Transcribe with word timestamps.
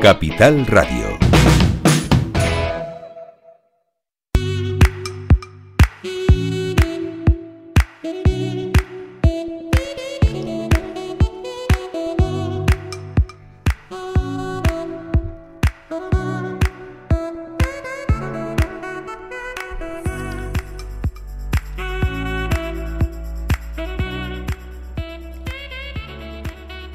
Capital 0.00 0.66
Radio. 0.66 1.18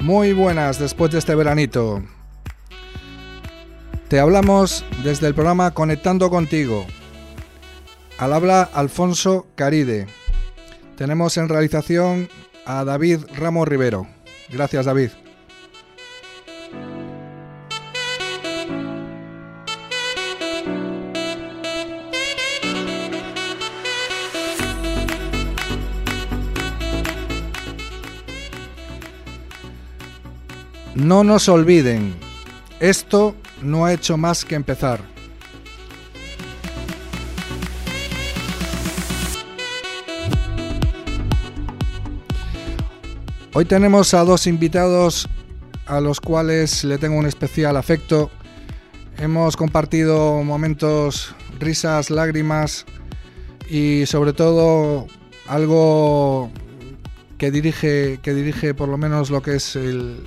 Muy 0.00 0.32
buenas 0.32 0.80
después 0.80 1.12
de 1.12 1.18
este 1.18 1.36
veranito. 1.36 2.02
Te 4.08 4.20
hablamos 4.20 4.84
desde 5.02 5.26
el 5.26 5.34
programa 5.34 5.72
Conectando 5.72 6.30
contigo. 6.30 6.86
Al 8.18 8.32
habla 8.32 8.62
Alfonso 8.62 9.48
Caride. 9.56 10.06
Tenemos 10.96 11.36
en 11.38 11.48
realización 11.48 12.28
a 12.64 12.84
David 12.84 13.22
Ramos 13.34 13.66
Rivero. 13.66 14.06
Gracias 14.48 14.86
David. 14.86 15.10
No 30.94 31.24
nos 31.24 31.48
olviden, 31.48 32.14
esto 32.78 33.34
no 33.62 33.84
ha 33.84 33.92
hecho 33.92 34.16
más 34.16 34.44
que 34.44 34.54
empezar. 34.54 35.00
Hoy 43.52 43.64
tenemos 43.64 44.12
a 44.12 44.22
dos 44.22 44.46
invitados 44.46 45.28
a 45.86 46.00
los 46.00 46.20
cuales 46.20 46.84
le 46.84 46.98
tengo 46.98 47.16
un 47.16 47.26
especial 47.26 47.76
afecto. 47.76 48.30
Hemos 49.18 49.56
compartido 49.56 50.42
momentos, 50.42 51.34
risas, 51.58 52.10
lágrimas 52.10 52.84
y 53.70 54.04
sobre 54.04 54.34
todo 54.34 55.06
algo 55.46 56.50
que 57.38 57.50
dirige, 57.50 58.18
que 58.22 58.34
dirige 58.34 58.74
por 58.74 58.88
lo 58.88 58.98
menos 58.98 59.30
lo 59.30 59.42
que 59.42 59.56
es 59.56 59.74
el, 59.74 60.22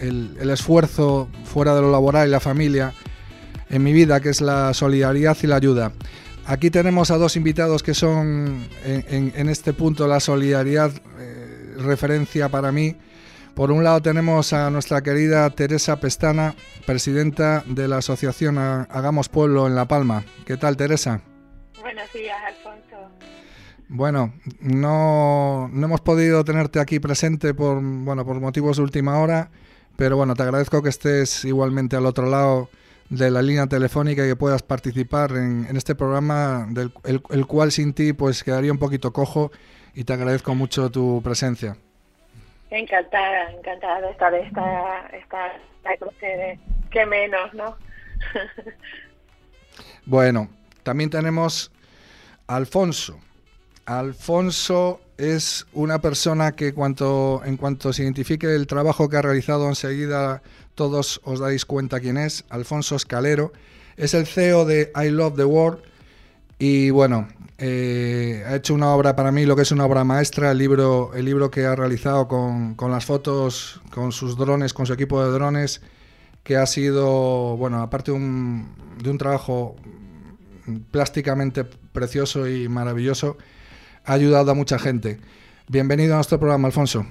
el, 0.00 0.50
esfuerzo 0.50 1.28
fuera 1.44 1.74
de 1.74 1.82
lo 1.82 1.90
laboral 1.90 2.28
y 2.28 2.30
la 2.30 2.40
familia 2.40 2.92
en 3.70 3.82
mi 3.82 3.92
vida, 3.92 4.20
que 4.20 4.30
es 4.30 4.40
la 4.40 4.72
solidaridad 4.74 5.36
y 5.42 5.46
la 5.46 5.56
ayuda. 5.56 5.92
Aquí 6.46 6.70
tenemos 6.70 7.10
a 7.10 7.18
dos 7.18 7.36
invitados 7.36 7.82
que 7.82 7.92
son 7.92 8.66
en, 8.84 9.48
este 9.48 9.74
punto 9.74 10.06
la 10.06 10.20
solidaridad 10.20 10.90
eh, 11.18 11.74
referencia 11.76 12.48
para 12.48 12.72
mí. 12.72 12.96
Por 13.54 13.70
un 13.70 13.84
lado 13.84 14.00
tenemos 14.00 14.52
a 14.52 14.70
nuestra 14.70 15.02
querida 15.02 15.50
Teresa 15.50 16.00
Pestana, 16.00 16.54
presidenta 16.86 17.64
de 17.66 17.88
la 17.88 17.98
asociación 17.98 18.56
Hagamos 18.56 19.28
Pueblo 19.28 19.66
en 19.66 19.74
La 19.74 19.86
Palma. 19.86 20.24
¿Qué 20.46 20.56
tal, 20.56 20.76
Teresa? 20.76 21.20
Buenos 21.80 22.10
días, 22.12 22.36
Alfonso. 22.46 23.10
Bueno, 23.88 24.32
no, 24.60 25.68
no 25.72 25.86
hemos 25.86 26.00
podido 26.00 26.44
tenerte 26.44 26.78
aquí 26.78 27.00
presente 27.00 27.52
por, 27.52 27.80
bueno, 27.82 28.24
por 28.24 28.40
motivos 28.40 28.76
de 28.76 28.84
última 28.84 29.18
hora 29.18 29.50
pero 29.98 30.16
bueno, 30.16 30.36
te 30.36 30.44
agradezco 30.44 30.80
que 30.80 30.90
estés 30.90 31.44
igualmente 31.44 31.96
al 31.96 32.06
otro 32.06 32.30
lado 32.30 32.70
de 33.10 33.32
la 33.32 33.42
línea 33.42 33.66
telefónica 33.66 34.24
y 34.24 34.28
que 34.28 34.36
puedas 34.36 34.62
participar 34.62 35.32
en, 35.32 35.76
este 35.76 35.96
programa, 35.96 36.68
del, 36.70 36.92
el, 37.04 37.46
cual 37.48 37.72
sin 37.72 37.92
ti 37.92 38.12
pues 38.12 38.44
quedaría 38.44 38.70
un 38.70 38.78
poquito 38.78 39.12
cojo 39.12 39.50
y 39.94 40.04
te 40.04 40.12
agradezco 40.12 40.54
mucho 40.54 40.88
tu 40.88 41.20
presencia. 41.24 41.76
Encantada, 42.70 43.50
encantada 43.50 44.02
de 44.02 44.10
estar, 44.12 44.32
esta, 44.34 45.08
esta, 45.08 45.52
con 45.98 46.08
ustedes. 46.10 46.60
Qué 46.92 47.04
menos, 47.04 47.52
¿no? 47.54 47.76
bueno, 50.06 50.48
también 50.84 51.10
tenemos 51.10 51.72
a 52.46 52.54
Alfonso. 52.54 53.18
Alfonso 53.84 55.00
es 55.18 55.66
una 55.72 56.00
persona 56.00 56.52
que 56.52 56.72
cuanto, 56.72 57.42
en 57.44 57.56
cuanto 57.56 57.92
se 57.92 58.04
identifique 58.04 58.54
el 58.54 58.66
trabajo 58.66 59.08
que 59.08 59.16
ha 59.16 59.22
realizado 59.22 59.68
enseguida 59.68 60.42
todos 60.76 61.20
os 61.24 61.40
dais 61.40 61.64
cuenta 61.64 61.98
quién 62.00 62.16
es, 62.16 62.44
Alfonso 62.48 62.94
Escalero, 62.94 63.52
es 63.96 64.14
el 64.14 64.26
CEO 64.26 64.64
de 64.64 64.92
I 64.94 65.10
Love 65.10 65.36
the 65.36 65.44
World 65.44 65.80
y 66.60 66.90
bueno, 66.90 67.28
eh, 67.58 68.44
ha 68.46 68.54
hecho 68.54 68.74
una 68.74 68.94
obra 68.94 69.16
para 69.16 69.32
mí, 69.32 69.44
lo 69.44 69.56
que 69.56 69.62
es 69.62 69.72
una 69.72 69.84
obra 69.84 70.04
maestra, 70.04 70.52
el 70.52 70.58
libro, 70.58 71.10
el 71.14 71.24
libro 71.24 71.50
que 71.50 71.66
ha 71.66 71.74
realizado 71.74 72.28
con, 72.28 72.76
con 72.76 72.92
las 72.92 73.04
fotos, 73.04 73.80
con 73.90 74.12
sus 74.12 74.36
drones, 74.36 74.72
con 74.72 74.86
su 74.86 74.92
equipo 74.92 75.22
de 75.24 75.32
drones, 75.32 75.80
que 76.44 76.56
ha 76.56 76.66
sido, 76.66 77.56
bueno, 77.56 77.82
aparte 77.82 78.12
un, 78.12 78.74
de 79.02 79.10
un 79.10 79.18
trabajo 79.18 79.74
plásticamente 80.92 81.64
precioso 81.64 82.48
y 82.48 82.68
maravilloso, 82.68 83.36
ha 84.08 84.14
ayudado 84.14 84.50
a 84.50 84.54
mucha 84.54 84.78
gente. 84.78 85.20
Bienvenido 85.68 86.14
a 86.14 86.16
nuestro 86.16 86.38
programa, 86.38 86.66
Alfonso. 86.66 87.06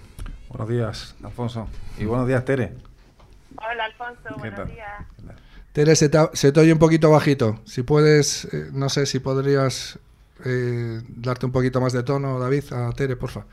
Buenos 0.50 0.68
días, 0.68 1.16
Alfonso. 1.24 1.68
Y 2.00 2.06
buenos 2.06 2.28
días, 2.28 2.44
Tere. 2.44 2.74
Hola, 3.56 3.86
Alfonso. 3.86 4.40
buenos 4.40 4.68
días. 4.68 5.06
Tere, 5.74 5.96
se 5.96 6.10
te, 6.10 6.60
oye 6.60 6.74
un 6.74 6.80
poquito 6.80 7.12
bajito. 7.12 7.60
Si 7.66 7.84
puedes, 7.84 8.46
eh, 8.46 8.70
no 8.74 8.90
sé 8.90 9.06
si 9.06 9.20
podrías 9.20 10.00
eh, 10.44 11.02
darte 11.08 11.46
un 11.46 11.52
poquito 11.52 11.80
más 11.80 11.94
de 11.94 12.02
tono, 12.02 12.40
David, 12.40 12.74
a 12.74 12.92
Tere, 12.94 13.16
porfa. 13.16 13.46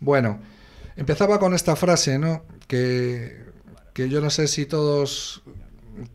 Bueno, 0.00 0.38
empezaba 0.96 1.38
con 1.38 1.54
esta 1.54 1.76
frase, 1.76 2.18
¿no? 2.18 2.42
Que, 2.68 3.42
que 3.94 4.10
yo 4.10 4.20
no 4.20 4.28
sé 4.28 4.48
si 4.48 4.66
todos 4.66 5.42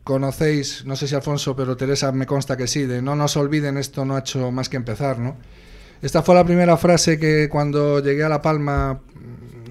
conocéis, 0.04 0.84
no 0.84 0.94
sé 0.94 1.08
si 1.08 1.16
Alfonso, 1.16 1.56
pero 1.56 1.76
Teresa 1.76 2.12
me 2.12 2.26
consta 2.26 2.56
que 2.56 2.68
sí, 2.68 2.86
de 2.86 3.02
no 3.02 3.16
nos 3.16 3.36
olviden, 3.36 3.78
esto 3.78 4.04
no 4.04 4.14
ha 4.14 4.20
hecho 4.20 4.52
más 4.52 4.68
que 4.68 4.76
empezar, 4.76 5.18
¿no? 5.18 5.36
Esta 6.02 6.22
fue 6.22 6.34
la 6.34 6.44
primera 6.44 6.78
frase 6.78 7.18
que 7.18 7.48
cuando 7.50 8.00
llegué 8.00 8.24
a 8.24 8.30
La 8.30 8.40
Palma, 8.40 9.00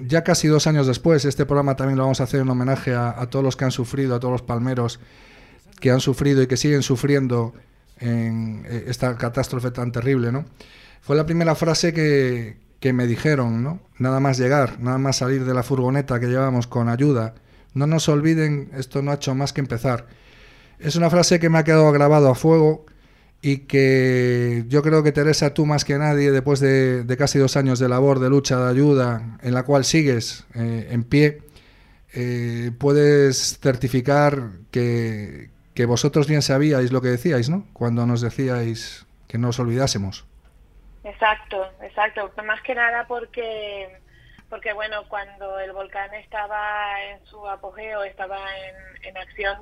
ya 0.06 0.22
casi 0.22 0.46
dos 0.46 0.68
años 0.68 0.86
después, 0.86 1.24
este 1.24 1.44
programa 1.44 1.74
también 1.74 1.96
lo 1.96 2.04
vamos 2.04 2.20
a 2.20 2.24
hacer 2.24 2.40
en 2.40 2.48
homenaje 2.48 2.94
a, 2.94 3.26
todos 3.28 3.44
los 3.44 3.56
que 3.56 3.64
han 3.64 3.72
sufrido, 3.72 4.14
a 4.14 4.20
todos 4.20 4.32
los 4.32 4.42
palmeros 4.42 5.00
que 5.80 5.90
han 5.90 6.00
sufrido 6.00 6.40
y 6.40 6.46
que 6.46 6.56
siguen 6.56 6.82
sufriendo 6.82 7.52
en 7.98 8.64
eh, 8.68 8.84
esta 8.86 9.16
catástrofe 9.16 9.72
tan 9.72 9.90
terrible, 9.90 10.30
¿no? 10.30 10.44
Fue 11.00 11.16
la 11.16 11.26
primera 11.26 11.54
frase 11.56 11.92
que, 11.92 12.58
que 12.78 12.92
me 12.92 13.08
dijeron, 13.08 13.64
¿no? 13.64 13.80
Nada 13.98 14.20
más 14.20 14.38
llegar, 14.38 14.78
nada 14.78 14.98
más 14.98 15.16
salir 15.16 15.44
de 15.44 15.54
la 15.54 15.64
furgoneta 15.64 16.20
que 16.20 16.26
llevábamos 16.26 16.68
con 16.68 16.88
ayuda. 16.88 17.34
No 17.74 17.86
nos 17.86 18.08
olviden, 18.08 18.70
esto 18.76 19.02
no 19.02 19.10
ha 19.10 19.14
hecho 19.14 19.34
más 19.34 19.52
que 19.52 19.62
empezar. 19.62 20.06
Es 20.78 20.94
una 20.94 21.10
frase 21.10 21.40
que 21.40 21.48
me 21.48 21.58
ha 21.58 21.64
quedado 21.64 21.90
grabado 21.90 22.30
a 22.30 22.34
fuego 22.34 22.86
y 23.42 23.66
que 23.66 24.64
yo 24.68 24.82
creo 24.82 25.02
que 25.02 25.12
Teresa, 25.12 25.54
tú 25.54 25.64
más 25.64 25.84
que 25.84 25.96
nadie, 25.96 26.30
después 26.30 26.60
de, 26.60 27.16
casi 27.18 27.38
dos 27.38 27.56
años 27.56 27.78
de 27.78 27.88
labor, 27.88 28.18
de 28.18 28.28
lucha, 28.28 28.58
de 28.58 28.70
ayuda, 28.70 29.38
en 29.42 29.54
la 29.54 29.62
cual 29.62 29.84
sigues 29.84 30.46
eh, 30.54 30.88
en 30.90 31.04
pie, 31.04 31.38
eh, 32.12 32.70
puedes 32.78 33.58
certificar 33.60 34.34
que, 34.70 35.48
que, 35.74 35.86
vosotros 35.86 36.28
bien 36.28 36.42
sabíais 36.42 36.92
lo 36.92 37.00
que 37.00 37.08
decíais, 37.08 37.48
¿no? 37.48 37.66
Cuando 37.72 38.04
nos 38.04 38.20
decíais 38.20 39.06
que 39.26 39.38
no 39.38 39.48
os 39.48 39.58
olvidásemos. 39.58 40.26
Exacto, 41.04 41.66
exacto. 41.80 42.30
Más 42.44 42.60
que 42.62 42.74
nada 42.74 43.06
porque, 43.06 43.88
porque 44.50 44.74
bueno, 44.74 45.04
cuando 45.08 45.58
el 45.60 45.72
volcán 45.72 46.12
estaba 46.14 47.02
en 47.10 47.24
su 47.24 47.48
apogeo, 47.48 48.04
estaba 48.04 48.36
en, 48.36 49.08
en 49.08 49.16
acción, 49.16 49.56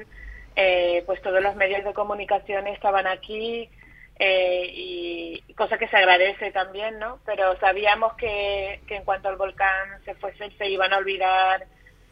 eh, 0.57 1.05
pues 1.07 1.23
todos 1.23 1.41
los 1.41 1.55
medios 1.55 1.85
de 1.85 1.93
comunicación 1.93 2.67
estaban 2.67 3.07
aquí 3.07 3.71
eh, 4.19 4.71
y 4.75 5.53
cosa 5.55 5.79
que 5.79 5.89
se 5.89 5.97
agradece 5.97 6.51
también, 6.51 6.99
¿no? 6.99 7.21
Pero 7.25 7.59
sabíamos 7.61 8.15
que, 8.15 8.81
que 8.87 8.97
en 8.97 9.05
cuanto 9.05 9.29
al 9.29 9.37
volcán 9.37 10.03
se 10.05 10.15
fuese 10.15 10.51
se 10.59 10.69
iban 10.69 10.93
a 10.93 10.99
olvidar 10.99 11.67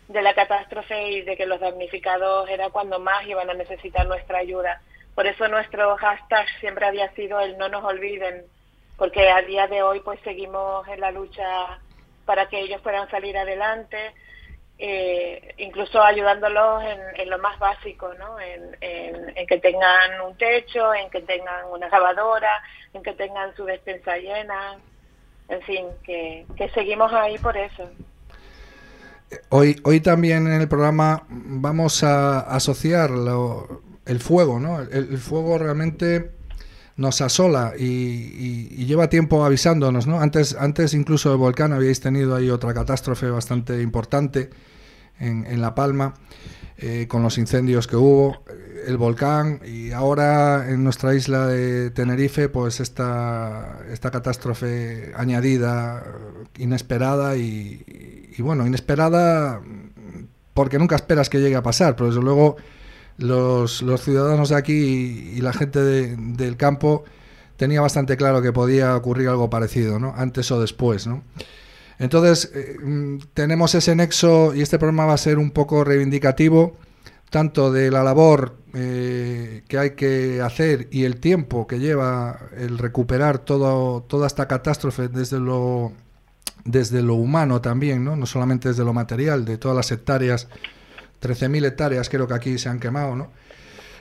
de 0.08 0.22
la 0.22 0.34
catástrofe 0.34 1.10
y 1.10 1.22
de 1.22 1.36
que 1.36 1.46
los 1.46 1.60
damnificados 1.60 2.48
era 2.48 2.70
cuando 2.70 3.00
más 3.00 3.26
iban 3.26 3.50
a 3.50 3.54
necesitar 3.54 4.06
nuestra 4.06 4.38
ayuda. 4.38 4.80
Por 5.14 5.26
eso 5.26 5.48
nuestro 5.48 5.96
hashtag 5.96 6.46
siempre 6.60 6.86
había 6.86 7.12
sido 7.14 7.40
el 7.40 7.58
no 7.58 7.68
nos 7.68 7.84
olviden, 7.84 8.44
porque 8.96 9.28
a 9.28 9.42
día 9.42 9.66
de 9.66 9.82
hoy 9.82 10.00
pues 10.00 10.20
seguimos 10.20 10.86
en 10.88 11.00
la 11.00 11.10
lucha 11.10 11.80
para 12.24 12.48
que 12.48 12.60
ellos 12.60 12.80
puedan 12.82 13.10
salir 13.10 13.36
adelante 13.36 14.12
eh, 14.78 15.54
incluso 15.56 16.02
ayudándolos 16.02 16.82
en, 17.16 17.30
lo 17.30 17.38
más 17.38 17.58
básico, 17.58 18.12
¿no? 18.18 18.38
En, 18.38 18.76
que 19.46 19.58
tengan 19.58 20.20
un 20.26 20.36
techo, 20.36 20.92
en 20.92 21.08
que 21.08 21.20
tengan 21.20 21.66
una 21.70 21.88
lavadora, 21.88 22.62
en 22.92 23.02
que 23.02 23.12
tengan 23.12 23.54
su 23.54 23.64
despensa 23.64 24.16
llena, 24.16 24.76
en 25.48 25.62
fin, 25.62 25.86
que, 26.04 26.44
seguimos 26.74 27.12
ahí 27.12 27.38
por 27.38 27.56
eso. 27.56 27.88
hoy, 29.50 29.80
hoy 29.84 30.00
también 30.00 30.46
en 30.46 30.60
el 30.60 30.68
programa 30.68 31.24
vamos 31.28 32.02
a 32.02 32.40
asociar 32.40 33.10
el 34.04 34.20
fuego, 34.20 34.58
¿no? 34.58 34.80
El, 34.80 35.16
fuego 35.18 35.58
realmente 35.58 36.32
nos 36.96 37.20
asola 37.20 37.74
y, 37.78 38.84
lleva 38.84 39.08
tiempo 39.08 39.44
avisándonos, 39.44 40.06
¿no? 40.06 40.20
Antes, 40.20 40.54
antes 40.54 40.92
incluso 40.92 41.30
del 41.30 41.38
volcán 41.38 41.72
habíais 41.72 42.00
tenido 42.00 42.34
ahí 42.34 42.50
otra 42.50 42.74
catástrofe 42.74 43.30
bastante 43.30 43.80
importante 43.80 44.50
en, 45.20 45.60
La 45.60 45.74
Palma. 45.74 46.14
Eh, 46.78 47.06
con 47.08 47.22
los 47.22 47.38
incendios 47.38 47.86
que 47.86 47.96
hubo, 47.96 48.44
el 48.86 48.96
volcán 48.98 49.60
y 49.66 49.90
ahora 49.90 50.70
en 50.70 50.84
nuestra 50.84 51.14
isla 51.14 51.46
de 51.46 51.90
Tenerife, 51.90 52.48
pues 52.48 52.80
esta, 52.80 53.80
esta 53.90 54.10
catástrofe 54.10 55.12
añadida, 55.16 56.04
inesperada 56.58 57.36
y, 57.36 58.34
bueno, 58.38 58.66
inesperada 58.66 59.60
porque 60.54 60.78
nunca 60.78 60.96
esperas 60.96 61.28
que 61.28 61.40
llegue 61.40 61.56
a 61.56 61.62
pasar, 61.62 61.96
pero 61.96 62.08
desde 62.08 62.22
luego 62.22 62.56
los, 63.18 63.82
los 63.82 64.02
ciudadanos 64.02 64.50
de 64.50 64.56
aquí 64.56 65.32
y, 65.34 65.40
la 65.40 65.52
gente 65.52 65.82
del 65.82 66.56
campo 66.56 67.04
tenía 67.56 67.80
bastante 67.80 68.16
claro 68.16 68.40
que 68.40 68.52
podía 68.52 68.96
ocurrir 68.96 69.28
algo 69.28 69.50
parecido, 69.50 69.98
¿no? 69.98 70.14
Antes 70.16 70.50
o 70.50 70.60
después, 70.60 71.06
¿no? 71.06 71.22
Entonces, 71.98 72.50
eh, 72.54 72.76
mm, 72.82 73.18
tenemos 73.34 73.74
ese 73.74 73.94
nexo 73.94 74.54
y 74.54 74.62
este 74.62 74.78
programa 74.78 75.06
va 75.06 75.14
a 75.14 75.18
ser 75.18 75.38
un 75.38 75.50
poco 75.50 75.84
reivindicativo 75.84 76.76
tanto 77.30 77.72
de 77.72 77.90
la 77.90 78.02
labor 78.02 78.56
eh, 78.74 79.64
que 79.68 79.78
hay 79.78 79.90
que 79.90 80.40
hacer 80.40 80.88
y 80.90 81.04
el 81.04 81.16
tiempo 81.16 81.66
que 81.66 81.78
lleva 81.78 82.38
el 82.56 82.78
recuperar 82.78 83.38
todo, 83.38 84.02
toda 84.02 84.26
esta 84.26 84.46
catástrofe 84.46 85.08
desde 85.08 85.40
lo, 85.40 85.92
desde 86.64 87.02
lo 87.02 87.14
humano 87.14 87.60
también, 87.60 88.04
¿no? 88.04 88.16
no 88.16 88.26
solamente 88.26 88.68
desde 88.68 88.84
lo 88.84 88.92
material, 88.92 89.44
de 89.44 89.58
todas 89.58 89.76
las 89.76 89.90
hectáreas, 89.90 90.48
13.000 91.20 91.66
hectáreas 91.66 92.08
creo 92.08 92.28
que 92.28 92.34
aquí 92.34 92.58
se 92.58 92.68
han 92.68 92.78
quemado, 92.78 93.16
¿no? 93.16 93.32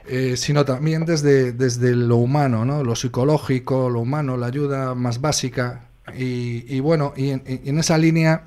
Eh, 0.07 0.37
sino 0.37 0.65
también 0.65 1.03
desde, 1.03 1.51
desde 1.51 1.95
lo 1.95 2.17
humano, 2.17 2.63
¿no? 2.63 2.83
lo 2.83 2.95
psicológico, 2.95 3.89
lo 3.89 4.01
humano, 4.01 4.37
la 4.37 4.45
ayuda 4.45 4.93
más 4.93 5.19
básica 5.19 5.89
y, 6.13 6.79
bueno, 6.81 7.13
y 7.15 7.29
en, 7.29 7.79
esa 7.79 7.97
línea, 7.97 8.43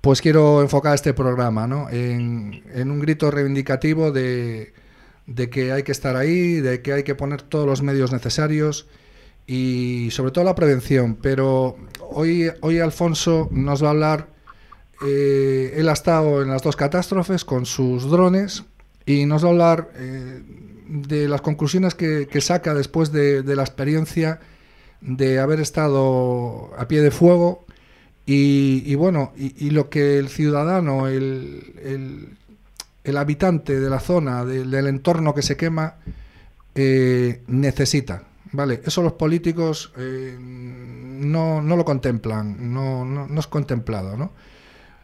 pues 0.00 0.22
quiero 0.22 0.62
enfocar 0.62 0.94
este 0.94 1.12
programa, 1.12 1.66
¿no? 1.66 1.90
En, 1.90 2.62
un 2.74 3.00
grito 3.00 3.30
reivindicativo 3.30 4.12
de, 4.12 4.72
que 5.50 5.72
hay 5.72 5.82
que 5.82 5.92
estar 5.92 6.16
ahí, 6.16 6.60
de 6.60 6.80
que 6.80 6.92
hay 6.94 7.02
que 7.02 7.14
poner 7.14 7.42
todos 7.42 7.66
los 7.66 7.82
medios 7.82 8.12
necesarios 8.12 8.86
y 9.46 10.08
sobre 10.10 10.32
todo 10.32 10.44
la 10.44 10.54
prevención. 10.54 11.16
Pero 11.20 11.76
hoy, 12.00 12.50
hoy 12.62 12.78
Alfonso 12.78 13.48
nos 13.50 13.82
va 13.82 13.88
a 13.88 13.90
hablar, 13.90 14.28
eh, 15.06 15.74
él 15.76 15.88
ha 15.88 15.92
estado 15.92 16.42
en 16.42 16.48
las 16.48 16.62
dos 16.62 16.76
catástrofes 16.76 17.44
con 17.44 17.66
sus 17.66 18.10
drones 18.10 18.64
y 19.04 19.26
nos 19.26 19.44
va 19.44 19.48
a 19.48 19.50
hablar 19.50 19.90
eh, 19.96 20.42
de 20.88 21.28
las 21.28 21.42
conclusiones 21.42 21.94
que, 21.94 22.40
saca 22.40 22.72
después 22.72 23.12
de, 23.12 23.42
de 23.42 23.54
la 23.56 23.62
experiencia 23.62 24.40
de 25.00 25.38
haber 25.38 25.60
estado 25.60 26.70
a 26.78 26.88
pie 26.88 27.02
de 27.02 27.10
fuego 27.10 27.66
y, 28.28 28.92
bueno, 28.96 29.32
y, 29.36 29.70
lo 29.70 29.88
que 29.88 30.18
el 30.18 30.28
ciudadano, 30.28 31.06
el, 31.06 32.36
el, 33.04 33.16
habitante 33.16 33.78
de 33.78 33.88
la 33.88 34.00
zona, 34.00 34.44
del 34.44 34.86
entorno 34.88 35.32
que 35.32 35.42
se 35.42 35.56
quema, 35.56 35.94
eh, 36.74 37.42
necesita. 37.46 38.24
¿Vale? 38.52 38.80
Eso 38.84 39.02
los 39.02 39.12
políticos 39.12 39.92
eh, 39.96 40.36
no, 40.40 41.60
no, 41.60 41.76
lo 41.76 41.84
contemplan, 41.84 42.72
no, 42.72 43.04
no, 43.04 43.38
es 43.38 43.46
contemplado, 43.46 44.16
¿no? 44.16 44.32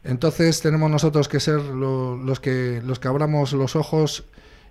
Entonces 0.04 0.60
tenemos 0.60 0.90
nosotros 0.90 1.28
que 1.28 1.38
ser 1.38 1.60
los, 1.60 2.40
que, 2.40 2.80
los 2.84 2.98
que 2.98 3.08
abramos 3.08 3.52
los 3.52 3.76
ojos 3.76 4.24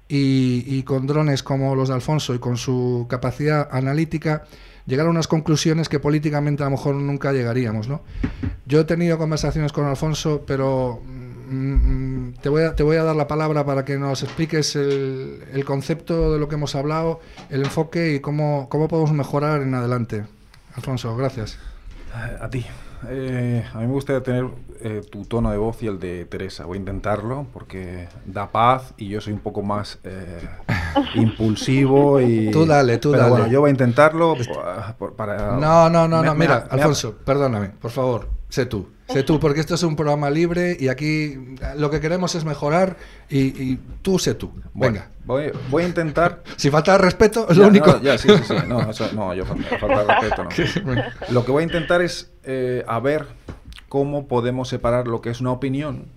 y, 0.10 0.64
y, 0.68 0.84
con 0.84 1.08
drones 1.08 1.44
como 1.44 1.76
los 1.76 1.90
de 1.90 1.96
Alfonso 1.96 2.34
y 2.34 2.40
con 2.40 2.58
su 2.58 3.06
capacidad 3.10 3.70
analítica 3.72 4.46
llegar 4.86 5.08
a 5.08 5.10
unas 5.10 5.28
conclusiones 5.28 5.90
que 5.90 6.00
políticamente 6.00 6.64
a 6.64 6.66
lo 6.66 6.72
mejor 6.72 6.96
nunca 6.96 7.32
llegaríamos. 7.32 7.88
¿no? 7.88 8.02
Yo 8.66 8.82
he 8.82 8.84
tenido 8.86 9.18
conversaciones 9.18 9.72
con 9.72 9.86
Alfonso, 9.86 10.44
pero 10.46 11.02
mm, 11.50 12.28
mm, 12.30 12.34
te, 12.42 12.50
voy 12.50 12.64
a, 12.64 12.76
te 12.76 12.84
voy 12.84 12.98
a 12.98 13.04
dar 13.04 13.16
la 13.16 13.28
palabra 13.28 13.66
para 13.66 13.86
que 13.86 13.98
nos 13.98 14.24
expliques 14.24 14.76
el, 14.76 15.44
el 15.54 15.66
concepto 15.66 16.34
de 16.34 16.40
lo 16.40 16.48
que 16.48 16.56
hemos 16.56 16.76
hablado, 16.76 17.20
el 17.50 17.64
enfoque 17.64 18.16
y 18.16 18.20
cómo, 18.20 18.68
cómo 18.70 18.88
podemos 18.88 19.12
mejorar 19.14 19.62
en 19.62 19.74
adelante. 19.74 20.26
Alfonso, 20.76 21.16
gracias. 21.16 21.58
A 22.42 22.50
ti. 22.50 22.66
Eh, 23.10 23.66
a 23.74 23.78
mí 23.80 23.88
me 23.88 23.94
gustaría 23.94 24.22
tener 24.22 24.48
eh, 24.82 25.02
tu 25.10 25.26
tono 25.26 25.52
de 25.52 25.58
voz 25.58 25.82
y 25.84 25.88
el 25.88 26.00
de 26.00 26.26
Teresa. 26.26 26.66
Voy 26.66 26.78
a 26.78 26.80
intentarlo 26.80 27.48
porque 27.54 28.08
da 28.26 28.52
paz 28.52 28.94
y 28.98 29.10
yo 29.10 29.22
soy 29.22 29.34
un 29.34 29.40
poco 29.40 29.62
más 29.62 30.00
eh, 30.04 30.48
impulsivo 31.16 32.20
y... 32.22 32.52
Tú 32.52 32.66
dale, 32.66 32.98
tú 32.98 33.12
dale. 33.12 33.30
bueno, 33.30 33.48
yo 33.48 33.62
voy 33.62 33.70
a 33.70 33.72
intentarlo 33.72 34.36
para... 35.16 35.58
No, 35.58 35.90
no, 35.90 36.08
no, 36.08 36.24
no. 36.24 36.36
Mira, 36.36 36.68
Alfonso, 36.70 37.16
perdóname, 37.26 37.70
por 37.70 37.92
favor, 37.92 38.30
sé 38.50 38.66
tú. 38.66 38.88
Sé 39.14 39.24
tú, 39.24 39.40
porque 39.40 39.60
esto 39.60 39.76
es 39.76 39.84
un 39.84 39.96
programa 39.96 40.30
libre 40.30 40.78
y 40.80 40.88
aquí 40.88 41.38
lo 41.76 41.90
que 41.90 42.00
queremos 42.00 42.36
es 42.36 42.46
mejorar 42.46 42.98
y, 43.30 43.76
tú 44.02 44.20
sé 44.20 44.36
tú. 44.36 44.52
Venga. 44.74 45.10
voy, 45.26 45.52
voy, 45.70 45.84
a 45.84 45.88
intentar. 45.88 46.44
Si 46.58 46.70
falta 46.70 46.98
respeto, 46.98 47.48
es 47.50 47.58
lo 47.58 47.68
único. 47.68 48.00
ya, 48.02 48.18
sí, 48.18 48.30
sí, 48.30 48.44
sí. 48.48 48.54
No, 48.68 48.82
no 49.14 49.34
yo 49.34 49.46
falta, 49.46 49.78
falta 49.78 50.20
respeto, 50.20 50.84
no. 50.84 51.04
Lo 51.30 51.46
que 51.46 51.52
voy 51.52 51.62
a 51.62 51.66
intentar 51.66 52.02
es 52.02 52.32
eh, 52.44 52.84
a 52.88 53.00
ver 53.00 53.26
cómo 53.90 54.28
podemos 54.28 54.70
separar 54.70 55.08
lo 55.08 55.22
que 55.22 55.30
es 55.30 55.42
una 55.42 55.52
opinión, 55.52 56.08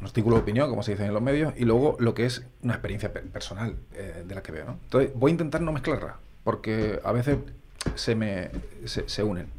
un 0.00 0.06
artículo 0.06 0.36
de 0.36 0.42
opinión, 0.42 0.70
como 0.70 0.82
se 0.82 0.92
dice 0.92 1.04
en 1.04 1.12
los 1.12 1.22
medios, 1.22 1.54
y 1.56 1.64
luego 1.64 1.96
lo 1.98 2.14
que 2.14 2.26
es 2.26 2.44
una 2.62 2.74
experiencia 2.74 3.12
personal 3.12 3.76
eh, 3.94 4.24
de 4.26 4.34
la 4.34 4.42
que 4.42 4.52
veo. 4.52 4.64
¿no? 4.64 4.78
Entonces, 4.84 5.10
voy 5.14 5.30
a 5.30 5.32
intentar 5.32 5.60
no 5.60 5.72
mezclarla, 5.72 6.16
porque 6.44 7.00
a 7.04 7.12
veces 7.12 7.38
se 7.94 8.14
me 8.14 8.50
se 8.84 9.22
unen. 9.22 9.57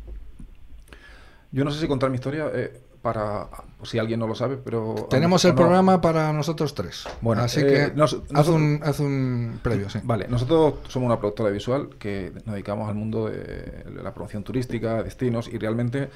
Yo 1.51 1.63
no 1.63 1.71
sé 1.71 1.79
si 1.79 1.87
contar 1.87 2.09
mi 2.09 2.15
historia 2.15 2.49
eh, 2.53 2.79
para 3.01 3.47
si 3.83 3.97
alguien 3.97 4.19
no 4.19 4.27
lo 4.27 4.35
sabe, 4.35 4.57
pero 4.57 5.07
tenemos 5.09 5.43
el 5.45 5.55
programa 5.55 6.01
para 6.01 6.31
nosotros 6.33 6.75
tres. 6.75 7.07
Bueno, 7.21 7.41
así 7.41 7.61
que 7.61 7.85
eh, 7.85 7.93
haz, 7.97 8.13
un, 8.49 8.79
haz, 8.83 8.99
un, 8.99 9.59
previo. 9.63 9.89
Sí. 9.89 9.99
Vale, 10.03 10.27
nosotros 10.27 10.75
somos 10.87 11.07
una 11.07 11.17
productora 11.17 11.49
visual 11.49 11.89
que 11.97 12.31
nos 12.45 12.53
dedicamos 12.53 12.89
al 12.89 12.95
mundo 12.95 13.27
de 13.27 13.85
la 14.03 14.13
promoción 14.13 14.43
turística, 14.43 15.01
destinos 15.01 15.47
y 15.47 15.57
realmente 15.57 16.09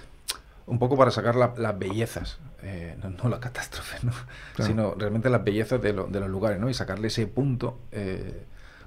un 0.65 0.77
poco 0.77 0.95
para 0.97 1.12
sacar 1.12 1.35
las 1.35 1.80
bellezas, 1.80 2.39
eh, 2.62 2.95
no, 3.01 3.30
la 3.30 3.39
catástrofe, 3.39 3.97
¿no? 4.03 4.13
sino 4.63 4.94
realmente 4.95 5.30
las 5.30 5.44
bellezas 5.44 5.81
de, 5.81 5.94
de, 5.94 6.19
los 6.19 6.30
lugares, 6.30 6.59
¿no? 6.59 6.69
Y 6.69 6.74
sacarle 6.74 7.07
ese 7.07 7.27
punto 7.27 7.80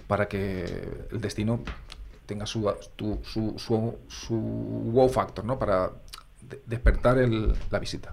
para 0.06 0.28
que 0.28 1.06
el 1.10 1.20
destino 1.20 1.60
tenga 2.26 2.44
su, 2.44 2.70
su, 3.24 3.54
su, 3.56 3.98
su, 4.08 4.34
wow 4.36 5.08
factor, 5.08 5.44
¿no? 5.44 5.58
Para 5.58 5.92
despertar 6.66 7.16
la 7.18 7.78
visita. 7.78 8.10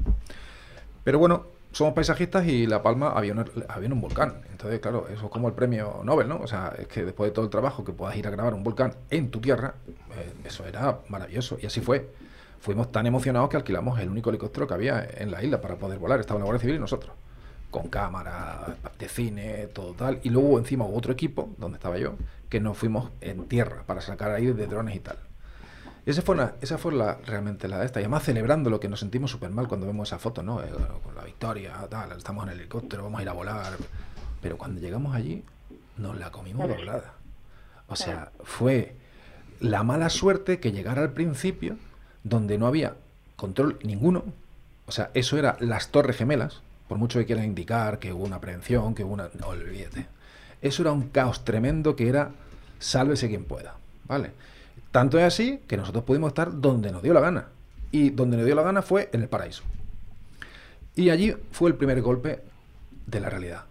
Pero 1.04 1.20
bueno, 1.20 1.48
somos 1.74 1.94
paisajistas 1.94 2.46
y 2.48 2.68
La 2.68 2.84
Palma 2.84 3.10
había 3.10 3.34
un, 3.34 4.02
volcán. 4.02 4.42
Entonces, 4.52 4.80
claro, 4.80 5.08
eso 5.12 5.26
es 5.26 5.32
como 5.32 5.48
el 5.48 5.56
premio 5.56 6.02
Nobel, 6.04 6.30
¿no? 6.30 6.38
O 6.38 6.48
sea, 6.48 6.74
es 6.78 6.88
que 6.88 7.04
después 7.04 7.32
de 7.32 7.34
todo 7.34 7.46
el 7.46 7.52
trabajo 7.52 7.84
que 7.84 7.92
puedas 7.92 8.16
ir 8.16 8.28
a 8.28 8.30
grabar 8.30 8.54
un 8.54 8.64
volcán 8.64 8.94
en 9.10 9.32
tu 9.32 9.42
tierra, 9.42 9.74
eh, 10.16 10.34
eso 10.46 10.66
era 10.66 11.00
maravilloso. 11.10 11.58
Y 11.62 11.66
así 11.66 11.82
fue. 11.82 12.12
Fuimos 12.60 12.92
tan 12.92 13.06
emocionados 13.08 13.50
que 13.50 13.58
alquilamos 13.58 14.00
el 14.00 14.10
único 14.10 14.30
helicóptero 14.30 14.68
que 14.68 14.74
había 14.74 15.06
en 15.18 15.32
la 15.32 15.44
isla 15.44 15.60
para 15.60 15.76
poder 15.76 16.00
volar. 16.00 16.20
Estaba 16.20 16.40
la 16.40 16.46
Guardia 16.46 16.62
Civil 16.62 16.76
y 16.78 16.80
nosotros. 16.80 17.14
Con 17.72 17.88
cámara, 17.90 18.78
de 18.98 19.10
cine, 19.10 19.68
todo 19.74 19.94
tal. 19.94 20.20
Y 20.24 20.30
luego 20.30 20.60
encima 20.60 20.86
otro 20.86 21.12
equipo, 21.12 21.50
donde 21.58 21.78
estaba 21.78 21.98
yo, 21.98 22.14
que 22.50 22.60
nos 22.60 22.78
fuimos 22.78 23.10
en 23.20 23.48
tierra 23.48 23.84
para 23.86 24.00
sacar 24.00 24.32
ahí 24.32 24.46
de 24.46 24.68
drones 24.68 24.96
y 24.96 25.00
tal. 25.00 25.18
Y 26.06 26.10
esa 26.10 26.22
fue, 26.22 26.38
esa 26.62 26.78
fue 26.78 26.94
la, 26.94 27.18
realmente 27.26 27.68
la 27.68 27.80
de 27.80 27.86
esta. 27.86 28.00
Y 28.00 28.04
además 28.04 28.24
celebrando 28.24 28.70
lo 28.70 28.80
que 28.80 28.90
nos 28.90 29.00
sentimos 29.00 29.32
súper 29.32 29.52
mal 29.52 29.68
cuando 29.68 29.88
vemos 29.88 30.10
esa 30.10 30.20
foto, 30.20 30.44
¿no? 30.44 30.62
Eh, 30.62 30.70
con 31.04 31.16
la 31.16 31.24
victoria, 31.24 31.74
tal, 31.90 32.12
estamos 32.12 32.44
en 32.46 32.52
el 32.52 32.60
helicóptero, 32.60 33.04
vamos 33.04 33.20
a 33.20 33.24
ir 33.24 33.30
a 33.30 33.34
volar. 33.34 33.74
Pero 34.42 34.58
cuando 34.58 34.82
llegamos 34.82 35.16
allí, 35.16 35.44
nos 35.98 36.18
la 36.18 36.32
comimos 36.32 36.68
doblada. 36.68 37.14
O 37.88 37.96
sea, 37.96 38.32
fue 38.44 38.96
la 39.60 39.84
mala 39.84 40.10
suerte 40.10 40.60
que 40.60 40.72
llegara 40.72 41.02
al 41.02 41.14
principio, 41.14 41.78
donde 42.24 42.58
no 42.58 42.68
había 42.68 42.96
control 43.36 43.80
ninguno. 43.84 44.26
O 44.86 44.92
sea, 44.92 45.10
eso 45.14 45.38
era 45.38 45.56
las 45.60 45.90
torres 45.90 46.18
gemelas, 46.18 46.62
por 46.90 46.98
mucho 46.98 47.20
que 47.20 47.26
quieran 47.26 47.46
indicar 47.46 48.00
que 48.00 48.12
hubo 48.12 48.26
una 48.26 48.42
prevención, 48.42 48.94
que 48.94 49.04
hubo 49.04 49.14
una... 49.14 49.30
No, 49.40 49.48
olvídate. 49.48 50.08
Eso 50.62 50.82
era 50.82 50.92
un 50.92 51.10
caos 51.10 51.46
tremendo 51.46 51.96
que 51.96 52.10
era 52.10 52.32
sálvese 52.80 53.30
quien 53.30 53.46
pueda, 53.46 53.76
¿vale? 54.06 54.32
Tanto 54.94 55.18
es 55.18 55.26
así 55.26 55.60
que 55.68 55.76
nosotros 55.76 56.04
pudimos 56.04 56.28
estar 56.30 56.62
donde 56.62 56.92
nos 56.92 57.02
dio 57.02 57.16
la 57.16 57.20
gana. 57.20 57.48
Y 57.92 58.12
donde 58.12 58.38
nos 58.38 58.46
dio 58.46 58.54
la 58.54 58.62
gana 58.62 58.84
fue 58.84 59.10
en 59.12 59.24
el 59.24 59.28
paraíso. 59.28 59.64
Y 60.96 61.10
allí 61.10 61.36
fue 61.52 61.72
el 61.72 61.76
primer 61.76 62.00
golpe 62.04 62.42
de 63.08 63.20
la 63.20 63.28
realidad. 63.28 63.64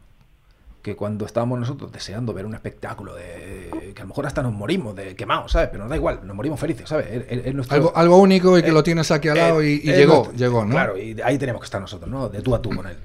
que 0.82 0.96
cuando 0.96 1.24
estábamos 1.24 1.60
nosotros 1.60 1.92
deseando 1.92 2.34
ver 2.34 2.44
un 2.44 2.54
espectáculo 2.54 3.14
de 3.14 3.92
que 3.94 4.02
a 4.02 4.04
lo 4.04 4.08
mejor 4.08 4.26
hasta 4.26 4.42
nos 4.42 4.52
morimos 4.52 4.96
de 4.96 5.14
quemados, 5.14 5.52
¿sabes? 5.52 5.68
Pero 5.68 5.84
nos 5.84 5.90
da 5.90 5.94
igual, 5.94 6.26
nos 6.26 6.34
morimos 6.34 6.58
felices, 6.58 6.88
¿sabes? 6.88 7.06
algo, 7.70 7.92
algo, 7.94 8.16
único 8.16 8.58
y 8.58 8.64
que 8.64 8.72
lo 8.72 8.82
tienes 8.82 9.12
aquí 9.12 9.28
al 9.28 9.38
lado 9.38 9.62
y, 9.62 9.78
llegó, 9.78 10.32
llegó, 10.32 10.64
¿no? 10.64 10.72
Claro, 10.72 10.98
y 10.98 11.20
ahí 11.20 11.38
tenemos 11.38 11.60
que 11.60 11.66
estar 11.66 11.80
nosotros, 11.80 12.10
¿no? 12.10 12.28
De 12.28 12.42
tú 12.42 12.52
a 12.56 12.60
tú 12.60 12.70
con 12.70 12.88
él. 12.88 12.96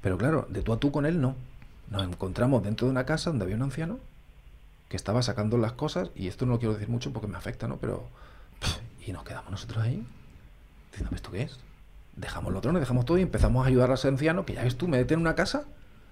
Pero 0.00 0.18
claro, 0.18 0.48
de 0.48 0.62
tú 0.62 0.72
a 0.72 0.76
tú 0.80 0.90
con 0.90 1.06
él 1.06 1.20
no. 1.20 1.36
Nos 1.88 2.02
encontramos 2.02 2.64
dentro 2.64 2.88
de 2.88 2.90
una 2.90 3.06
casa 3.06 3.30
donde 3.30 3.44
había 3.44 3.54
un 3.54 3.62
anciano 3.62 4.00
que 4.90 4.96
estaba 4.96 5.22
sacando 5.22 5.56
las 5.56 5.72
cosas, 5.72 6.10
y 6.16 6.26
esto 6.26 6.44
no 6.44 6.52
lo 6.52 6.58
quiero 6.58 6.74
decir 6.74 6.90
mucho 6.90 7.12
porque 7.12 7.28
me 7.28 7.38
afecta, 7.38 7.66
¿no? 7.66 7.78
Pero... 7.78 8.08
Y 9.06 9.12
nos 9.12 9.24
quedamos 9.24 9.50
nosotros 9.50 9.82
ahí, 9.82 10.04
diciendo, 10.90 11.16
¿esto 11.16 11.30
qué 11.30 11.42
es? 11.42 11.58
Dejamos 12.16 12.52
los 12.52 12.60
drones, 12.60 12.80
dejamos 12.80 13.06
todo 13.06 13.16
y 13.16 13.22
empezamos 13.22 13.64
a 13.64 13.68
ayudar 13.68 13.90
a 13.90 13.94
ese 13.94 14.08
anciano, 14.08 14.44
que 14.44 14.52
ya 14.52 14.62
ves 14.62 14.76
tú, 14.76 14.88
me 14.88 15.00
en 15.00 15.20
una 15.20 15.34
casa, 15.34 15.64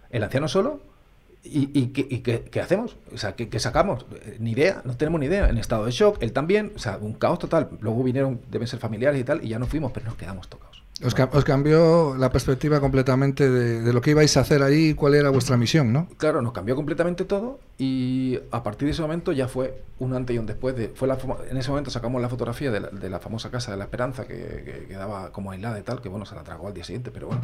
el 0.09 0.23
anciano 0.23 0.49
solo, 0.49 0.81
¿Y, 1.45 1.71
y, 1.79 1.89
qué, 1.89 2.61
hacemos? 2.61 2.97
O 3.15 3.17
sea, 3.17 3.35
¿qué, 3.37 3.61
sacamos? 3.61 4.07
Ni 4.39 4.53
idea, 4.53 4.83
no 4.85 4.97
tenemos 4.97 5.21
ni 5.21 5.27
idea. 5.27 5.49
En 5.49 5.57
estado 5.57 5.85
de 5.85 5.93
shock, 5.93 6.19
él 6.21 6.33
también, 6.33 6.73
o 6.75 6.79
sea, 6.79 6.99
un 6.99 7.15
caos 7.15 7.39
total. 7.39 7.71
Luego 7.81 8.03
vinieron, 8.03 8.41
deben 8.51 8.67
ser 8.67 8.81
familiares 8.81 9.21
y 9.21 9.25
tal, 9.25 9.45
y 9.45 9.49
ya 9.49 9.59
no 9.59 9.67
fuimos, 9.67 9.93
pero 9.93 10.07
nos 10.07 10.17
quedamos 10.17 10.49
tocados. 10.49 10.78
Os, 11.05 11.45
cambió 11.45 12.17
la 12.17 12.31
perspectiva 12.31 12.81
completamente 12.81 13.49
de, 13.49 13.93
lo 13.93 14.01
que 14.01 14.11
ibais 14.11 14.37
a 14.37 14.41
hacer 14.41 14.63
ahí, 14.65 14.95
cuál 14.95 15.15
era 15.15 15.31
vuestra 15.31 15.57
misión, 15.57 15.93
¿no? 15.93 16.09
Claro, 16.17 16.43
nos 16.43 16.53
cambió 16.53 16.75
completamente 16.75 17.25
todo 17.25 17.61
y 17.79 18.41
a 18.51 18.65
partir 18.65 18.87
de 18.87 18.93
ese 18.93 19.03
momento 19.03 19.31
ya 19.31 19.47
fue 19.47 19.83
un 20.01 20.15
antes 20.15 20.35
y 20.35 20.41
un 20.41 20.47
después. 20.47 20.75
De, 20.75 20.89
fue 20.89 21.07
la, 21.07 21.17
en 21.49 21.57
ese 21.57 21.71
momento 21.71 21.91
sacamos 21.91 22.21
la 22.21 22.29
fotografía 22.29 22.73
de 22.73 23.11
la, 23.11 23.19
famosa 23.21 23.51
Casa 23.51 23.71
de 23.71 23.77
la 23.77 23.85
Esperanza 23.85 24.27
que, 24.27 24.87
quedaba 24.89 25.31
como 25.31 25.53
aislada 25.53 25.79
y 25.79 25.83
tal, 25.83 26.01
que 26.01 26.09
bueno, 26.09 26.27
se 26.27 26.35
la 26.35 26.43
tragó 26.43 26.67
al 26.67 26.75
día 26.75 26.83
siguiente, 26.83 27.13
pero 27.13 27.29
bueno, 27.29 27.43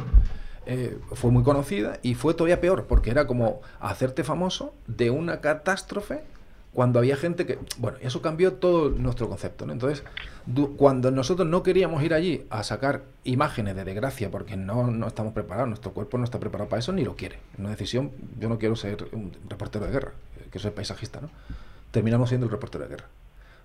eh, 0.65 0.97
fue 1.13 1.31
muy 1.31 1.43
conocida 1.43 1.99
y 2.01 2.15
fue 2.15 2.33
todavía 2.33 2.59
peor 2.59 2.87
porque 2.87 3.09
era 3.09 3.25
como 3.25 3.61
hacerte 3.79 4.25
famoso 4.25 4.73
de 4.87 5.11
una 5.11 5.39
catástrofe 5.39 6.23
cuando 6.75 6.99
había 6.99 7.15
gente 7.15 7.45
que... 7.45 7.57
Bueno, 7.77 7.97
eso 8.01 8.21
cambió 8.21 8.53
todo 8.53 8.89
nuestro 8.89 9.29
concepto, 9.29 9.65
¿no? 9.65 9.71
Entonces, 9.71 10.03
cuando 10.77 11.09
nosotros 11.09 11.47
no 11.47 11.63
queríamos 11.63 12.03
ir 12.03 12.13
allí 12.13 12.45
a 12.49 12.63
sacar 12.63 13.03
imágenes 13.23 13.77
de 13.77 13.85
desgracia 13.85 14.29
porque 14.29 14.57
no, 14.57 14.91
no 14.91 15.07
estamos 15.07 15.31
preparados, 15.33 15.69
nuestro 15.69 15.93
cuerpo 15.93 16.17
no 16.17 16.25
está 16.25 16.37
preparado 16.37 16.69
para 16.69 16.81
eso 16.81 16.91
ni 16.91 17.05
lo 17.05 17.15
quiere. 17.15 17.39
Una 17.57 17.69
decisión, 17.69 18.11
yo 18.39 18.49
no 18.49 18.59
quiero 18.59 18.75
ser 18.75 19.07
un 19.13 19.31
reportero 19.47 19.85
de 19.85 19.91
guerra, 19.91 20.11
eh, 20.37 20.49
que 20.51 20.59
soy 20.59 20.71
paisajista, 20.71 21.21
¿no? 21.21 21.29
Terminamos 21.91 22.27
siendo 22.27 22.45
el 22.45 22.51
reportero 22.51 22.83
de 22.83 22.89
guerra. 22.89 23.05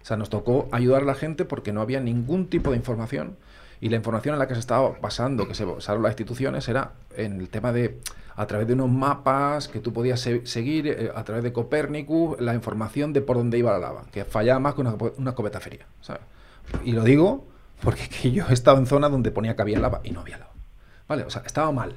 O 0.00 0.06
sea, 0.06 0.16
nos 0.16 0.30
tocó 0.30 0.68
ayudar 0.70 1.02
a 1.02 1.06
la 1.06 1.14
gente 1.14 1.44
porque 1.44 1.72
no 1.72 1.80
había 1.80 1.98
ningún 2.00 2.46
tipo 2.46 2.70
de 2.70 2.76
información 2.76 3.36
y 3.80 3.88
la 3.88 3.96
información 3.96 4.34
en 4.34 4.38
la 4.38 4.46
que 4.46 4.54
se 4.54 4.60
estaba 4.60 4.90
basando, 5.00 5.48
que 5.48 5.54
se 5.54 5.64
basaron 5.64 6.02
las 6.02 6.12
instituciones, 6.12 6.68
era 6.68 6.92
en 7.16 7.40
el 7.40 7.48
tema 7.48 7.72
de 7.72 7.98
a 8.36 8.46
través 8.46 8.66
de 8.66 8.74
unos 8.74 8.90
mapas 8.90 9.68
que 9.68 9.80
tú 9.80 9.92
podías 9.92 10.20
seguir, 10.20 10.86
eh, 10.86 11.10
a 11.14 11.24
través 11.24 11.44
de 11.44 11.52
Copérnicus, 11.52 12.40
la 12.40 12.54
información 12.54 13.12
de 13.12 13.20
por 13.20 13.36
dónde 13.36 13.58
iba 13.58 13.72
la 13.72 13.78
lava, 13.78 14.04
que 14.12 14.24
fallaba 14.24 14.60
más 14.60 14.74
que 14.74 14.80
una, 14.80 14.96
una 15.18 15.34
copeta 15.34 15.60
feria. 15.60 15.86
Y 16.84 16.92
lo 16.92 17.04
digo 17.04 17.46
porque 17.82 18.08
que 18.22 18.30
yo 18.30 18.44
he 18.48 18.54
estado 18.54 18.78
en 18.78 18.86
zonas 18.86 19.10
donde 19.10 19.30
ponía 19.30 19.56
que 19.56 19.62
había 19.62 19.78
lava 19.78 20.00
y 20.04 20.10
no 20.10 20.20
había 20.20 20.38
lava. 20.38 20.52
¿Vale? 21.08 21.24
O 21.24 21.30
sea, 21.30 21.42
estaba 21.44 21.72
mal. 21.72 21.94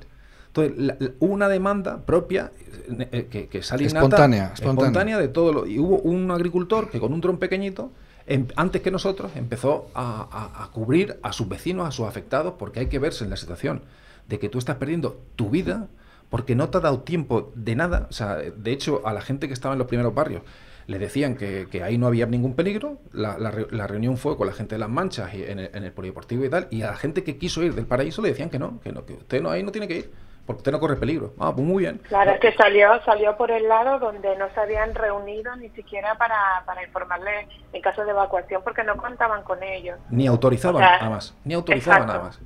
Entonces, 0.47 1.15
hubo 1.19 1.33
una 1.33 1.49
demanda 1.49 2.01
propia 2.05 2.51
eh, 2.89 3.07
eh, 3.11 3.27
que, 3.29 3.47
que 3.47 3.63
salió 3.63 3.87
espontánea, 3.87 4.51
espontánea, 4.53 5.17
de 5.17 5.27
todo 5.27 5.51
lo. 5.51 5.65
Y 5.65 5.79
hubo 5.79 5.97
un 5.99 6.29
agricultor 6.29 6.89
que 6.89 6.99
con 6.99 7.13
un 7.13 7.21
dron 7.21 7.37
pequeñito, 7.37 7.91
em, 8.25 8.47
antes 8.55 8.81
que 8.81 8.91
nosotros, 8.91 9.31
empezó 9.35 9.89
a, 9.95 10.69
cubrir 10.73 11.19
a 11.23 11.33
sus 11.33 11.47
vecinos, 11.47 11.87
a 11.87 11.91
sus 11.91 12.07
afectados, 12.07 12.55
porque 12.57 12.79
hay 12.81 12.87
que 12.87 12.99
verse 12.99 13.23
en 13.23 13.29
la 13.29 13.37
situación 13.37 13.81
de 14.27 14.39
que 14.39 14.49
tú 14.49 14.57
estás 14.57 14.77
perdiendo 14.77 15.21
tu 15.35 15.49
vida 15.49 15.87
porque 16.29 16.55
no 16.55 16.69
te 16.69 16.79
ha 16.79 16.81
dado 16.81 17.01
tiempo 17.01 17.51
de 17.53 17.75
nada. 17.75 18.07
O 18.09 18.13
sea, 18.13 18.37
de 18.37 18.71
hecho, 18.71 19.05
a 19.05 19.13
la 19.13 19.21
gente 19.21 19.47
que 19.47 19.53
estaba 19.53 19.75
en 19.75 19.79
los 19.79 19.87
primeros 19.87 20.15
barrios 20.15 20.41
le 20.87 20.99
decían 20.99 21.35
que, 21.35 21.67
ahí 21.83 21.97
no 21.97 22.07
había 22.07 22.25
ningún 22.25 22.55
peligro. 22.55 22.97
La, 23.11 23.51
reunión 23.87 24.17
fue 24.17 24.35
con 24.35 24.47
la 24.47 24.53
gente 24.53 24.75
de 24.75 24.79
las 24.79 24.89
manchas 24.89 25.33
y 25.33 25.43
en, 25.43 25.59
el, 25.59 25.91
polideportivo 25.91 26.43
y 26.43 26.49
tal. 26.49 26.67
Y 26.71 26.81
a 26.81 26.87
la 26.87 26.97
gente 26.97 27.23
que 27.23 27.37
quiso 27.37 27.63
ir 27.63 27.75
del 27.75 27.85
paraíso 27.85 28.21
le 28.21 28.29
decían 28.29 28.49
que 28.49 28.59
no, 28.59 28.79
que 28.81 28.91
no, 28.91 29.05
que 29.05 29.13
usted 29.13 29.41
no 29.41 29.51
ahí 29.51 29.63
no 29.63 29.71
tiene 29.71 29.87
que 29.87 29.97
ir. 29.97 30.11
Porque 30.45 30.57
usted 30.57 30.71
no 30.71 30.79
corre 30.79 30.97
peligro. 30.97 31.33
Ah, 31.39 31.53
pues 31.55 31.65
muy 31.65 31.83
bien. 31.83 31.99
Claro, 32.07 32.31
es 32.31 32.39
que 32.39 32.53
salió, 32.53 33.01
salió 33.05 33.37
por 33.37 33.49
el 33.49 33.67
lado 33.67 33.99
donde 33.99 34.35
no 34.35 34.49
se 34.53 34.59
habían 34.59 34.93
reunido 34.93 35.55
ni 35.55 35.69
siquiera 35.69 36.15
para, 36.15 36.63
para 36.65 36.83
informarle 36.83 37.47
en 37.71 37.81
caso 37.81 38.03
de 38.03 38.11
evacuación 38.11 38.61
porque 38.63 38.83
no 38.83 38.97
contaban 38.97 39.43
con 39.43 39.63
ellos. 39.63 39.97
Ni 40.09 40.27
autorizaban 40.27 40.81
nada 40.81 41.09
más. 41.09 41.33
Ni 41.45 41.53
autorizaban 41.53 42.07
nada 42.07 42.19
más. 42.19 42.39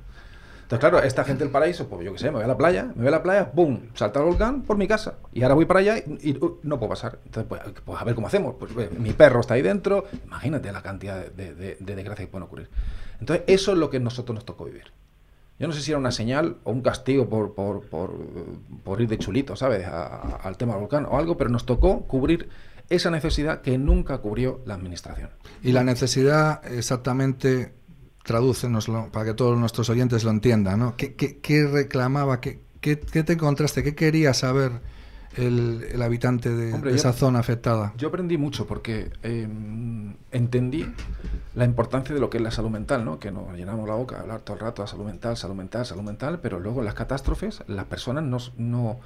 Entonces, 0.68 0.90
claro, 0.90 1.02
esta 1.02 1.24
gente 1.24 1.44
del 1.44 1.50
paraíso, 1.50 1.88
pues 1.88 2.04
yo 2.04 2.12
qué 2.12 2.18
sé, 2.18 2.26
me 2.26 2.36
voy 2.36 2.44
a 2.44 2.46
la 2.46 2.58
playa, 2.58 2.84
me 2.94 2.96
voy 2.96 3.08
a 3.08 3.12
la 3.12 3.22
playa, 3.22 3.50
¡boom! 3.54 3.88
Salta 3.94 4.20
el 4.20 4.26
volcán 4.26 4.60
por 4.64 4.76
mi 4.76 4.86
casa. 4.86 5.14
Y 5.32 5.42
ahora 5.42 5.54
voy 5.54 5.64
para 5.64 5.80
allá 5.80 5.96
y, 5.96 6.36
uh, 6.36 6.60
no 6.62 6.78
puedo 6.78 6.90
pasar. 6.90 7.20
Entonces, 7.24 7.48
pues, 7.48 7.62
pues, 7.86 7.98
a 7.98 8.04
ver 8.04 8.14
cómo 8.14 8.26
hacemos. 8.26 8.54
Pues, 8.58 8.72
pues, 8.74 8.92
mi 8.92 9.14
perro 9.14 9.40
está 9.40 9.54
ahí 9.54 9.62
dentro. 9.62 10.04
Imagínate 10.26 10.70
la 10.70 10.82
cantidad 10.82 11.24
de, 11.24 11.54
de, 11.54 11.76
desgracias 11.80 12.26
que 12.26 12.30
pueden 12.30 12.42
ocurrir. 12.42 12.68
Entonces, 13.18 13.46
eso 13.46 13.72
es 13.72 13.78
lo 13.78 13.88
que 13.88 13.96
a 13.96 14.00
nosotros 14.00 14.34
nos 14.34 14.44
tocó 14.44 14.66
vivir. 14.66 14.92
Yo 15.58 15.66
no 15.66 15.72
sé 15.72 15.82
si 15.82 15.90
era 15.90 15.98
una 15.98 16.12
señal 16.12 16.58
o 16.64 16.70
un 16.70 16.82
castigo 16.82 17.28
por, 17.28 17.54
por, 17.54 17.86
por, 17.86 18.14
por 18.84 19.00
ir 19.00 19.08
de 19.08 19.18
chulito, 19.18 19.56
¿sabes? 19.56 19.84
al 19.86 20.56
tema 20.56 20.76
volcán 20.76 21.06
o 21.06 21.18
algo, 21.18 21.36
pero 21.36 21.50
nos 21.50 21.66
tocó 21.66 22.02
cubrir 22.02 22.48
esa 22.88 23.10
necesidad 23.10 23.60
que 23.60 23.76
nunca 23.76 24.18
cubrió 24.18 24.60
la 24.64 24.74
administración. 24.74 25.30
Y 25.62 25.72
la 25.72 25.84
necesidad 25.84 26.64
exactamente 26.72 27.74
tradúcenoslo 28.24 29.10
para 29.10 29.24
que 29.24 29.34
todos 29.34 29.58
nuestros 29.58 29.88
oyentes 29.90 30.22
lo 30.22 30.30
entiendan, 30.30 30.78
¿no? 30.78 30.96
¿Qué, 30.96 31.14
qué, 31.14 31.66
reclamaba? 31.66 32.40
Qué, 32.40 32.60
qué, 32.80 32.96
te 32.96 33.32
encontraste? 33.32 33.82
¿Qué 33.82 33.94
quería 33.94 34.34
saber 34.34 34.80
el, 35.38 35.86
el 35.92 36.02
habitante 36.02 36.50
de, 36.50 36.94
esa 36.94 37.12
zona 37.12 37.38
afectada? 37.38 37.92
Yo 37.96 38.08
aprendí 38.08 38.36
mucho 38.36 38.66
porque 38.66 39.10
em, 39.22 40.14
entendí 40.32 40.86
la 41.54 41.64
importancia 41.64 42.14
de 42.14 42.20
lo 42.20 42.28
que 42.28 42.38
es 42.38 42.42
la 42.42 42.50
salud 42.50 42.70
mental, 42.70 43.04
¿no? 43.04 43.18
Que 43.18 43.30
nos 43.30 43.56
llenamos 43.56 43.88
la 43.88 43.94
boca 43.94 44.16
de 44.16 44.22
hablar 44.22 44.40
todo 44.40 44.56
el 44.56 44.60
rato 44.60 44.82
de 44.82 44.88
salud 44.88 45.06
mental, 45.06 45.36
salud 45.36 45.54
mental, 45.54 45.86
salud 45.86 46.02
mental, 46.02 46.40
pero 46.40 46.58
luego 46.58 46.80
en 46.80 46.86
las 46.86 46.94
catástrofes 46.94 47.62
las 47.66 47.86
personas 47.86 48.24
no, 48.24 48.38
no, 48.56 49.00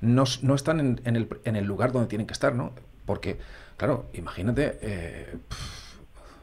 no, 0.00 0.24
no 0.42 0.54
están 0.54 0.80
en, 0.80 1.00
en, 1.04 1.16
el, 1.16 1.28
en, 1.44 1.56
el, 1.56 1.64
lugar 1.64 1.92
donde 1.92 2.08
tienen 2.08 2.26
que 2.26 2.32
estar, 2.32 2.54
¿no? 2.54 2.72
Porque, 3.04 3.38
claro, 3.76 4.06
imagínate, 4.14 4.78
eh, 4.80 5.36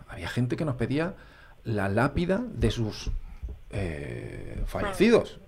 había 0.07 0.29
gente 0.29 0.55
que 0.55 0.65
nos 0.65 0.75
pedía 0.75 1.15
la 1.63 1.89
lápida 1.89 2.43
de 2.53 2.71
sus 2.71 3.11
eh, 3.71 4.63
fallecidos, 4.65 5.39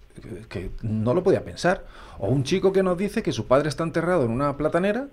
que, 0.49 0.71
no 0.81 1.13
lo 1.13 1.23
podía 1.23 1.43
pensar. 1.43 1.85
O 2.19 2.27
un 2.27 2.43
chico 2.43 2.71
que 2.71 2.83
nos 2.83 2.97
dice 2.97 3.23
que 3.23 3.31
su 3.31 3.47
padre 3.47 3.69
está 3.69 3.83
enterrado 3.83 4.25
en 4.25 4.31
una 4.31 4.57
platanera 4.57 5.07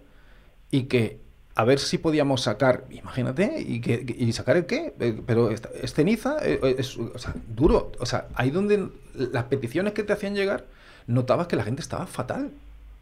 y 0.71 0.85
que 0.85 1.21
a 1.55 1.65
ver 1.65 1.79
si 1.79 1.99
podíamos 1.99 2.43
sacar, 2.43 2.85
imagínate, 2.91 3.61
y, 3.61 3.81
que, 3.81 4.05
y 4.17 4.33
sacar 4.33 4.57
el 4.57 4.67
qué, 4.67 4.95
eh, 5.01 5.21
pero 5.27 5.51
es, 5.51 5.61
ceniza, 5.93 6.37
eh, 6.43 6.77
es, 6.79 6.97
o 6.97 7.19
sea, 7.19 7.35
duro. 7.49 7.93
O 7.99 8.07
sea, 8.07 8.29
ahí 8.35 8.51
donde 8.51 8.89
las 9.15 9.45
peticiones 9.45 9.93
que 9.93 10.03
te 10.03 10.13
hacían 10.13 10.35
llegar, 10.35 10.67
notabas 11.07 11.49
que 11.49 11.57
la 11.57 11.65
gente 11.65 11.83
estaba 11.83 12.07
fatal, 12.07 12.53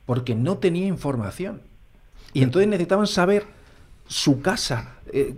porque 0.07 0.35
no 0.35 0.59
tenía 0.59 0.87
información. 0.87 1.61
Y 2.33 2.43
entonces 2.43 2.69
necesitaban 2.69 3.07
saber 3.07 3.45
su 4.07 4.41
casa. 4.41 4.95
Eh, 5.13 5.37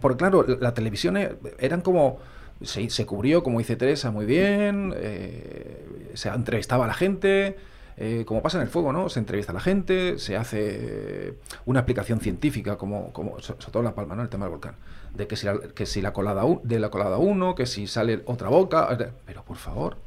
porque 0.00 0.18
claro, 0.18 0.44
las 0.60 0.74
televisiones 0.74 1.30
eran 1.58 1.80
como... 1.80 2.20
Se, 2.64 2.88
se, 2.90 3.06
cubrió, 3.06 3.42
como 3.42 3.58
dice 3.58 3.76
Teresa, 3.76 4.10
muy 4.10 4.26
bien, 4.26 4.92
eh, 4.96 6.10
se 6.14 6.28
entrevistaba 6.28 6.84
a 6.84 6.88
la 6.88 6.94
gente, 6.94 7.56
eh, 7.96 8.24
como 8.26 8.42
pasa 8.42 8.58
en 8.58 8.62
el 8.62 8.68
fuego, 8.68 8.92
¿no? 8.92 9.08
Se 9.08 9.18
entrevista 9.18 9.52
a 9.52 9.54
la 9.54 9.60
gente, 9.60 10.18
se 10.18 10.36
hace 10.36 11.34
una 11.66 11.80
explicación 11.80 12.20
científica, 12.20 12.76
como, 12.76 13.12
como 13.12 13.38
sobre 13.40 13.64
todo 13.70 13.82
la 13.82 13.94
palma, 13.94 14.14
¿no? 14.14 14.22
El 14.22 14.28
tema 14.28 14.46
del 14.46 14.52
volcán. 14.52 14.74
De 15.14 15.26
que 15.26 15.36
si 15.36 15.46
la, 15.46 15.58
que 15.58 15.86
si 15.86 16.00
la 16.00 16.12
colada 16.12 16.42
de 16.62 16.78
la 16.78 16.90
colada 16.90 17.18
1, 17.18 17.54
que 17.54 17.66
si 17.66 17.86
sale 17.86 18.22
otra 18.24 18.48
boca. 18.48 18.96
Pero 19.26 19.44
por 19.44 19.56
favor, 19.56 19.98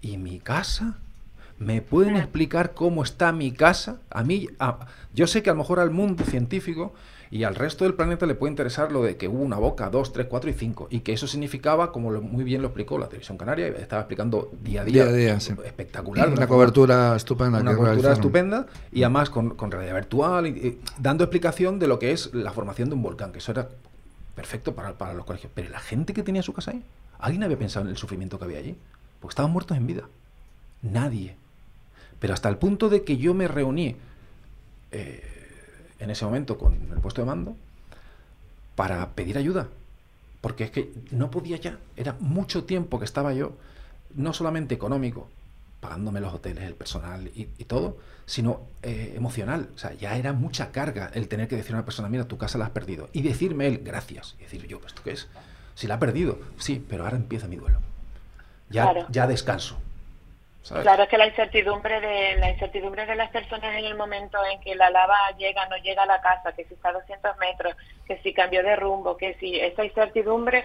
¿y 0.00 0.18
mi 0.18 0.38
casa? 0.38 0.98
¿Me 1.58 1.80
pueden 1.80 2.16
explicar 2.16 2.74
cómo 2.74 3.02
está 3.02 3.32
mi 3.32 3.52
casa? 3.52 3.98
A 4.10 4.24
mí, 4.24 4.48
yo 5.14 5.26
sé 5.26 5.42
que 5.42 5.50
a 5.50 5.52
lo 5.52 5.58
mejor 5.58 5.78
al 5.78 5.90
mundo 5.90 6.24
científico 6.24 6.94
y 7.32 7.44
al 7.44 7.54
resto 7.54 7.84
del 7.84 7.94
planeta 7.94 8.26
le 8.26 8.34
puede 8.34 8.50
interesar 8.50 8.92
lo 8.92 9.02
de 9.02 9.16
que 9.16 9.26
hubo 9.26 9.42
una 9.42 9.56
boca, 9.56 9.88
dos, 9.88 10.12
tres, 10.12 10.26
cuatro 10.26 10.50
y 10.50 10.52
cinco, 10.52 10.86
y 10.90 11.00
que 11.00 11.14
eso 11.14 11.26
significaba, 11.26 11.90
como 11.90 12.10
muy 12.20 12.44
bien 12.44 12.60
lo 12.60 12.68
explicó 12.68 12.98
la 12.98 13.06
televisión 13.06 13.38
canaria, 13.38 13.68
estaba 13.68 14.02
explicando 14.02 14.50
día 14.62 14.82
a 14.82 14.84
día, 14.84 15.06
día, 15.06 15.36
espectacular. 15.36 16.28
Una, 16.36 16.46
cobertura 16.46 17.16
estupenda. 17.16 17.60
Una 17.60 17.74
cobertura 17.74 18.12
estupenda, 18.12 18.66
y 18.92 19.02
además 19.02 19.30
con, 19.30 19.56
con 19.56 19.70
realidad 19.70 19.94
virtual, 19.94 20.46
y, 20.46 20.78
dando 20.98 21.24
explicación 21.24 21.78
de 21.78 21.86
lo 21.86 21.98
que 21.98 22.12
es 22.12 22.34
la 22.34 22.52
formación 22.52 22.90
de 22.90 22.96
un 22.96 23.02
volcán, 23.02 23.32
que 23.32 23.38
eso 23.38 23.52
era 23.52 23.66
perfecto 24.34 24.74
para, 24.74 24.92
para 24.98 25.14
los 25.14 25.24
colegios. 25.24 25.50
Pero 25.54 25.70
la 25.70 25.80
gente 25.80 26.12
que 26.12 26.22
tenía 26.22 26.42
su 26.42 26.52
casa 26.52 26.72
ahí, 26.72 26.82
¿alguien 27.18 27.44
había 27.44 27.58
pensado 27.58 27.86
en 27.86 27.92
el 27.92 27.96
sufrimiento 27.96 28.38
que 28.38 28.44
había 28.44 28.58
allí? 28.58 28.76
Porque 29.20 29.32
estaban 29.32 29.52
muertos 29.52 29.78
en 29.78 29.86
vida. 29.86 30.02
Nadie. 30.82 31.34
Pero 32.18 32.34
hasta 32.34 32.50
el 32.50 32.58
punto 32.58 32.90
de 32.90 33.04
que 33.04 33.16
yo 33.16 33.32
me 33.32 33.48
reuní 33.48 33.96
eh, 34.90 35.32
en 36.02 36.10
ese 36.10 36.24
momento 36.24 36.58
con 36.58 36.74
el 36.74 37.00
puesto 37.00 37.22
de 37.22 37.26
mando 37.26 37.56
para 38.74 39.10
pedir 39.10 39.38
ayuda. 39.38 39.68
Porque 40.40 40.64
es 40.64 40.70
que 40.70 40.92
no 41.12 41.30
podía 41.30 41.56
ya. 41.56 41.78
Era 41.96 42.16
mucho 42.18 42.64
tiempo 42.64 42.98
que 42.98 43.04
estaba 43.04 43.32
yo, 43.32 43.52
no 44.14 44.32
solamente 44.32 44.74
económico, 44.74 45.28
pagándome 45.80 46.20
los 46.20 46.34
hoteles, 46.34 46.64
el 46.64 46.74
personal 46.74 47.30
y, 47.34 47.46
todo, 47.64 47.98
sino 48.26 48.62
eh, 48.82 49.14
emocional. 49.16 49.68
O 49.74 49.78
sea, 49.78 49.94
ya 49.94 50.16
era 50.16 50.32
mucha 50.32 50.72
carga 50.72 51.10
el 51.14 51.28
tener 51.28 51.46
que 51.46 51.56
decir 51.56 51.72
a 51.74 51.78
una 51.78 51.84
persona, 51.84 52.08
mira, 52.08 52.26
tu 52.26 52.38
casa 52.38 52.58
la 52.58 52.66
has 52.66 52.70
perdido. 52.72 53.08
Y 53.12 53.22
decirme 53.22 53.68
él, 53.68 53.82
gracias. 53.84 54.34
Y 54.40 54.42
decir 54.42 54.66
yo, 54.66 54.80
¿esto 54.84 55.02
qué 55.04 55.12
es? 55.12 55.28
Si 55.74 55.86
la 55.86 55.94
ha 55.94 55.98
perdido, 56.00 56.38
sí, 56.58 56.84
pero 56.88 57.04
ahora 57.04 57.16
empieza 57.16 57.46
mi 57.46 57.56
duelo. 57.56 57.78
Ya, 58.68 59.06
ya 59.10 59.26
descanso. 59.26 59.76
Claro, 60.68 61.02
es 61.02 61.08
que 61.08 61.18
la 61.18 61.26
incertidumbre 61.26 62.00
de 62.00 62.36
la 62.36 62.50
incertidumbre 62.50 63.04
de 63.04 63.16
las 63.16 63.30
personas 63.30 63.76
en 63.76 63.84
el 63.84 63.96
momento 63.96 64.38
en 64.44 64.60
que 64.60 64.76
la 64.76 64.90
lava 64.90 65.16
llega, 65.36 65.66
no 65.66 65.76
llega 65.76 66.04
a 66.04 66.06
la 66.06 66.20
casa, 66.20 66.52
que 66.52 66.64
si 66.64 66.74
está 66.74 66.90
a 66.90 66.92
200 66.92 67.36
metros, 67.38 67.74
que 68.06 68.18
si 68.18 68.32
cambió 68.32 68.62
de 68.62 68.76
rumbo, 68.76 69.16
que 69.16 69.34
si 69.34 69.58
esa 69.58 69.84
incertidumbre 69.84 70.64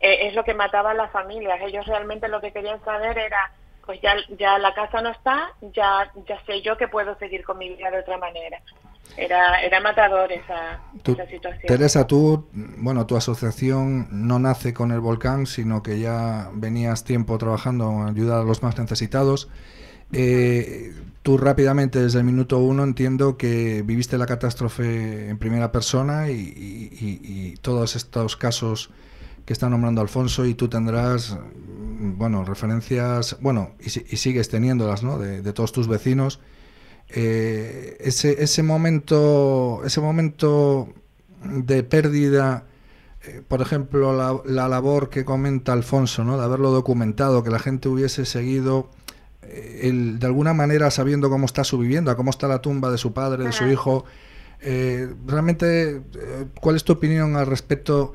eh, 0.00 0.28
es 0.28 0.34
lo 0.34 0.44
que 0.44 0.54
mataba 0.54 0.90
a 0.90 0.94
las 0.94 1.10
familias. 1.10 1.60
Ellos 1.62 1.86
realmente 1.86 2.28
lo 2.28 2.40
que 2.40 2.52
querían 2.52 2.82
saber 2.84 3.16
era 3.16 3.50
pues 3.88 4.02
ya, 4.02 4.14
ya 4.38 4.58
la 4.58 4.74
casa 4.74 5.00
no 5.00 5.08
está, 5.08 5.50
ya, 5.62 6.12
ya 6.26 6.38
sé 6.44 6.60
yo 6.60 6.76
que 6.76 6.88
puedo 6.88 7.16
seguir 7.16 7.42
con 7.42 7.56
mi 7.56 7.70
vida 7.70 7.90
de 7.90 8.00
otra 8.00 8.18
manera. 8.18 8.60
Era, 9.16 9.60
era 9.62 9.80
matador 9.80 10.30
esa, 10.30 10.80
situación. 11.04 11.66
Teresa, 11.66 12.06
tú, 12.06 12.48
bueno, 12.52 13.06
tu 13.06 13.16
asociación 13.16 14.06
no 14.10 14.38
nace 14.38 14.72
con 14.72 14.92
el 14.92 15.00
volcán, 15.00 15.46
sino 15.46 15.82
que 15.82 15.98
ya 15.98 16.50
venías 16.54 17.02
tiempo 17.02 17.36
trabajando 17.36 17.90
en 17.90 18.08
ayudar 18.08 18.40
a 18.40 18.44
los 18.44 18.62
más 18.62 18.78
necesitados. 18.78 19.48
Eh, 20.12 20.94
tú 21.22 21.36
rápidamente, 21.36 22.00
desde 22.00 22.20
el 22.20 22.24
minuto 22.24 22.58
uno, 22.58 22.84
entiendo 22.84 23.36
que 23.36 23.82
viviste 23.82 24.18
la 24.18 24.26
catástrofe 24.26 25.28
en 25.28 25.38
primera 25.38 25.72
persona 25.72 26.30
y 26.30 27.54
todos 27.60 27.96
estos 27.96 28.36
casos 28.36 28.90
que 29.48 29.54
está 29.54 29.70
nombrando 29.70 30.02
Alfonso 30.02 30.44
y 30.44 30.52
tú 30.52 30.68
tendrás, 30.68 31.34
bueno, 31.98 32.44
referencias, 32.44 33.38
bueno, 33.40 33.70
y, 33.80 33.88
sigues 33.88 34.50
teniéndolas, 34.50 35.02
¿no? 35.02 35.16
De, 35.18 35.52
todos 35.54 35.72
tus 35.72 35.88
vecinos. 35.88 36.38
Eh, 37.10 37.96
ese, 38.00 38.42
ese 38.42 38.62
momento, 38.62 39.82
ese 39.84 40.00
momento 40.00 40.92
de 41.42 41.82
pérdida, 41.82 42.64
eh, 43.24 43.42
por 43.46 43.62
ejemplo, 43.62 44.42
la, 44.44 44.68
labor 44.68 45.08
que 45.08 45.24
comenta 45.24 45.72
Alfonso, 45.72 46.24
¿no? 46.24 46.36
De 46.36 46.44
haberlo 46.44 46.70
documentado, 46.70 47.42
que 47.42 47.50
la 47.50 47.58
gente 47.58 47.88
hubiese 47.88 48.26
seguido 48.26 48.90
eh, 49.42 49.80
el, 49.84 50.18
de 50.18 50.26
alguna 50.26 50.52
manera 50.52 50.90
sabiendo 50.90 51.30
cómo 51.30 51.46
está 51.46 51.64
su 51.64 51.78
vivienda, 51.78 52.14
cómo 52.14 52.30
está 52.30 52.46
la 52.46 52.60
tumba 52.60 52.90
de 52.90 52.98
su 52.98 53.12
padre, 53.12 53.44
de 53.44 53.52
su 53.52 53.66
hijo. 53.66 54.04
realmente, 54.60 56.02
¿cuál 56.60 56.76
es 56.76 56.84
tu 56.84 56.92
opinión 56.92 57.36
al 57.36 57.46
respecto? 57.46 58.12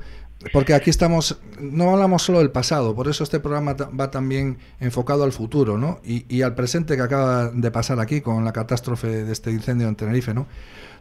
Porque 0.52 0.74
aquí 0.74 0.90
estamos, 0.90 1.38
no 1.58 1.90
hablamos 1.90 2.22
solo 2.22 2.38
del 2.38 2.50
pasado, 2.50 2.94
por 2.94 3.08
eso 3.08 3.24
este 3.24 3.40
programa 3.40 3.74
va 3.74 4.10
también 4.10 4.58
enfocado 4.80 5.24
al 5.24 5.32
futuro, 5.32 5.78
¿no? 5.78 6.00
Y, 6.04 6.42
al 6.42 6.54
presente 6.54 6.96
que 6.96 7.02
acaba 7.02 7.48
de 7.48 7.70
pasar 7.70 8.00
aquí 8.00 8.20
con 8.20 8.44
la 8.44 8.52
catástrofe 8.52 9.24
de 9.24 9.32
este 9.32 9.50
incendio 9.50 9.88
en 9.88 9.96
Tenerife, 9.96 10.34
¿no? 10.34 10.46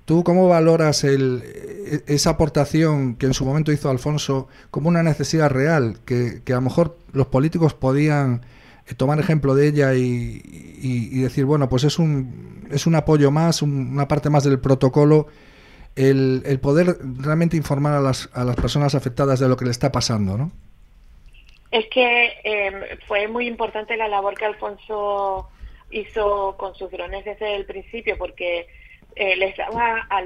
¿Tú 0.05 0.23
cómo 0.23 0.47
valoras 0.47 1.03
el, 1.03 1.43
e, 1.45 2.03
esa 2.07 2.31
aportación 2.31 3.15
que 3.15 3.25
en 3.25 3.33
su 3.33 3.45
momento 3.45 3.71
hizo 3.71 3.89
Alfonso 3.89 4.47
como 4.71 4.89
una 4.89 5.03
necesidad 5.03 5.49
real, 5.49 5.99
que, 6.05 6.41
a 6.47 6.51
lo 6.51 6.61
mejor 6.61 6.97
los 7.11 7.27
políticos 7.27 7.73
podían 7.73 8.41
eh, 8.87 8.95
tomar 8.95 9.19
ejemplo 9.19 9.55
de 9.55 9.67
ella 9.67 9.93
y, 9.93 11.21
decir, 11.21 11.45
bueno, 11.45 11.69
pues 11.69 11.85
es 11.85 11.99
un, 11.99 12.65
es 12.69 12.85
un 12.85 12.95
apoyo 12.95 13.31
más, 13.31 13.61
una 13.61 14.07
parte 14.07 14.29
más 14.29 14.43
del 14.43 14.59
protocolo 14.59 15.27
el, 15.95 16.59
poder 16.61 16.97
realmente 17.01 17.57
informar 17.57 17.93
a 17.93 18.01
las, 18.01 18.29
a 18.33 18.43
las 18.43 18.55
personas 18.55 18.95
afectadas 18.95 19.39
de 19.39 19.47
lo 19.47 19.57
que 19.57 19.65
le 19.65 19.71
está 19.71 19.91
pasando, 19.91 20.37
¿no? 20.37 20.51
Es 21.71 21.87
que 21.87 22.33
em, 22.43 22.81
fue 23.07 23.27
muy 23.27 23.47
importante 23.47 23.97
la 23.97 24.07
labor 24.07 24.35
que 24.35 24.45
Alfonso 24.45 25.49
hizo 25.89 26.55
con 26.57 26.75
sus 26.75 26.91
drones 26.91 27.25
desde 27.25 27.55
el 27.55 27.65
principio, 27.65 28.17
porque 28.17 28.67
eh, 29.15 29.35
les 29.35 29.55
daba 29.57 30.07
a, 30.09 30.17
a 30.17 30.21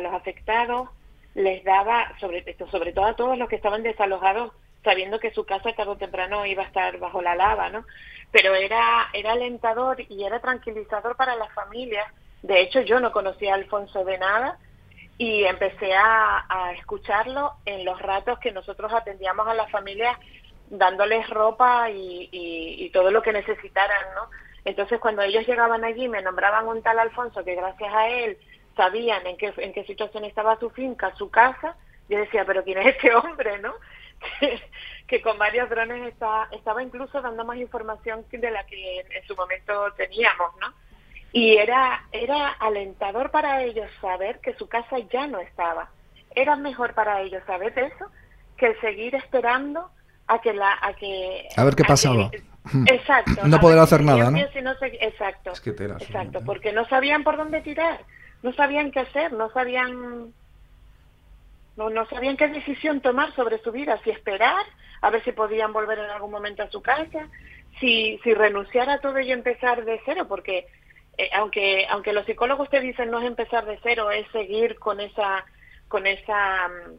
los 0.00 0.14
afectados, 0.14 0.88
les 1.34 1.62
daba, 1.64 2.12
sobre, 2.18 2.44
sobre 2.70 2.92
todo 2.92 3.04
a 3.04 3.16
todos 3.16 3.36
los 3.36 3.48
que 3.48 3.56
estaban 3.56 3.82
desalojados, 3.82 4.52
sabiendo 4.84 5.18
que 5.18 5.32
su 5.32 5.44
casa 5.44 5.72
tarde 5.72 5.90
o 5.90 5.96
temprano 5.96 6.46
iba 6.46 6.62
a 6.62 6.66
estar 6.66 6.98
bajo 6.98 7.20
la 7.20 7.34
lava, 7.34 7.68
¿no? 7.70 7.84
Pero 8.30 8.54
era, 8.54 9.08
era 9.12 9.32
alentador 9.32 10.00
y 10.08 10.24
era 10.24 10.40
tranquilizador 10.40 11.16
para 11.16 11.36
las 11.36 11.52
familias. 11.52 12.06
De 12.42 12.60
hecho, 12.60 12.80
yo 12.82 13.00
no 13.00 13.12
conocía 13.12 13.52
a 13.52 13.56
Alfonso 13.56 14.04
de 14.04 14.16
nada, 14.18 14.58
y 15.18 15.44
empecé 15.44 15.94
a, 15.94 16.72
escucharlo 16.76 17.54
en 17.64 17.84
los 17.84 18.00
ratos 18.00 18.38
que 18.38 18.52
nosotros 18.52 18.92
atendíamos 18.92 19.46
a 19.48 19.54
las 19.54 19.70
familias 19.70 20.16
dándoles 20.68 21.28
ropa 21.30 21.90
y, 21.90 22.90
todo 22.92 23.10
lo 23.10 23.22
que 23.22 23.32
necesitaran, 23.32 24.14
¿no? 24.14 24.30
Entonces 24.64 24.98
cuando 25.00 25.22
ellos 25.22 25.46
llegaban 25.46 25.84
allí 25.84 26.08
me 26.08 26.22
nombraban 26.22 26.66
un 26.66 26.82
tal 26.82 26.98
Alfonso 26.98 27.44
que 27.44 27.54
gracias 27.54 27.92
a 27.92 28.08
él 28.08 28.38
sabían 28.74 29.26
en 29.26 29.36
qué, 29.36 29.52
en 29.56 29.72
qué 29.72 29.84
situación 29.84 30.24
estaba 30.24 30.58
su 30.58 30.70
finca, 30.70 31.14
su 31.16 31.30
casa, 31.30 31.76
yo 32.08 32.18
decía, 32.18 32.44
pero 32.44 32.64
¿quién 32.64 32.78
es 32.78 32.86
este 32.86 33.14
hombre, 33.14 33.58
no? 33.58 33.74
que, 35.06 35.22
con 35.22 35.38
varios 35.38 35.68
drones 35.68 36.08
está, 36.08 36.48
estaba 36.52 36.82
incluso 36.82 37.20
dando 37.20 37.44
más 37.44 37.58
información 37.58 38.24
de 38.30 38.50
la 38.50 38.64
que 38.66 39.00
en 39.00 39.26
su 39.26 39.36
momento 39.36 39.92
teníamos, 39.96 40.56
¿no? 40.60 40.72
Y 41.36 41.58
era, 41.58 42.02
era 42.12 42.48
alentador 42.48 43.30
para 43.30 43.62
ellos 43.62 43.90
saber 44.00 44.40
que 44.40 44.54
su 44.54 44.68
casa 44.68 44.96
ya 45.12 45.26
no 45.26 45.38
estaba. 45.38 45.90
Era 46.34 46.56
mejor 46.56 46.94
para 46.94 47.20
ellos 47.20 47.42
saber 47.46 47.78
eso 47.78 48.10
que 48.56 48.74
seguir 48.76 49.14
esperando 49.14 49.90
a 50.28 50.40
que 50.40 50.54
la 50.54 50.78
a 50.80 50.94
que 50.94 51.46
a 51.54 51.62
ver 51.62 51.76
qué 51.76 51.84
pasaba. 51.84 52.30
exacto. 52.86 53.46
No 53.46 53.60
poder 53.60 53.78
hacer 53.80 54.00
nada, 54.00 54.30
¿no? 54.30 54.38
exacto. 54.38 55.52
exacto, 56.00 56.40
porque 56.46 56.72
no 56.72 56.88
sabían 56.88 57.22
por 57.22 57.36
dónde 57.36 57.60
tirar, 57.60 58.00
no 58.42 58.54
sabían 58.54 58.90
qué 58.90 59.00
hacer, 59.00 59.34
no 59.34 59.50
sabían 59.50 60.32
no, 61.76 61.90
no 61.90 62.06
sabían 62.06 62.38
qué 62.38 62.48
decisión 62.48 63.02
tomar 63.02 63.34
sobre 63.34 63.58
su 63.58 63.72
vida, 63.72 64.00
si 64.04 64.08
esperar, 64.08 64.64
a 65.02 65.10
ver 65.10 65.22
si 65.22 65.32
podían 65.32 65.74
volver 65.74 65.98
en 65.98 66.08
algún 66.08 66.30
momento 66.30 66.62
a 66.62 66.70
su 66.70 66.80
casa, 66.80 67.28
si, 67.78 68.18
si 68.24 68.32
renunciar 68.32 68.88
a 68.88 69.00
todo 69.00 69.20
y 69.20 69.30
empezar 69.32 69.84
de 69.84 70.00
cero, 70.06 70.24
porque 70.26 70.66
eh, 71.18 71.30
aunque 71.32 71.86
aunque 71.88 72.12
los 72.12 72.26
psicólogos 72.26 72.68
te 72.70 72.80
dicen 72.80 73.10
no 73.10 73.20
es 73.20 73.26
empezar 73.26 73.64
de 73.64 73.78
cero, 73.82 74.10
es 74.10 74.26
seguir 74.32 74.78
con 74.78 75.00
esa 75.00 75.44
con 75.88 76.06
esa 76.06 76.68
mm, 76.68 76.92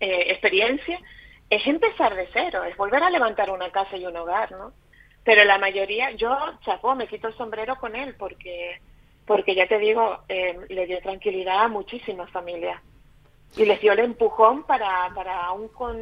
eh, 0.00 0.32
experiencia, 0.32 0.98
es 1.50 1.66
empezar 1.66 2.14
de 2.14 2.28
cero, 2.32 2.64
es 2.64 2.76
volver 2.76 3.02
a 3.02 3.10
levantar 3.10 3.50
una 3.50 3.70
casa 3.70 3.96
y 3.96 4.06
un 4.06 4.16
hogar, 4.16 4.52
¿no? 4.52 4.72
Pero 5.24 5.44
la 5.44 5.58
mayoría, 5.58 6.10
yo, 6.12 6.36
chapó, 6.64 6.94
me 6.94 7.06
quito 7.06 7.28
el 7.28 7.36
sombrero 7.36 7.76
con 7.76 7.96
él 7.96 8.14
porque 8.18 8.80
porque 9.26 9.54
ya 9.54 9.66
te 9.66 9.78
digo, 9.78 10.20
eh, 10.28 10.58
le 10.68 10.86
dio 10.86 11.00
tranquilidad 11.00 11.64
a 11.64 11.68
muchísimas 11.68 12.30
familias 12.30 12.80
y 13.56 13.64
les 13.64 13.80
dio 13.80 13.92
el 13.92 14.00
empujón 14.00 14.64
para, 14.64 15.10
para 15.14 15.44
aún 15.46 15.68
con, 15.68 15.96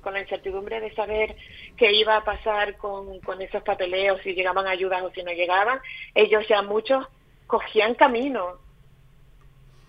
con 0.00 0.14
la 0.14 0.20
incertidumbre 0.20 0.80
de 0.80 0.94
saber 0.94 1.36
qué 1.76 1.92
iba 1.92 2.16
a 2.16 2.24
pasar 2.24 2.76
con, 2.76 3.20
con 3.20 3.42
esos 3.42 3.62
papeleos, 3.62 4.20
si 4.22 4.34
llegaban 4.34 4.66
ayudas 4.66 5.02
o 5.02 5.10
si 5.10 5.22
no 5.22 5.32
llegaban, 5.32 5.80
ellos 6.14 6.46
ya 6.48 6.62
muchos 6.62 7.06
cogían 7.46 7.94
camino 7.94 8.58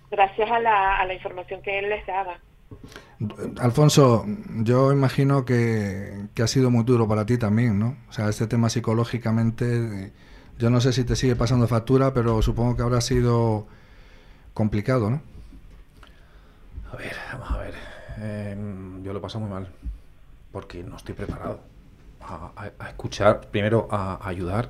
gracias 0.10 0.50
a 0.50 0.60
la, 0.60 1.00
a 1.00 1.06
la 1.06 1.14
información 1.14 1.62
que 1.62 1.80
él 1.80 1.90
les 1.90 2.06
daba. 2.08 2.40
Alfonso, 3.60 4.26
yo 4.64 4.92
imagino 4.92 5.46
que, 5.46 6.28
que, 6.34 6.44
ha 6.44 6.48
sido 6.48 6.72
muy 6.72 6.84
duro 6.84 7.08
para 7.08 7.26
ti 7.26 7.38
también, 7.38 7.80
¿no? 7.80 7.98
O 8.10 8.12
sea, 8.12 8.30
este 8.30 8.48
tema 8.48 8.70
psicológicamente, 8.70 10.12
yo 10.58 10.70
no 10.70 10.82
sé 10.82 10.92
si 10.92 11.06
te 11.06 11.16
sigue 11.16 11.36
pasando 11.36 11.68
factura, 11.68 12.14
pero 12.14 12.42
supongo 12.42 12.76
que 12.76 12.82
habrá 12.82 13.02
sido 13.02 13.68
complicado, 14.54 15.10
¿no? 15.10 15.22
A 16.96 16.98
ver, 16.98 17.16
vamos 17.34 17.52
a 17.52 17.58
ver. 17.58 17.74
Em, 18.22 19.04
yo 19.04 19.12
lo 19.12 19.20
paso 19.20 19.38
muy 19.38 19.50
mal 19.50 19.68
porque 20.54 20.82
no 20.82 20.96
estoy 20.96 21.14
preparado 21.14 21.60
a, 22.22 22.88
escuchar, 22.88 23.42
primero 23.52 23.90
a, 23.92 24.26
ayudar, 24.26 24.70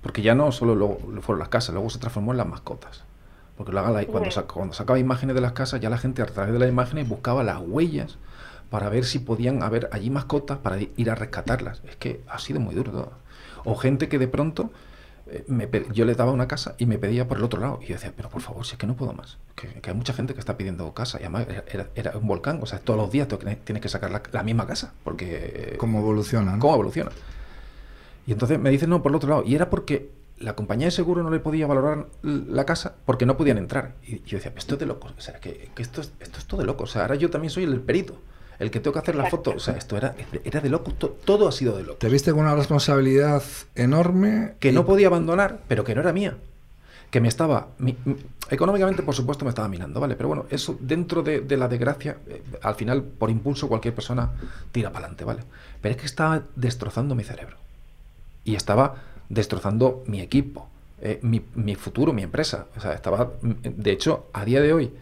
porque 0.00 0.22
ya 0.22 0.34
no 0.34 0.50
solo 0.50 0.74
lo, 0.74 0.96
fueron 1.20 1.40
las 1.40 1.50
casas, 1.50 1.74
luego 1.74 1.90
se 1.90 1.98
transformó 1.98 2.32
en 2.32 2.38
las 2.38 2.46
mascotas. 2.46 3.04
Porque 3.58 3.72
lo 3.72 3.80
haga 3.80 4.02
cuando, 4.06 4.30
cuando 4.46 4.72
sacaba 4.72 4.98
imágenes 4.98 5.34
de 5.34 5.42
las 5.42 5.52
casas, 5.52 5.78
ya 5.80 5.90
la 5.90 5.98
gente 5.98 6.22
a 6.22 6.26
través 6.26 6.54
de 6.54 6.58
las 6.58 6.70
imágenes 6.70 7.06
buscaba 7.06 7.44
las 7.44 7.58
huellas 7.60 8.16
para 8.70 8.88
ver 8.88 9.04
si 9.04 9.18
podían 9.18 9.62
haber 9.62 9.90
allí 9.92 10.08
mascotas 10.08 10.56
para 10.56 10.78
ir 10.80 11.10
a 11.10 11.16
rescatarlas. 11.16 11.82
Es 11.86 11.96
que 11.96 12.22
ha 12.28 12.38
sido 12.38 12.60
muy 12.60 12.74
duro 12.74 12.92
todo. 12.92 13.12
O 13.66 13.74
gente 13.74 14.08
que 14.08 14.18
de 14.18 14.28
pronto 14.28 14.70
yo 15.92 16.04
le 16.04 16.14
daba 16.14 16.32
una 16.32 16.48
casa 16.48 16.74
y 16.78 16.86
me 16.86 16.98
pedía 16.98 17.28
por 17.28 17.38
el 17.38 17.44
otro 17.44 17.60
lado. 17.60 17.78
Y 17.82 17.86
yo 17.86 17.94
decía, 17.94 18.12
pero 18.16 18.28
por 18.28 18.42
favor, 18.42 18.64
si 18.64 18.72
es 18.72 18.78
que 18.78 18.86
no 18.86 18.96
puedo 18.96 19.12
más. 19.12 19.38
Que, 19.54 19.68
hay 19.88 19.94
mucha 19.94 20.12
gente 20.12 20.34
que 20.34 20.40
está 20.40 20.56
pidiendo 20.56 20.92
casa. 20.94 21.18
Y 21.20 21.24
además 21.24 21.46
era, 21.94 22.16
un 22.16 22.26
volcán. 22.26 22.60
O 22.62 22.66
sea, 22.66 22.78
todos 22.78 22.98
los 22.98 23.10
días 23.10 23.28
tienes 23.64 23.82
que 23.82 23.88
sacar 23.88 24.10
la, 24.32 24.42
misma 24.42 24.66
casa. 24.66 24.92
Porque... 25.04 25.76
¿Cómo 25.78 26.00
evoluciona? 26.00 26.58
¿Cómo 26.58 26.74
evoluciona? 26.74 27.10
Y 28.26 28.32
entonces 28.32 28.58
me 28.58 28.70
dicen, 28.70 28.90
no, 28.90 29.02
por 29.02 29.12
el 29.12 29.16
otro 29.16 29.30
lado. 29.30 29.44
Y 29.44 29.54
era 29.54 29.70
porque 29.70 30.10
la 30.38 30.54
compañía 30.54 30.86
de 30.86 30.90
seguro 30.92 31.22
no 31.22 31.30
le 31.30 31.40
podía 31.40 31.66
valorar 31.66 32.06
la 32.22 32.64
casa 32.64 32.94
porque 33.04 33.26
no 33.26 33.36
podían 33.36 33.58
entrar. 33.58 33.94
Y 34.02 34.22
yo 34.22 34.38
decía, 34.38 34.52
esto 34.56 34.74
es 34.74 34.80
de 34.80 34.86
locos. 34.86 35.14
O 35.16 35.20
sea, 35.20 35.40
que, 35.40 35.70
esto, 35.76 36.00
es, 36.00 36.12
esto 36.20 36.38
es 36.38 36.46
todo 36.46 36.60
de 36.60 36.66
locos. 36.66 36.90
O 36.90 36.92
sea, 36.92 37.02
ahora 37.02 37.16
yo 37.16 37.30
también 37.30 37.50
soy 37.50 37.64
el 37.64 37.80
perito. 37.80 38.20
El 38.58 38.70
que 38.70 38.80
tengo 38.80 38.92
que 38.92 38.98
hacer 38.98 39.14
la 39.14 39.30
foto. 39.30 39.54
O 39.56 39.60
sea, 39.60 39.74
esto 39.74 39.96
era, 39.96 40.14
era 40.44 40.60
de 40.60 40.68
loco, 40.68 40.92
todo 40.92 41.48
ha 41.48 41.52
sido 41.52 41.76
de 41.76 41.84
loco. 41.84 41.98
Te 41.98 42.08
viste 42.08 42.32
con 42.32 42.40
una 42.40 42.54
responsabilidad 42.54 43.42
enorme. 43.74 44.54
Que 44.58 44.72
no 44.72 44.84
podía 44.84 45.06
abandonar, 45.06 45.60
pero 45.68 45.84
que 45.84 45.94
no 45.94 46.00
era 46.00 46.12
mía. 46.12 46.36
Que 47.10 47.20
me 47.20 47.28
estaba. 47.28 47.68
económicamente, 48.50 49.02
por 49.02 49.14
supuesto, 49.14 49.44
me 49.44 49.50
estaba 49.50 49.68
minando, 49.68 50.00
¿vale? 50.00 50.16
Pero 50.16 50.28
bueno, 50.28 50.46
eso 50.50 50.76
dentro 50.80 51.22
de, 51.22 51.56
la 51.56 51.68
desgracia, 51.68 52.18
eh, 52.26 52.42
al 52.62 52.74
final, 52.74 53.02
por 53.02 53.30
impulso, 53.30 53.68
cualquier 53.68 53.94
persona 53.94 54.30
tira 54.72 54.90
para 54.90 55.06
adelante, 55.06 55.24
¿vale? 55.24 55.44
Pero 55.80 55.94
es 55.94 56.00
que 56.00 56.06
estaba 56.06 56.42
destrozando 56.56 57.14
mi 57.14 57.24
cerebro. 57.24 57.56
Y 58.44 58.56
estaba 58.56 58.96
destrozando 59.28 60.02
mi 60.06 60.20
equipo, 60.20 60.68
eh, 61.00 61.20
mi, 61.22 61.42
mi 61.54 61.76
futuro, 61.76 62.12
mi 62.12 62.22
empresa. 62.22 62.66
O 62.76 62.80
sea, 62.80 62.92
estaba. 62.92 63.30
De 63.40 63.92
hecho, 63.92 64.26
a 64.32 64.44
día 64.44 64.60
de 64.60 64.72
hoy 64.72 64.92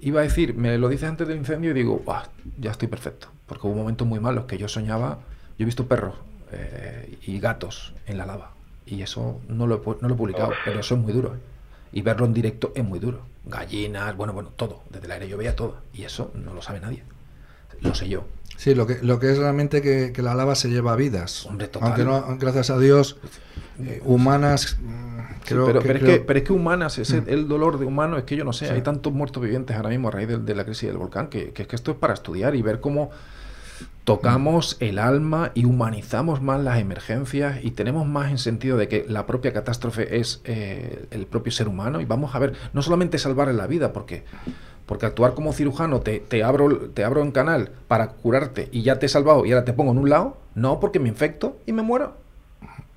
iba 0.00 0.20
a 0.20 0.22
decir, 0.22 0.54
me 0.54 0.78
lo 0.78 0.88
dices 0.88 1.08
antes 1.08 1.28
del 1.28 1.36
incendio 1.36 1.70
y 1.70 1.74
digo, 1.74 2.02
ya 2.58 2.70
estoy 2.70 2.88
perfecto. 2.88 3.28
Porque 3.46 3.66
hubo 3.66 3.74
momentos 3.74 4.06
muy 4.06 4.20
malos 4.20 4.44
que 4.44 4.58
yo 4.58 4.68
soñaba, 4.68 5.18
yo 5.58 5.64
he 5.64 5.64
visto 5.64 5.86
perros 5.86 6.14
eh, 6.52 7.18
y 7.22 7.38
gatos 7.40 7.94
en 8.06 8.18
la 8.18 8.26
lava. 8.26 8.52
Y 8.86 9.02
eso 9.02 9.40
no 9.48 9.66
lo, 9.66 9.76
he, 9.76 10.02
no 10.02 10.08
lo 10.08 10.14
he 10.14 10.16
publicado, 10.16 10.52
pero 10.64 10.80
eso 10.80 10.94
es 10.94 11.00
muy 11.00 11.12
duro. 11.12 11.34
¿eh? 11.34 11.38
Y 11.92 12.02
verlo 12.02 12.26
en 12.26 12.34
directo 12.34 12.72
es 12.74 12.84
muy 12.84 12.98
duro. 12.98 13.20
Gallinas, 13.44 14.16
bueno, 14.16 14.32
bueno, 14.32 14.50
todo. 14.54 14.82
Desde 14.90 15.06
el 15.06 15.12
aire 15.12 15.28
yo 15.28 15.36
veía 15.36 15.56
todo. 15.56 15.76
Y 15.92 16.04
eso 16.04 16.30
no 16.34 16.54
lo 16.54 16.62
sabe 16.62 16.80
nadie. 16.80 17.02
Lo 17.80 17.94
sé 17.94 18.08
yo. 18.08 18.24
Sí, 18.56 18.74
lo 18.74 18.86
que, 18.86 18.98
lo 19.02 19.18
que 19.18 19.30
es 19.30 19.38
realmente 19.38 19.80
que, 19.80 20.22
la 20.22 20.34
lava 20.34 20.54
se 20.54 20.68
lleva 20.68 20.94
vidas. 20.96 21.46
Hombre, 21.46 21.68
total. 21.68 21.88
Aunque 21.88 22.04
no, 22.04 22.36
gracias 22.38 22.70
a 22.70 22.78
Dios, 22.78 23.16
eh, 23.78 24.02
humanas 24.04 24.78
pero, 25.48 25.66
pero, 25.66 25.98
es 25.98 26.04
que, 26.04 26.20
pero, 26.20 26.38
es 26.38 26.44
que, 26.44 26.52
humanas, 26.52 26.98
ese, 26.98 27.22
mm. 27.22 27.24
el 27.28 27.48
dolor 27.48 27.78
de 27.78 27.86
humano 27.86 28.16
es 28.16 28.24
que 28.24 28.36
yo 28.36 28.44
no 28.44 28.52
sé, 28.52 28.70
hay 28.70 28.82
tantos 28.82 29.12
muertos 29.12 29.42
vivientes 29.42 29.76
ahora 29.76 29.88
mismo 29.88 30.08
a 30.08 30.10
raíz 30.12 30.28
de, 30.28 30.54
la 30.54 30.64
crisis 30.64 30.88
del 30.88 30.98
volcán 30.98 31.28
que, 31.28 31.52
que, 31.52 31.62
es 31.62 31.68
que 31.68 31.76
esto 31.76 31.92
es 31.92 31.96
para 31.96 32.14
estudiar 32.14 32.54
y 32.54 32.62
ver 32.62 32.80
cómo 32.80 33.10
tocamos 34.04 34.76
mm. 34.80 34.84
el 34.84 34.98
alma 34.98 35.52
y 35.54 35.64
humanizamos 35.64 36.40
más 36.40 36.60
las 36.60 36.78
emergencias 36.78 37.58
y 37.62 37.72
tenemos 37.72 38.06
más 38.06 38.30
en 38.30 38.38
sentido 38.38 38.76
de 38.76 38.88
que 38.88 39.04
la 39.08 39.26
propia 39.26 39.52
catástrofe 39.52 40.18
es 40.18 40.40
eh, 40.44 41.06
el 41.10 41.26
propio 41.26 41.52
ser 41.52 41.68
humano 41.68 42.00
y 42.00 42.04
vamos 42.04 42.34
a 42.34 42.38
ver, 42.38 42.54
no 42.72 42.82
solamente 42.82 43.18
salvar 43.18 43.52
la 43.52 43.66
vida, 43.66 43.92
porque 43.92 44.24
porque 44.90 45.06
actuar 45.06 45.34
como 45.34 45.52
cirujano 45.52 46.00
te, 46.00 46.18
te, 46.18 46.42
abro, 46.42 46.90
te 46.90 47.04
abro 47.04 47.22
en 47.22 47.30
canal 47.30 47.70
para 47.86 48.08
curarte 48.08 48.68
y 48.72 48.82
ya 48.82 48.98
te 48.98 49.06
he 49.06 49.08
salvado 49.08 49.46
y 49.46 49.52
ahora 49.52 49.64
te 49.64 49.72
pongo 49.72 49.92
en 49.92 49.98
un 49.98 50.10
lado, 50.10 50.36
no, 50.56 50.80
porque 50.80 50.98
me 50.98 51.08
infecto 51.08 51.58
y 51.64 51.72
me 51.72 51.82
muero. 51.82 52.16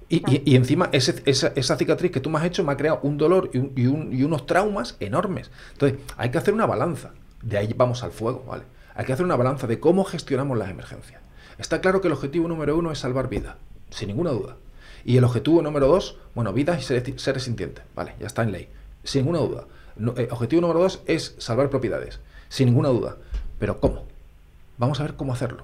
Y, 0.10 0.56
encima 0.56 0.90
esa, 0.92 1.78
cicatriz 1.78 2.12
que 2.12 2.20
tú 2.20 2.32
me 2.32 2.40
has 2.40 2.46
hecho 2.46 2.64
me 2.64 2.72
ha 2.72 2.78
creado 2.78 3.00
un 3.04 3.20
dolor 3.20 3.52
y, 3.54 3.86
unos 3.86 4.48
traumas 4.48 4.98
enormes. 5.02 5.52
Entonces, 5.74 6.00
hay 6.18 6.32
que 6.32 6.40
hacer 6.40 6.56
una 6.56 6.66
balanza. 6.66 7.12
De 7.44 7.60
ahí 7.60 7.72
vamos 7.78 8.04
al 8.04 8.10
fuego, 8.10 8.44
¿vale? 8.48 8.64
Hay 8.96 9.06
que 9.06 9.14
hacer 9.14 9.24
una 9.24 9.36
balanza 9.36 9.68
de 9.68 9.80
cómo 9.80 10.04
gestionamos 10.04 10.58
las 10.58 10.72
emergencias. 10.72 11.22
Está 11.60 11.80
claro 11.80 12.02
que 12.02 12.08
el 12.08 12.14
objetivo 12.14 12.48
número 12.48 12.76
uno 12.76 12.92
es 12.92 12.98
salvar 12.98 13.30
vidas, 13.30 13.56
sin 13.92 14.08
ninguna 14.08 14.32
duda. 14.32 14.58
Y 15.06 15.18
el 15.18 15.26
objetivo 15.26 15.62
número 15.62 15.88
dos, 15.88 16.18
bueno, 16.34 16.54
vidas 16.54 16.80
y 16.80 17.18
seres, 17.20 17.44
sintientes, 17.44 17.86
¿vale? 17.94 18.16
Ya 18.20 18.26
está 18.26 18.42
en 18.42 18.52
ley, 18.52 18.70
sin 19.04 19.26
ninguna 19.26 19.46
duda. 19.46 19.66
Eh, 20.18 20.28
objetivo 20.32 20.62
número 20.62 20.80
dos 20.80 21.02
es 21.06 21.36
salvar 21.38 21.70
propiedades, 21.70 22.20
sin 22.50 22.68
ninguna 22.68 22.90
duda. 22.90 23.18
Pero 23.60 23.80
¿cómo? 23.80 24.06
Vamos 24.78 25.00
a 25.00 25.04
ver 25.04 25.16
cómo 25.16 25.34
hacerlo. 25.34 25.64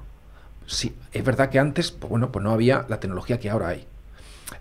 Sí, 0.65 0.95
es 1.11 1.23
verdad 1.23 1.49
que 1.49 1.59
antes, 1.59 1.91
pues 1.91 2.09
bueno, 2.09 2.31
pues 2.31 2.43
no 2.43 2.51
había 2.51 2.85
la 2.89 2.99
tecnología 2.99 3.39
que 3.39 3.49
ahora 3.49 3.69
hay. 3.69 3.87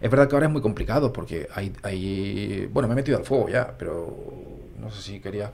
Es 0.00 0.10
verdad 0.10 0.28
que 0.28 0.36
ahora 0.36 0.46
es 0.46 0.52
muy 0.52 0.62
complicado 0.62 1.12
porque 1.12 1.48
hay, 1.54 1.72
hay... 1.82 2.66
Bueno, 2.72 2.88
me 2.88 2.94
he 2.94 2.96
metido 2.96 3.18
al 3.18 3.24
fuego 3.24 3.48
ya, 3.48 3.74
pero 3.78 4.16
no 4.80 4.90
sé 4.90 5.02
si 5.02 5.20
quería... 5.20 5.52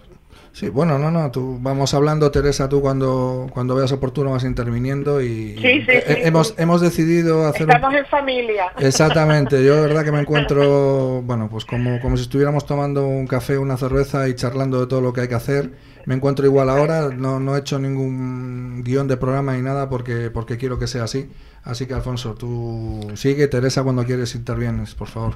Sí, 0.55 0.69
bueno, 0.69 1.01
no, 1.01 1.11
no, 1.11 1.33
tú 1.33 1.59
vamos 1.61 1.95
hablando, 1.95 2.31
Teresa, 2.31 2.69
tú 2.69 2.81
cuando, 2.81 3.49
cuando 3.53 3.75
veas 3.75 3.91
oportuno 3.91 4.31
vas 4.31 4.45
interviniendo 4.45 5.21
y, 5.21 5.57
sí, 5.57 5.83
sí, 5.83 5.87
sí, 5.87 6.15
hemos, 6.23 6.55
hemos 6.57 6.81
decidido 6.81 7.45
hacer... 7.49 7.69
Estamos 7.69 7.93
en 7.93 8.07
familia. 8.07 8.67
Exactamente, 8.79 9.65
yo 9.65 9.75
de 9.75 9.83
verdad 9.83 10.05
que 10.05 10.13
me 10.13 10.21
encuentro, 10.23 11.23
bueno, 11.23 11.49
pues 11.51 11.65
como, 11.65 12.01
como 12.01 12.17
si 12.17 12.23
estuviéramos 12.23 12.67
tomando 12.67 13.05
un 13.05 13.27
café, 13.27 13.59
una 13.59 13.77
cerveza 13.77 14.29
y 14.29 14.37
charlando 14.37 14.79
de 14.79 14.87
todo 14.87 15.01
lo 15.01 15.13
que 15.13 15.23
hay 15.23 15.29
que 15.29 15.35
hacer. 15.35 15.73
Me 16.07 16.15
encuentro 16.15 16.47
igual 16.47 16.71
ahora, 16.71 17.09
no, 17.09 17.41
no 17.41 17.57
he 17.57 17.59
hecho 17.59 17.81
ningún 17.81 18.85
guion 18.85 19.09
de 19.09 19.17
programa 19.17 19.55
ni 19.55 19.63
nada 19.63 19.89
porque, 19.89 20.31
porque 20.31 20.57
quiero 20.57 20.79
que 20.79 20.87
sea 20.87 21.03
así. 21.03 21.33
Así 21.65 21.87
que, 21.87 21.95
Alfonso, 21.95 22.35
tú 22.35 23.11
sigue. 23.17 23.49
Teresa, 23.49 23.83
cuando 23.83 24.05
quieres 24.05 24.37
intervienes, 24.37 24.95
por 24.95 25.09
favor. 25.09 25.35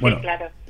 Bueno, 0.00 0.20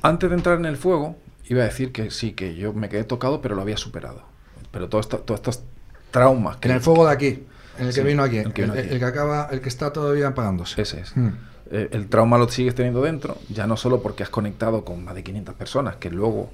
antes 0.03 0.29
de 0.29 0.35
entrar 0.35 0.59
en 0.59 0.65
el 0.65 0.77
fuego, 0.77 1.15
iba 1.47 1.61
a 1.61 1.65
decir 1.65 1.91
que 1.91 2.11
sí, 2.11 2.33
que 2.33 2.55
yo 2.55 2.73
me 2.73 2.89
quedé 2.89 3.03
tocado, 3.03 3.41
pero 3.41 3.55
lo 3.55 3.61
había 3.61 3.77
superado. 3.77 4.23
Pero 4.71 4.89
todo 4.89 5.01
esto, 5.01 5.19
todos 5.19 5.39
estos 5.39 5.63
traumas. 6.11 6.57
Que... 6.57 6.69
En 6.69 6.75
el 6.75 6.81
fuego 6.81 7.05
de 7.05 7.13
aquí, 7.13 7.43
en 7.77 7.87
el 7.87 7.93
que 7.93 8.01
vino 8.01 8.23
aquí, 8.23 8.37
el 8.37 8.53
que, 8.53 9.05
acaba, 9.05 9.49
el 9.51 9.61
que 9.61 9.69
está 9.69 9.91
todavía 9.91 10.29
apagándose. 10.29 10.81
Ese 10.81 11.01
es. 11.01 11.15
Hmm. 11.15 11.31
Eh, 11.71 11.89
el 11.91 12.07
trauma 12.07 12.37
lo 12.37 12.47
sigues 12.47 12.75
teniendo 12.75 13.01
dentro, 13.01 13.37
ya 13.49 13.65
no 13.65 13.75
solo 13.75 14.01
porque 14.01 14.23
has 14.23 14.29
conectado 14.29 14.85
con 14.85 15.03
más 15.03 15.15
de 15.15 15.23
500 15.23 15.55
personas, 15.55 15.95
que 15.95 16.11
luego 16.11 16.51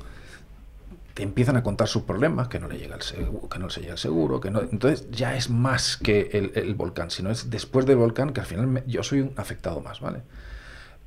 te 1.14 1.24
empiezan 1.24 1.58
a 1.58 1.64
contar 1.64 1.88
sus 1.88 2.04
problemas, 2.04 2.48
que 2.48 2.60
no 2.60 2.70
le 2.70 2.78
llega 2.78 2.96
el 2.96 3.02
seguro, 3.02 3.50
que 3.50 3.60
no 3.60 3.70
se 3.70 3.82
llega 3.82 3.94
el 3.94 4.00
seguro, 4.00 4.40
que 4.40 4.50
no, 4.50 4.62
entonces 4.62 5.12
ya 5.12 5.36
es 5.36 5.50
más 5.50 5.98
que 5.98 6.52
el, 6.56 6.76
volcán, 6.76 7.12
sino 7.12 7.30
es 7.30 7.50
después 7.50 7.86
del 7.86 7.98
volcán 7.98 8.32
que 8.32 8.40
al 8.40 8.46
final 8.46 8.84
yo 8.88 9.04
soy 9.04 9.20
un 9.20 9.34
afectado 9.36 9.82
más, 9.82 10.00
¿vale? 10.00 10.22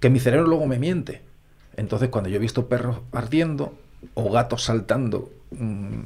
Que 0.00 0.10
mi 0.10 0.20
cerebro 0.20 0.46
luego 0.46 0.66
me 0.66 0.78
miente. 0.78 1.22
Entonces 1.76 2.08
cuando 2.08 2.30
yo 2.30 2.36
he 2.36 2.40
visto 2.40 2.68
perros 2.68 2.98
ardiendo 3.12 3.74
o 4.14 4.30
gatos 4.30 4.64
saltando, 4.64 5.30
mmm, 5.50 5.98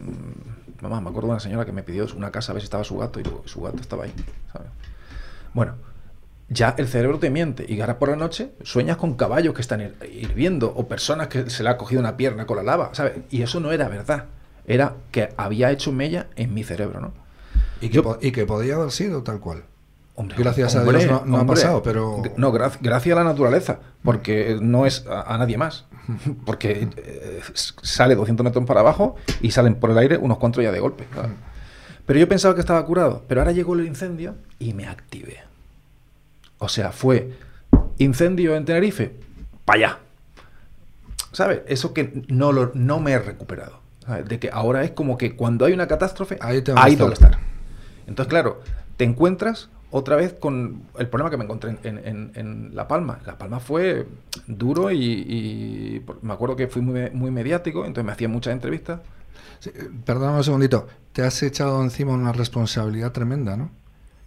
mamá, 0.81 1.01
me 1.01 1.11
acuerdo 1.11 1.29
de 1.29 1.33
una 1.33 1.41
señora 1.41 1.65
que 1.65 1.73
me 1.73 1.83
pidió 1.83 2.07
una 2.17 2.31
casa 2.31 2.53
a 2.53 2.55
ver 2.55 2.63
si 2.63 2.67
estaba 2.67 2.85
su 2.85 2.97
gato 2.97 3.21
y 3.21 3.25
su 3.47 3.61
gato 3.61 3.81
estaba 3.81 4.05
ahí, 4.05 4.13
¿sabes? 4.53 4.69
Bueno, 5.53 5.75
ya 6.49 6.75
el 6.79 6.89
cerebro 6.89 7.19
te 7.19 7.31
miente 7.31 7.67
y 7.69 7.81
ahora 7.81 7.99
por 7.99 8.09
la 8.09 8.17
noche 8.17 8.53
sueñas 8.63 8.97
con 8.97 9.15
caballos 9.15 9.55
que 9.55 9.61
están 9.61 9.95
hirviendo 10.11 10.73
o 10.75 10.89
personas 10.89 11.29
que 11.29 11.51
se 11.51 11.63
le 11.63 11.69
ha 11.69 11.77
cogido 11.77 12.01
una 12.01 12.17
pierna 12.17 12.47
con 12.47 12.57
la 12.57 12.63
lava, 12.63 12.91
¿sabes? 12.95 13.19
Y 13.31 13.43
eso 13.43 13.61
no 13.61 13.73
era 13.73 13.89
verdad, 13.89 14.27
era 14.67 14.95
que 15.11 15.31
había 15.37 15.71
hecho 15.71 15.93
mella 15.93 16.29
en 16.37 16.55
mi 16.55 16.65
cerebro, 16.65 17.01
¿no? 17.01 17.13
Y 17.81 17.91
que, 17.91 18.03
y 18.21 18.33
que 18.33 18.47
podía 18.47 18.77
haber 18.77 18.91
sido 18.91 19.23
tal 19.23 19.41
cual. 19.41 19.65
Gracias 20.37 20.75
a 20.75 20.85
Dios 20.85 21.27
no, 21.27 21.39
ha 21.39 21.47
pasado, 21.47 21.83
pero... 21.83 22.23
No, 22.37 22.53
gracias 22.53 23.07
a 23.07 23.15
la 23.15 23.25
naturaleza, 23.25 23.81
porque 24.03 24.59
no 24.61 24.87
es 24.87 25.07
a, 25.07 25.37
nadie 25.39 25.59
más. 25.59 25.87
Porque 26.47 26.89
eh, 26.97 27.41
sale 27.55 28.15
200 28.15 28.43
metros 28.43 28.65
para 28.65 28.81
abajo 28.81 29.17
y 29.41 29.51
salen 29.51 29.75
por 29.75 29.91
el 29.91 29.99
aire 29.99 30.17
unos 30.17 30.39
cuantos 30.39 30.65
ya 30.65 30.73
de 30.73 30.81
golpe. 30.81 31.05
Pero 32.07 32.19
yo 32.19 32.29
pensaba 32.29 32.55
que 32.55 32.61
estaba 32.61 32.85
curado, 32.87 33.25
pero 33.29 33.43
ahora 33.43 33.53
llegó 33.53 33.75
el 33.75 33.87
incendio 33.87 34.35
y 34.59 34.73
me 34.73 34.87
activé. 34.87 35.41
O 36.59 36.69
sea, 36.69 36.93
fue 36.93 37.33
incendio 37.99 38.57
en 38.57 38.65
Tenerife, 38.65 39.15
para 39.65 39.79
allá. 39.79 39.99
¿Sabes? 41.33 41.61
Eso 41.67 41.93
que 41.93 42.25
no, 42.29 42.53
lo, 42.53 42.73
no 42.75 43.01
me 43.01 43.13
he 43.13 43.19
recuperado. 43.19 43.81
De 44.27 44.39
que 44.39 44.49
ahora 44.51 44.85
es 44.85 44.93
como 44.93 45.19
que 45.19 45.37
cuando 45.37 45.67
hay 45.67 45.75
una 45.75 45.87
catástrofe, 45.87 46.39
ahí, 46.41 46.63
te 46.63 46.73
ahí 46.75 46.97
tengo 46.97 47.11
que 47.11 47.15
estar. 47.15 47.39
Entonces, 48.07 48.31
claro, 48.31 48.63
te 48.97 49.05
encuentras 49.05 49.69
otra 49.91 50.17
vez 50.17 50.35
con 50.35 50.83
el 50.99 51.09
problema 51.09 51.31
que 51.31 51.37
me 51.37 51.45
encontré 51.45 51.77
en, 51.83 52.71
La 52.75 52.89
Palma. 52.89 53.21
La 53.27 53.39
Palma 53.39 53.61
fue 53.61 54.07
duro 54.47 54.91
y, 54.91 56.05
me 56.23 56.33
acuerdo 56.33 56.57
que 56.57 56.69
fui 56.69 56.83
muy, 56.83 57.31
mediático, 57.31 57.85
entonces 57.85 58.05
me 58.05 58.13
hacía 58.13 58.29
muchas 58.29 58.53
entrevistas. 58.53 59.01
perdóname 60.05 60.39
un 60.39 60.45
segundito, 60.45 60.87
te 61.13 61.23
has 61.23 61.43
echado 61.43 61.83
encima 61.83 62.13
una 62.13 62.33
responsabilidad 62.33 63.13
tremenda, 63.13 63.57
¿no? 63.57 63.71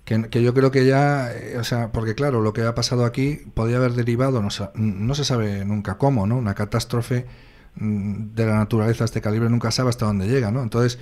Que, 0.03 0.43
yo 0.43 0.53
creo 0.53 0.71
que 0.71 0.85
ya, 0.85 1.31
eh, 1.31 1.57
o 1.57 1.63
sea, 1.63 1.91
porque 1.91 2.15
claro, 2.15 2.41
lo 2.41 2.51
que 2.53 2.63
ha 2.63 2.75
pasado 2.75 3.05
aquí 3.05 3.39
podría 3.53 3.77
haber 3.77 3.93
derivado, 3.93 4.41
no, 4.41 4.49
no 4.73 5.15
se 5.15 5.23
sabe 5.23 5.63
nunca 5.63 5.97
cómo, 5.97 6.27
¿no? 6.27 6.37
Una 6.37 6.53
catástrofe 6.55 7.27
mm, 7.75 8.33
de 8.33 8.45
la 8.45 8.55
naturaleza 8.55 9.03
de 9.03 9.05
este 9.05 9.21
calibre 9.21 9.49
nunca 9.49 9.71
sabe 9.71 9.89
hasta 9.89 10.07
dónde 10.07 10.27
llega, 10.27 10.51
¿no? 10.51 10.63
Entonces, 10.63 10.99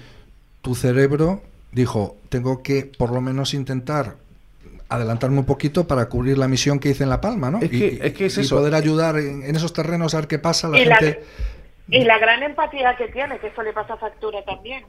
tu 0.61 0.75
cerebro 0.75 1.41
dijo, 1.71 2.17
tengo 2.29 2.61
que 2.61 2.91
por 2.97 3.11
lo 3.11 3.21
menos 3.21 3.53
intentar 3.53 4.17
adelantarme 4.89 5.39
un 5.39 5.45
poquito 5.45 5.87
para 5.87 6.09
cubrir 6.09 6.37
la 6.37 6.47
misión 6.47 6.79
que 6.79 6.89
hice 6.89 7.03
en 7.03 7.09
La 7.09 7.21
Palma, 7.21 7.51
¿no? 7.51 7.59
Es 7.59 7.69
que, 7.69 7.99
es, 8.01 8.13
que 8.13 8.25
es 8.25 8.37
y 8.37 8.47
poder 8.47 8.75
ayudar 8.75 9.17
en, 9.17 9.43
esos 9.55 9.71
terrenos 9.71 10.13
a 10.13 10.17
ver 10.17 10.27
qué 10.27 10.39
pasa. 10.39 10.67
La 10.67 10.97
gente... 10.97 11.23
y 11.87 12.03
la 12.03 12.17
gran 12.17 12.43
empatía 12.43 12.97
que 12.97 13.07
tiene, 13.07 13.39
que 13.39 13.47
eso 13.47 13.61
le 13.61 13.71
pasa 13.71 13.95
factura 13.97 14.43
también. 14.43 14.83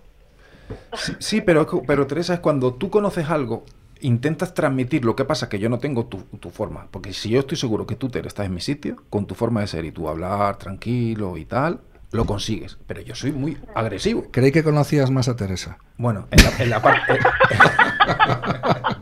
Sí, 0.94 1.12
sí, 1.18 1.40
pero, 1.40 1.66
pero 1.86 2.06
Teresa, 2.06 2.34
es 2.34 2.40
cuando 2.40 2.74
tú 2.74 2.90
conoces 2.90 3.28
algo 3.28 3.64
intentas 4.00 4.54
transmitir 4.54 5.04
lo 5.04 5.14
que 5.14 5.24
pasa 5.24 5.48
que 5.48 5.58
yo 5.58 5.68
no 5.68 5.78
tengo 5.78 6.06
tu, 6.06 6.50
forma. 6.50 6.88
Porque 6.90 7.12
si 7.12 7.30
yo 7.30 7.40
estoy 7.40 7.56
seguro 7.56 7.86
que 7.86 7.96
tú 7.96 8.08
te 8.08 8.26
estás 8.26 8.46
en 8.46 8.54
mi 8.54 8.60
sitio, 8.60 8.96
con 9.10 9.26
tu 9.26 9.34
forma 9.34 9.60
de 9.60 9.66
ser 9.66 9.84
y 9.84 9.92
tú 9.92 10.08
hablar 10.08 10.56
tranquilo 10.56 11.36
y 11.36 11.44
tal, 11.44 11.80
lo 12.10 12.24
consigues. 12.24 12.78
Pero 12.86 13.02
yo 13.02 13.14
soy 13.14 13.32
muy 13.32 13.58
agresivo. 13.74 14.26
Creí 14.30 14.52
que 14.52 14.62
conocías 14.62 15.10
más 15.10 15.28
a 15.28 15.36
Teresa. 15.36 15.78
Bueno, 15.96 16.26
en 16.30 16.70
la, 16.70 16.82
parte... 16.82 17.18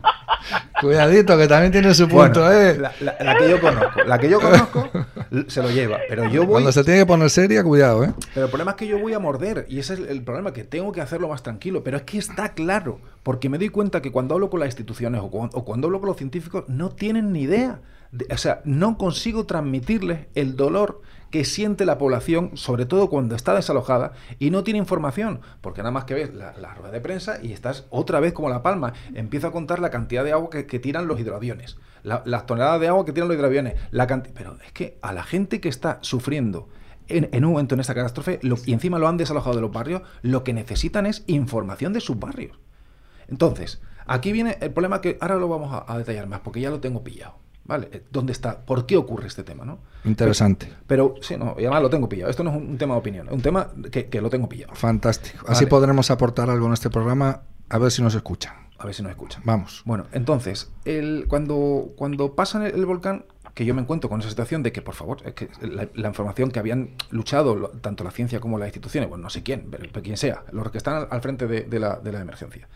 Cuidadito, 0.81 1.37
que 1.37 1.47
también 1.47 1.71
tiene 1.71 1.93
su 1.93 2.07
punto, 2.07 2.51
¿eh? 2.51 2.77
La, 2.77 3.37
que 3.37 3.49
yo 3.49 3.59
conozco. 3.59 4.03
La 4.05 4.17
que 4.17 4.29
yo 4.29 4.39
conozco 4.39 4.89
se 5.47 5.61
lo 5.61 5.69
lleva. 5.69 5.99
Pero 6.07 6.29
yo 6.29 6.43
voy... 6.43 6.53
Cuando 6.53 6.71
se 6.71 6.83
tiene 6.83 6.99
que 6.99 7.05
poner 7.05 7.29
seria, 7.29 7.63
cuidado, 7.63 8.03
¿eh? 8.03 8.13
Pero 8.33 8.45
el 8.45 8.49
problema 8.51 8.71
es 8.71 8.77
que 8.77 8.87
yo 8.87 8.99
voy 8.99 9.13
a 9.13 9.19
morder 9.19 9.65
y 9.69 9.79
ese 9.79 9.95
es 9.95 9.99
el 10.01 10.23
problema, 10.23 10.53
que 10.53 10.63
tengo 10.63 10.91
que 10.91 11.01
hacerlo 11.01 11.29
más 11.29 11.43
tranquilo. 11.43 11.83
Pero 11.83 11.97
es 11.97 12.03
que 12.03 12.17
está 12.17 12.53
claro, 12.53 12.99
porque 13.23 13.49
me 13.49 13.57
doy 13.57 13.69
cuenta 13.69 14.01
que 14.01 14.11
cuando 14.11 14.35
hablo 14.35 14.49
con 14.49 14.59
las 14.59 14.67
instituciones 14.67 15.21
o 15.21 15.29
cuando, 15.29 15.57
o 15.57 15.65
cuando 15.65 15.87
hablo 15.87 15.99
con 15.99 16.07
los 16.07 16.17
científicos 16.17 16.63
no 16.67 16.89
tienen 16.89 17.31
ni 17.33 17.41
idea. 17.41 17.81
o 18.31 18.37
sea, 18.37 18.61
no 18.65 18.97
consigo 18.97 19.45
transmitirles 19.45 20.27
el 20.35 20.55
dolor 20.55 21.01
que 21.29 21.45
siente 21.45 21.85
la 21.85 21.97
población, 21.97 22.51
sobre 22.55 22.85
todo 22.85 23.09
cuando 23.09 23.35
está 23.35 23.53
desalojada 23.53 24.13
y 24.39 24.49
no 24.49 24.63
tiene 24.63 24.79
información, 24.79 25.41
porque 25.61 25.81
nada 25.81 25.91
más 25.91 26.05
que 26.05 26.13
ves 26.13 26.33
la, 26.33 26.53
rueda 26.73 26.91
de 26.91 27.01
prensa 27.01 27.39
y 27.41 27.51
estás 27.51 27.85
otra 27.89 28.19
vez 28.19 28.33
como 28.33 28.49
la 28.49 28.63
palma. 28.63 28.93
Empiezo 29.13 29.47
a 29.47 29.51
contar 29.51 29.79
la 29.79 29.89
cantidad 29.89 30.23
de 30.23 30.31
agua 30.31 30.49
que, 30.49 30.79
tiran 30.79 31.07
los 31.07 31.19
hidroaviones, 31.19 31.77
las 32.03 32.45
toneladas 32.45 32.79
de 32.79 32.87
agua 32.87 33.05
que 33.05 33.13
tiran 33.13 33.27
los 33.27 33.37
hidroaviones, 33.37 33.75
la 33.91 34.07
pero 34.07 34.57
es 34.65 34.71
que 34.71 34.97
a 35.01 35.13
la 35.13 35.23
gente 35.23 35.59
que 35.59 35.69
está 35.69 35.99
sufriendo 36.01 36.69
en, 37.07 37.43
un 37.43 37.51
momento 37.51 37.75
en 37.75 37.81
esta 37.81 37.95
catástrofe 37.95 38.39
y 38.41 38.73
encima 38.73 38.99
lo 38.99 39.07
han 39.07 39.17
desalojado 39.17 39.55
de 39.55 39.61
los 39.61 39.71
barrios, 39.71 40.03
lo 40.21 40.43
que 40.43 40.53
necesitan 40.53 41.05
es 41.05 41.23
información 41.27 41.93
de 41.93 42.01
sus 42.01 42.19
barrios. 42.19 42.57
Entonces, 43.27 43.81
aquí 44.05 44.31
viene 44.31 44.57
el 44.61 44.71
problema 44.71 45.01
que 45.01 45.17
ahora 45.19 45.35
lo 45.35 45.47
vamos 45.47 45.83
a 45.85 45.97
detallar 45.97 46.27
más, 46.27 46.39
porque 46.41 46.61
ya 46.61 46.69
lo 46.69 46.79
tengo 46.79 47.03
pillado. 47.03 47.48
¿Vale? 47.69 47.87
Eh, 47.91 48.03
¿Dónde 48.09 48.33
está? 48.33 48.65
¿Por 48.65 48.87
qué 48.87 48.97
ocurre 48.97 49.27
este 49.27 49.43
tema? 49.43 49.63
¿no? 49.63 49.77
Interesante. 50.03 50.73
Pero, 50.87 51.13
sí, 51.21 51.37
no, 51.37 51.55
y 51.57 51.61
además 51.61 51.83
lo 51.83 51.89
tengo 51.91 52.09
pillado. 52.09 52.31
Esto 52.31 52.43
no 52.43 52.49
es 52.49 52.57
un, 52.57 52.79
tema 52.79 52.95
de 52.95 52.99
opinión, 52.99 53.27
es 53.27 53.33
un 53.33 53.41
tema 53.41 53.69
que, 53.91 54.21
lo 54.21 54.29
tengo 54.29 54.49
pillado. 54.49 54.73
Fantástico. 54.73 55.45
Así 55.47 55.67
podremos 55.67 56.09
aportar 56.09 56.49
algo 56.49 56.65
en 56.65 56.73
este 56.73 56.89
programa, 56.89 57.43
a 57.69 57.77
ver 57.77 57.91
si 57.91 58.01
nos 58.01 58.15
escuchan. 58.15 58.55
A 58.79 58.85
ver 58.85 58.95
si 58.95 59.03
nos 59.03 59.11
escuchan. 59.11 59.43
Vamos. 59.45 59.83
Bueno, 59.85 60.07
entonces, 60.13 60.71
el, 60.85 61.25
cuando, 61.27 61.91
cuando 61.95 62.33
pasa 62.33 62.65
el, 62.65 62.85
volcán, 62.87 63.25
que 63.53 63.65
yo 63.65 63.75
me 63.75 63.81
encuentro 63.81 64.09
con 64.09 64.21
esa 64.21 64.29
situación 64.29 64.63
de 64.63 64.71
que, 64.71 64.81
por 64.81 64.95
favor, 64.95 65.19
es 65.25 65.33
que 65.35 65.49
la, 65.61 66.07
información 66.07 66.49
que 66.49 66.57
habían 66.57 66.95
luchado 67.11 67.69
tanto 67.81 68.03
la 68.03 68.09
ciencia 68.09 68.39
como 68.39 68.57
las 68.57 68.69
instituciones, 68.69 69.09
bueno, 69.09 69.23
no 69.23 69.29
sé 69.29 69.43
quién, 69.43 69.67
pero, 69.69 70.01
quien 70.01 70.17
sea, 70.17 70.43
los 70.51 70.71
que 70.71 70.79
están 70.79 71.07
al, 71.07 71.21
frente 71.21 71.45
de, 71.45 71.79
la, 71.79 71.97
de 71.97 72.11
la 72.11 72.21
emergencia, 72.21 72.67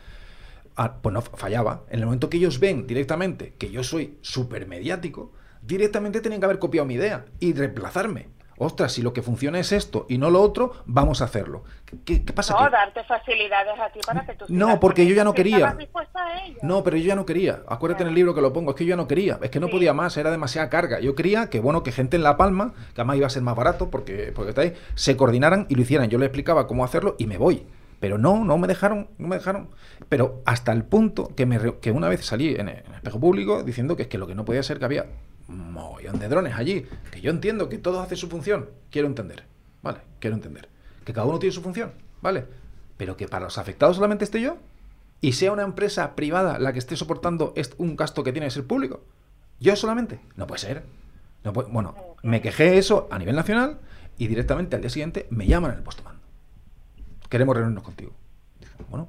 Ah, 0.75 0.95
pues 1.01 1.13
no 1.13 1.21
fallaba. 1.21 1.83
En 1.89 1.99
el 1.99 2.05
momento 2.05 2.29
que 2.29 2.37
ellos 2.37 2.59
ven 2.59 2.87
directamente 2.87 3.53
que 3.57 3.71
yo 3.71 3.83
soy 3.83 4.17
súper 4.21 4.67
mediático, 4.67 5.31
directamente 5.61 6.21
tienen 6.21 6.39
que 6.39 6.45
haber 6.45 6.59
copiado 6.59 6.85
mi 6.85 6.95
idea 6.95 7.25
y 7.39 7.53
reemplazarme. 7.53 8.27
Ostras, 8.57 8.93
si 8.93 9.01
lo 9.01 9.13
que 9.13 9.21
funciona 9.21 9.59
es 9.59 9.71
esto 9.71 10.05
y 10.07 10.17
no 10.17 10.29
lo 10.29 10.41
otro, 10.41 10.73
vamos 10.85 11.21
a 11.21 11.25
hacerlo. 11.25 11.63
¿Qué, 12.05 12.19
pasa? 12.33 12.53
No, 12.53 12.69
darte 12.69 13.03
facilidades 13.03 13.79
a 13.79 13.89
ti 13.89 13.99
para 14.05 14.25
que 14.25 14.33
tú 14.35 14.45
No, 14.47 14.79
porque 14.79 15.07
yo 15.07 15.15
ya 15.15 15.23
no 15.23 15.33
quería. 15.33 15.75
No, 16.61 16.83
pero 16.83 16.97
yo 16.97 17.03
ya 17.03 17.15
no 17.15 17.25
quería. 17.25 17.63
Acuérdate 17.67 18.03
en 18.03 18.09
el 18.09 18.15
libro 18.15 18.35
que 18.35 18.41
lo 18.41 18.53
pongo, 18.53 18.71
es 18.71 18.77
que 18.77 18.85
yo 18.85 18.89
ya 18.89 18.95
no 18.95 19.07
quería. 19.07 19.39
Es 19.41 19.49
que 19.49 19.59
no 19.59 19.69
podía 19.69 19.93
más, 19.93 20.15
era 20.17 20.29
demasiada 20.29 20.69
carga. 20.69 20.99
Yo 20.99 21.15
quería 21.15 21.49
que, 21.49 21.59
bueno, 21.59 21.81
que 21.83 21.91
gente 21.91 22.15
en 22.15 22.23
La 22.23 22.37
Palma, 22.37 22.73
que 22.93 23.01
además 23.01 23.17
iba 23.17 23.27
a 23.27 23.31
ser 23.31 23.41
más 23.41 23.55
barato 23.55 23.89
porque, 23.89 24.31
porque 24.35 24.49
está 24.49 24.61
ahí, 24.61 24.73
se 24.95 25.17
coordinaran 25.17 25.65
y 25.69 25.75
lo 25.75 25.81
hicieran. 25.81 26.09
Yo 26.09 26.19
le 26.19 26.25
explicaba 26.25 26.67
cómo 26.67 26.85
hacerlo 26.85 27.15
y 27.17 27.25
me 27.25 27.37
voy. 27.37 27.65
Pero 28.03 28.17
no, 28.17 28.43
no 28.43 28.57
me 28.57 28.67
dejaron, 28.67 29.07
no 29.17 29.29
me 29.29 29.37
dejaron. 29.37 29.69
Pero 30.09 30.41
hasta 30.45 30.73
el 30.73 30.83
punto 30.83 31.33
que, 31.37 31.45
me, 31.45 31.79
que 31.79 31.89
una 31.89 32.09
vez 32.09 32.25
salí 32.25 32.53
en 32.53 32.67
el, 32.67 32.83
espejo 32.95 33.17
público 33.17 33.63
diciendo 33.63 33.95
que 33.95 34.01
es 34.03 34.07
que 34.09 34.17
lo 34.17 34.27
que 34.27 34.35
no 34.35 34.43
podía 34.43 34.61
ser 34.61 34.77
que 34.77 34.83
había 34.83 35.05
un 35.47 35.71
montón 35.71 36.19
de 36.19 36.27
drones 36.27 36.53
allí, 36.57 36.85
que 37.11 37.21
yo 37.21 37.31
entiendo 37.31 37.69
que 37.69 37.77
todos 37.77 38.03
hacen 38.03 38.17
su 38.17 38.27
función, 38.27 38.67
quiero 38.91 39.07
entender, 39.07 39.45
¿vale? 39.81 39.99
Quiero 40.19 40.35
entender. 40.35 40.67
Que 41.05 41.13
cada 41.13 41.25
uno 41.25 41.39
tiene 41.39 41.53
su 41.53 41.61
función, 41.61 41.93
¿vale? 42.21 42.43
Pero 42.97 43.15
que 43.15 43.29
para 43.29 43.45
los 43.45 43.57
afectados 43.57 43.95
solamente 43.95 44.25
esté 44.25 44.41
yo 44.41 44.57
y 45.21 45.31
sea 45.31 45.53
una 45.53 45.63
empresa 45.63 46.13
privada 46.13 46.59
la 46.59 46.73
que 46.73 46.79
esté 46.79 46.97
soportando 46.97 47.53
un 47.77 47.95
gasto 47.95 48.21
que 48.25 48.33
tiene 48.33 48.47
que 48.47 48.51
ser 48.51 48.67
público. 48.67 49.05
Yo 49.61 49.77
solamente. 49.77 50.19
No 50.35 50.45
puede 50.45 50.59
ser. 50.59 50.83
No 51.45 51.53
bueno, 51.53 51.95
me 52.21 52.41
quejé 52.41 52.77
eso 52.77 53.07
a 53.09 53.17
nivel 53.17 53.37
nacional 53.37 53.79
y 54.17 54.27
directamente 54.27 54.75
al 54.75 54.81
día 54.81 54.89
siguiente 54.89 55.25
me 55.29 55.47
llaman 55.47 55.71
el 55.71 55.83
puesto 55.83 56.03
queremos 57.33 57.55
reunirnos 57.55 57.83
contigo. 57.83 58.11
bueno, 58.91 59.07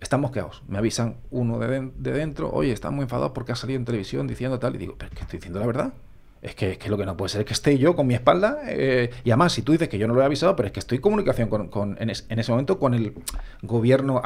están 0.00 0.22
mosqueados. 0.22 0.62
Me 0.66 0.78
avisan 0.78 1.18
uno 1.30 1.58
de, 1.58 1.90
dentro, 1.94 2.50
oye, 2.50 2.72
están 2.72 2.94
muy 2.94 3.02
enfadados 3.02 3.32
porque 3.32 3.52
ha 3.52 3.54
salido 3.54 3.78
en 3.78 3.84
televisión 3.84 4.26
diciendo 4.26 4.58
tal. 4.58 4.76
Y 4.76 4.78
digo, 4.78 4.94
pero 4.96 5.10
es 5.10 5.14
que 5.14 5.24
estoy 5.24 5.38
diciendo 5.38 5.60
la 5.60 5.66
verdad. 5.66 5.92
Es 6.40 6.54
que, 6.54 6.78
es 6.80 6.88
lo 6.88 6.96
que 6.96 7.04
no 7.04 7.18
puede 7.18 7.28
ser 7.28 7.42
es 7.42 7.46
que 7.46 7.52
esté 7.52 7.76
yo 7.76 7.94
con 7.94 8.06
mi 8.06 8.14
espalda. 8.14 8.60
Eh, 8.64 9.10
y 9.24 9.30
además, 9.30 9.52
si 9.52 9.60
tú 9.60 9.72
dices 9.72 9.90
que 9.90 9.98
yo 9.98 10.08
no 10.08 10.14
lo 10.14 10.22
he 10.22 10.24
avisado, 10.24 10.56
pero 10.56 10.68
es 10.68 10.72
que 10.72 10.80
estoy 10.80 10.96
en 10.96 11.02
comunicación 11.02 11.50
con, 11.50 11.98
en, 12.00 12.08
ese 12.08 12.50
momento 12.50 12.78
con 12.78 12.94
el 12.94 13.12
gobierno 13.60 14.22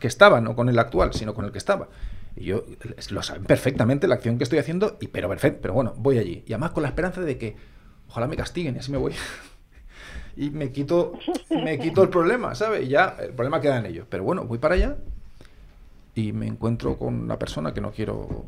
que 0.00 0.08
estaba, 0.08 0.40
no 0.40 0.56
con 0.56 0.68
el 0.68 0.78
actual, 0.80 1.14
sino 1.14 1.34
con 1.34 1.44
el 1.44 1.52
que 1.52 1.58
estaba. 1.58 1.88
Y 2.34 2.46
yo 2.46 2.64
lo 3.10 3.22
saben 3.22 3.44
perfectamente 3.44 4.08
la 4.08 4.16
acción 4.16 4.38
que 4.38 4.44
estoy 4.44 4.58
haciendo, 4.58 4.96
y 5.00 5.06
pero 5.06 5.28
perfecto, 5.28 5.60
pero 5.62 5.74
bueno, 5.74 5.94
voy 5.96 6.18
allí. 6.18 6.42
Y 6.48 6.52
además 6.52 6.72
con 6.72 6.82
la 6.82 6.88
esperanza 6.88 7.20
de 7.20 7.38
que 7.38 7.54
ojalá 8.08 8.26
me 8.26 8.34
castiguen 8.34 8.74
y 8.74 8.78
así 8.80 8.90
me 8.90 8.98
voy. 8.98 9.12
y 10.36 10.50
me 10.50 10.70
quito, 10.72 11.18
me 11.50 11.78
quito 11.78 12.02
el 12.02 12.08
problema, 12.08 12.54
¿sabes? 12.54 12.86
Y 12.86 12.88
ya 12.88 13.16
el 13.20 13.32
problema 13.32 13.60
queda 13.60 13.78
en 13.78 13.86
ellos. 13.86 14.06
Pero 14.08 14.24
bueno, 14.24 14.44
voy 14.44 14.58
para 14.58 14.74
allá 14.74 14.96
y 16.14 16.32
me 16.32 16.46
encuentro 16.46 16.96
con 16.96 17.14
una 17.14 17.38
persona 17.38 17.74
que 17.74 17.80
no 17.80 17.90
quiero, 17.90 18.44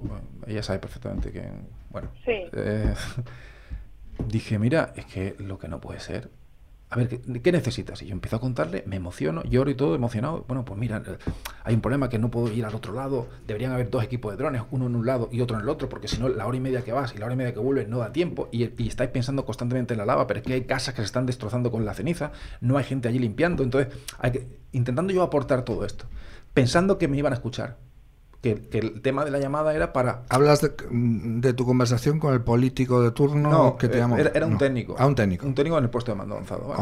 ella 0.47 0.63
sabe 0.63 0.79
perfectamente 0.79 1.33
que, 1.33 1.49
bueno, 1.91 2.09
eh, 2.27 2.95
dije, 4.29 4.59
mira, 4.59 4.93
es 4.97 5.07
que 5.07 5.35
lo 5.39 5.59
que 5.59 5.69
no 5.69 5.81
puede 5.81 6.01
ser 6.01 6.31
a 6.97 7.05
ver, 7.05 7.21
¿qué, 7.43 7.53
necesitas? 7.53 8.01
Y 8.01 8.07
yo 8.07 8.13
empiezo 8.13 8.37
a 8.37 8.41
contarle, 8.41 8.83
me 8.87 8.97
emociono, 8.97 9.43
lloro 9.45 9.71
y 9.71 9.75
todo 9.75 9.95
emocionado. 9.95 10.47
Bueno, 10.49 10.65
pues 10.65 10.81
mira, 10.81 11.03
eh, 11.07 11.19
hay 11.63 11.75
un 11.75 11.83
problema 11.83 12.09
que 12.09 12.19
no 12.19 12.31
puedo 12.31 12.51
ir 12.51 12.65
al 12.65 12.75
otro 12.75 12.95
lado, 12.95 13.27
deberían 13.47 13.73
haber 13.73 13.91
dos 13.91 14.03
equipos 14.03 14.33
de 14.33 14.39
drones, 14.39 14.63
uno 14.71 14.87
en 14.87 14.97
un 14.97 15.05
lado 15.05 15.29
y 15.31 15.43
otro 15.43 15.57
en 15.57 15.63
el 15.63 15.69
otro, 15.69 15.91
porque 15.91 16.09
si 16.09 16.19
no, 16.19 16.31
la 16.31 16.47
hora 16.47 16.57
y 16.57 16.61
media 16.61 16.83
que 16.83 16.93
vas 16.93 17.15
y 17.15 17.19
la 17.19 17.27
hora 17.27 17.35
y 17.35 17.37
media 17.37 17.53
que 17.53 17.61
vuelves 17.61 17.87
no 17.87 17.99
da 17.99 18.13
tiempo 18.13 18.49
y, 18.51 18.65
estáis 18.87 19.11
pensando 19.11 19.45
constantemente 19.45 19.93
en 19.93 19.99
la 19.99 20.07
lava, 20.07 20.27
pero 20.27 20.41
es 20.41 20.47
que 20.47 20.55
hay 20.55 20.63
casas 20.63 20.95
que 20.95 21.03
se 21.03 21.07
están 21.07 21.27
destrozando 21.27 21.71
con 21.71 21.85
la 21.85 21.93
ceniza, 21.93 22.33
no 22.63 22.79
hay 22.79 22.85
gente 22.85 23.09
allí 23.09 23.19
limpiando, 23.19 23.63
entonces, 23.63 23.95
intentando 24.73 25.13
yo 25.13 25.23
aportar 25.23 25.67
todo 25.67 25.85
esto, 25.85 26.07
pensando 26.55 26.97
que 26.97 27.09
me 27.09 27.19
iban 27.19 27.35
a 27.35 27.37
escuchar, 27.37 27.77
que, 28.55 28.79
el 28.79 29.03
tema 29.03 29.25
de 29.25 29.31
la 29.31 29.39
llamada 29.39 29.75
era 29.75 29.93
para... 29.93 30.23
¿Hablas 30.29 30.61
de, 30.63 31.53
tu 31.55 31.67
conversación 31.67 32.21
con 32.21 32.33
el 32.33 32.43
político 32.43 33.03
de 33.03 33.11
turno? 33.11 33.51
No, 33.51 33.77
que 33.77 33.89
te 33.89 33.99
eh, 33.99 34.31
era, 34.35 34.47
un 34.47 34.59
técnico. 34.59 34.95
Ah, 34.99 35.07
un 35.07 35.15
técnico. 35.15 35.47
Un 35.47 35.55
técnico 35.55 35.79
en 35.79 35.85
el 35.85 35.91
puesto 35.91 36.13
de 36.13 36.19
mando 36.19 36.35
avanzado. 36.35 36.75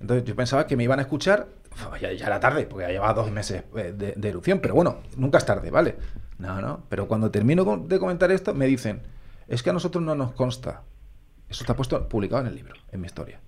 Entonces 0.00 0.24
yo 0.24 0.34
pensaba 0.34 0.66
que 0.66 0.76
me 0.76 0.84
iban 0.84 0.98
a 0.98 1.02
escuchar, 1.02 1.48
ya, 2.00 2.08
era 2.08 2.40
tarde, 2.40 2.66
porque 2.66 2.86
ya 2.86 2.92
llevaba 2.92 3.14
dos 3.14 3.30
meses 3.30 3.64
eh, 3.76 4.14
de, 4.16 4.28
erupción, 4.28 4.60
pero 4.60 4.74
bueno, 4.74 4.98
nunca 5.16 5.38
es 5.38 5.46
tarde, 5.46 5.70
¿vale? 5.70 5.96
No, 6.38 6.60
no, 6.60 6.82
pero 6.88 7.06
cuando 7.06 7.30
termino 7.30 7.64
de 7.76 7.98
comentar 7.98 8.32
esto, 8.32 8.54
me 8.54 8.66
dicen, 8.66 9.02
es 9.46 9.62
que 9.62 9.70
a 9.70 9.72
nosotros 9.72 10.02
no 10.02 10.14
nos 10.14 10.32
consta, 10.32 10.82
eso 11.48 11.62
está 11.62 11.76
puesto 11.76 12.08
publicado 12.08 12.42
en 12.42 12.48
el 12.48 12.56
libro, 12.56 12.74
en 12.90 13.00
mi 13.00 13.06
historia, 13.06 13.40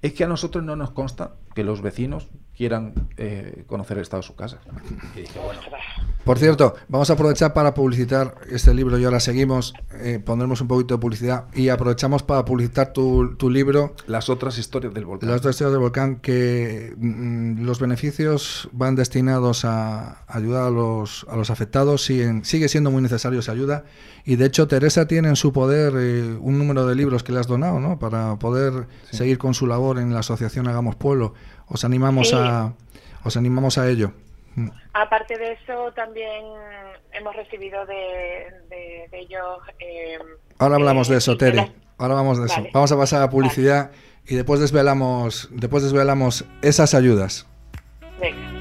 es 0.00 0.14
que 0.14 0.24
a 0.24 0.28
nosotros 0.28 0.64
no 0.64 0.76
nos 0.76 0.92
consta 0.92 1.32
que 1.54 1.64
los 1.64 1.82
vecinos 1.82 2.28
quieran 2.58 2.92
eh, 3.16 3.62
conocer 3.68 3.98
el 3.98 4.02
estado 4.02 4.20
de 4.20 4.26
su 4.26 4.34
casa. 4.34 4.58
Por 6.24 6.38
cierto, 6.38 6.74
vamos 6.88 7.08
a 7.08 7.12
aprovechar 7.12 7.54
para 7.54 7.72
publicitar 7.72 8.34
este 8.50 8.74
libro 8.74 8.98
y 8.98 9.04
ahora 9.04 9.20
seguimos, 9.20 9.74
eh, 9.92 10.20
pondremos 10.22 10.60
un 10.60 10.66
poquito 10.66 10.94
de 10.94 11.00
publicidad 11.00 11.44
y 11.54 11.68
aprovechamos 11.68 12.24
para 12.24 12.44
publicitar 12.44 12.92
tu, 12.92 13.36
tu, 13.36 13.48
libro. 13.48 13.94
Las 14.08 14.28
otras 14.28 14.58
historias 14.58 14.92
del 14.92 15.04
volcán. 15.04 15.30
Las 15.30 15.38
otras 15.38 15.54
historias 15.54 15.72
del 15.72 15.80
volcán, 15.80 16.16
que 16.16 16.94
mm, 16.98 17.64
los 17.64 17.78
beneficios 17.78 18.68
van 18.72 18.96
destinados 18.96 19.64
a 19.64 20.24
ayudar 20.26 20.64
a 20.64 20.70
los, 20.70 21.26
a 21.30 21.36
los 21.36 21.50
afectados, 21.50 22.04
siguen, 22.04 22.44
sigue 22.44 22.68
siendo 22.68 22.90
muy 22.90 23.02
necesario 23.02 23.38
esa 23.38 23.52
ayuda 23.52 23.84
y 24.24 24.34
de 24.34 24.46
hecho 24.46 24.66
Teresa 24.66 25.06
tiene 25.06 25.28
en 25.28 25.36
su 25.36 25.52
poder 25.52 25.94
eh, 25.96 26.36
un 26.40 26.58
número 26.58 26.86
de 26.86 26.96
libros 26.96 27.22
que 27.22 27.32
le 27.32 27.38
has 27.38 27.46
donado 27.46 27.78
¿no? 27.78 28.00
para 28.00 28.36
poder 28.38 28.88
seguir 29.12 29.38
con 29.38 29.54
su 29.54 29.66
labor 29.66 29.98
en 29.98 30.12
la 30.12 30.20
asociación 30.20 30.66
Hagamos 30.66 30.96
Pueblo 30.96 31.34
os 31.68 31.84
animamos 31.84 32.32
a 32.32 32.72
os 33.24 33.36
animamos 33.36 33.78
a 33.78 33.88
ello. 33.88 34.12
Mm. 34.54 34.68
Aparte 34.94 35.38
de 35.38 35.52
eso, 35.52 35.92
también 35.94 36.44
hemos 37.12 37.34
recibido 37.36 37.84
de, 37.86 39.08
ellos. 39.12 39.58
Eh, 39.78 40.18
Ahora 40.58 40.76
hablamos 40.76 41.08
de 41.08 41.18
eso, 41.18 41.32
eh, 41.32 41.36
Tere. 41.36 41.72
Ahora 41.98 42.14
vamos 42.14 42.38
de 42.38 42.46
eso. 42.46 42.66
Vamos 42.72 42.92
a 42.92 42.96
pasar 42.96 43.22
a 43.22 43.30
publicidad 43.30 43.90
y 44.26 44.34
después 44.34 44.60
desvelamos, 44.60 45.48
después 45.52 45.82
desvelamos 45.82 46.44
esas 46.62 46.94
ayudas. 46.94 47.46
Venga. 48.20 48.57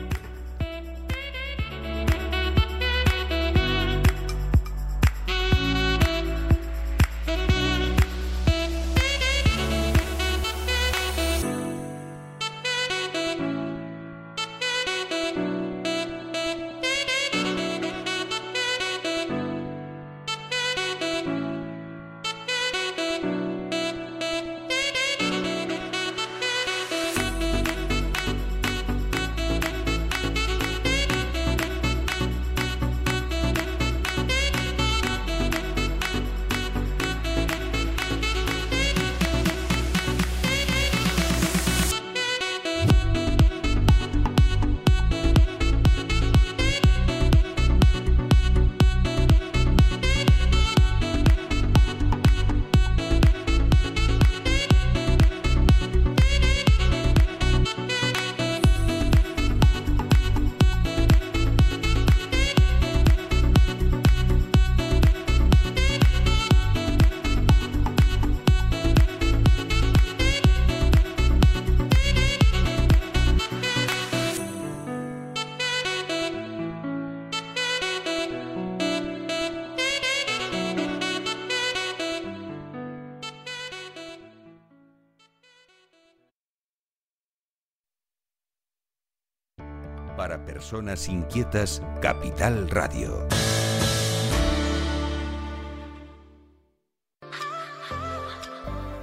Personas 90.69 91.08
inquietas, 91.08 91.82
Capital 92.01 92.69
Radio. 92.69 93.25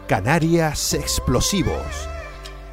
Canarias 0.06 0.92
Explosivos. 0.92 1.78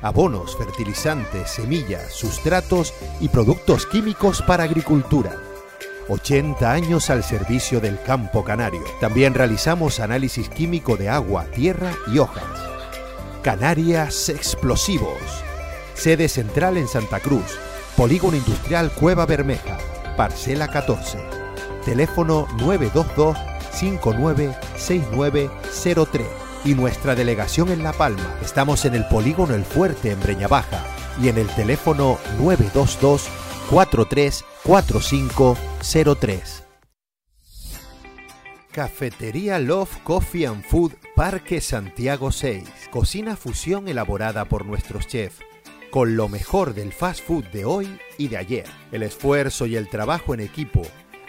Abonos, 0.01 0.57
fertilizantes, 0.57 1.51
semillas, 1.51 2.11
sustratos 2.11 2.93
y 3.21 3.29
productos 3.29 3.85
químicos 3.85 4.41
para 4.41 4.65
agricultura. 4.65 5.37
80 6.09 6.69
años 6.69 7.09
al 7.09 7.23
servicio 7.23 7.79
del 7.79 7.97
campo 8.01 8.43
canario. 8.43 8.83
También 8.99 9.33
realizamos 9.33 10.01
análisis 10.01 10.49
químico 10.49 10.97
de 10.97 11.07
agua, 11.07 11.45
tierra 11.55 11.93
y 12.13 12.19
hojas. 12.19 12.43
Canarias 13.41 14.27
Explosivos. 14.27 15.21
Sede 15.93 16.27
central 16.27 16.75
en 16.75 16.89
Santa 16.89 17.21
Cruz. 17.21 17.57
Polígono 18.01 18.35
Industrial 18.35 18.91
Cueva 18.91 19.27
Bermeja. 19.27 19.77
Parcela 20.17 20.67
14. 20.69 21.19
Teléfono 21.85 22.47
922 22.57 23.37
596903 23.73 26.27
y 26.65 26.73
nuestra 26.73 27.13
delegación 27.13 27.69
en 27.69 27.83
La 27.83 27.93
Palma. 27.93 28.39
Estamos 28.41 28.85
en 28.85 28.95
el 28.95 29.05
Polígono 29.05 29.53
El 29.53 29.65
Fuerte 29.65 30.09
en 30.09 30.19
Breña 30.19 30.47
Baja 30.47 30.83
y 31.21 31.27
en 31.27 31.37
el 31.37 31.45
teléfono 31.49 32.17
922 32.39 33.29
434503. 33.69 36.63
Cafetería 38.71 39.59
Love 39.59 39.95
Coffee 40.03 40.47
and 40.47 40.63
Food 40.63 40.93
Parque 41.15 41.61
Santiago 41.61 42.31
6. 42.31 42.67
Cocina 42.89 43.35
fusión 43.35 43.87
elaborada 43.87 44.45
por 44.45 44.65
nuestros 44.65 45.05
chefs 45.05 45.43
con 45.91 46.15
lo 46.15 46.29
mejor 46.29 46.73
del 46.73 46.93
fast 46.93 47.21
food 47.21 47.43
de 47.47 47.65
hoy 47.65 47.99
y 48.17 48.29
de 48.29 48.37
ayer. 48.37 48.65
El 48.93 49.03
esfuerzo 49.03 49.65
y 49.65 49.75
el 49.75 49.89
trabajo 49.89 50.33
en 50.33 50.39
equipo 50.39 50.81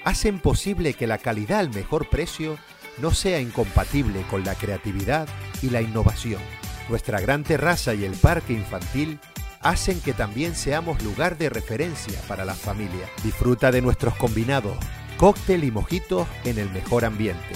hacen 0.05 0.39
posible 0.39 0.95
que 0.95 1.09
la 1.09 1.19
calidad 1.19 1.59
al 1.59 1.71
mejor 1.71 2.09
precio 2.09 2.57
no 2.99 3.11
sea 3.11 3.41
incompatible 3.41 4.23
con 4.31 4.45
la 4.45 4.55
creatividad 4.55 5.29
y 5.63 5.71
la 5.71 5.83
innovación. 5.83 6.41
Nuestra 6.89 7.21
gran 7.21 7.43
terraza 7.43 7.95
y 7.95 8.05
el 8.05 8.13
parque 8.13 8.53
infantil 8.53 9.19
hacen 9.61 10.01
que 10.01 10.13
también 10.13 10.55
seamos 10.55 11.03
lugar 11.03 11.39
de 11.39 11.51
referencia 11.51 12.21
para 12.29 12.45
la 12.45 12.55
familia. 12.55 13.09
Disfruta 13.25 13.73
de 13.73 13.83
nuestros 13.83 14.15
combinados, 14.15 14.77
cóctel 15.17 15.65
y 15.65 15.73
mojitos 15.73 16.29
en 16.45 16.59
el 16.59 16.71
mejor 16.71 17.05
ambiente. 17.05 17.55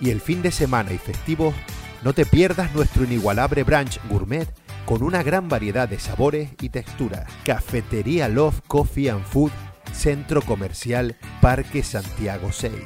Y 0.00 0.10
el 0.10 0.20
fin 0.20 0.42
de 0.42 0.50
semana 0.50 0.92
y 0.92 0.98
festivo, 0.98 1.54
no 2.02 2.12
te 2.12 2.26
pierdas 2.26 2.74
nuestro 2.74 3.04
inigualable 3.04 3.62
brunch 3.62 4.00
gourmet 4.08 4.48
con 4.88 5.02
una 5.02 5.22
gran 5.22 5.50
variedad 5.50 5.86
de 5.86 5.98
sabores 5.98 6.48
y 6.62 6.70
texturas. 6.70 7.30
Cafetería 7.44 8.26
Love 8.26 8.62
Coffee 8.66 9.10
and 9.10 9.22
Food, 9.22 9.50
Centro 9.92 10.40
Comercial 10.40 11.14
Parque 11.42 11.82
Santiago 11.82 12.50
6. 12.50 12.78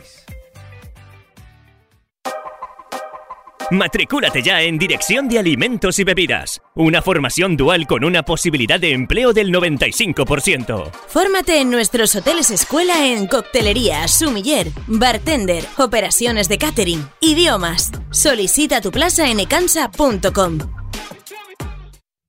Matricúlate 3.71 4.43
ya 4.43 4.61
en 4.63 4.79
Dirección 4.79 5.29
de 5.29 5.39
Alimentos 5.39 6.01
y 6.01 6.05
Bebidas, 6.05 6.61
una 6.75 7.03
formación 7.03 7.57
dual 7.57 7.87
con 7.87 8.05
una 8.05 8.25
posibilidad 8.25 8.81
de 8.81 8.93
empleo 8.93 9.33
del 9.33 9.53
95%. 9.53 10.91
Fórmate 11.07 11.61
en 11.61 11.71
nuestros 11.71 12.17
hoteles 12.17 12.51
escuela 12.51 13.07
en 13.07 13.29
coctelería, 13.29 14.09
sumiller, 14.09 14.67
bartender, 14.89 15.65
operaciones 15.79 16.49
de 16.49 16.59
catering, 16.59 17.09
idiomas. 17.21 17.93
Solicita 18.11 18.81
tu 18.81 18.91
plaza 18.91 19.31
en 19.31 19.39
ecansa.com. 19.39 20.59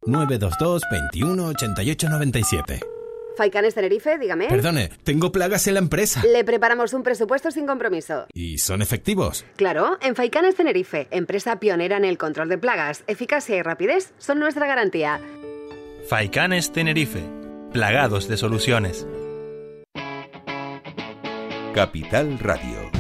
922 0.06 0.82
21 0.92 1.48
88 1.48 2.10
97. 2.10 2.80
Faicanes 3.36 3.74
Tenerife, 3.74 4.18
dígame. 4.20 4.48
Perdone, 4.48 4.90
tengo 5.04 5.32
plagas 5.32 5.66
en 5.68 5.74
la 5.74 5.80
empresa. 5.80 6.22
Le 6.32 6.44
preparamos 6.44 6.94
un 6.94 7.04
presupuesto 7.04 7.50
sin 7.52 7.66
compromiso. 7.66 8.28
¿Y 8.34 8.60
son 8.60 8.82
efectivos? 8.82 9.44
Claro, 9.56 9.98
en 10.02 10.16
Faicanes 10.16 10.56
Tenerife, 10.56 11.08
empresa 11.10 11.60
pionera 11.60 11.98
en 11.98 12.06
el 12.06 12.18
control 12.18 12.50
de 12.50 12.58
plagas, 12.58 13.04
eficacia 13.08 13.56
y 13.56 13.62
rapidez 13.62 14.14
son 14.20 14.40
nuestra 14.40 14.68
garantía. 14.68 15.20
Faicanes 16.08 16.72
Tenerife, 16.72 17.24
plagados 17.72 18.28
de 18.28 18.38
soluciones. 18.38 19.08
Capital 21.74 22.38
Radio. 22.38 22.93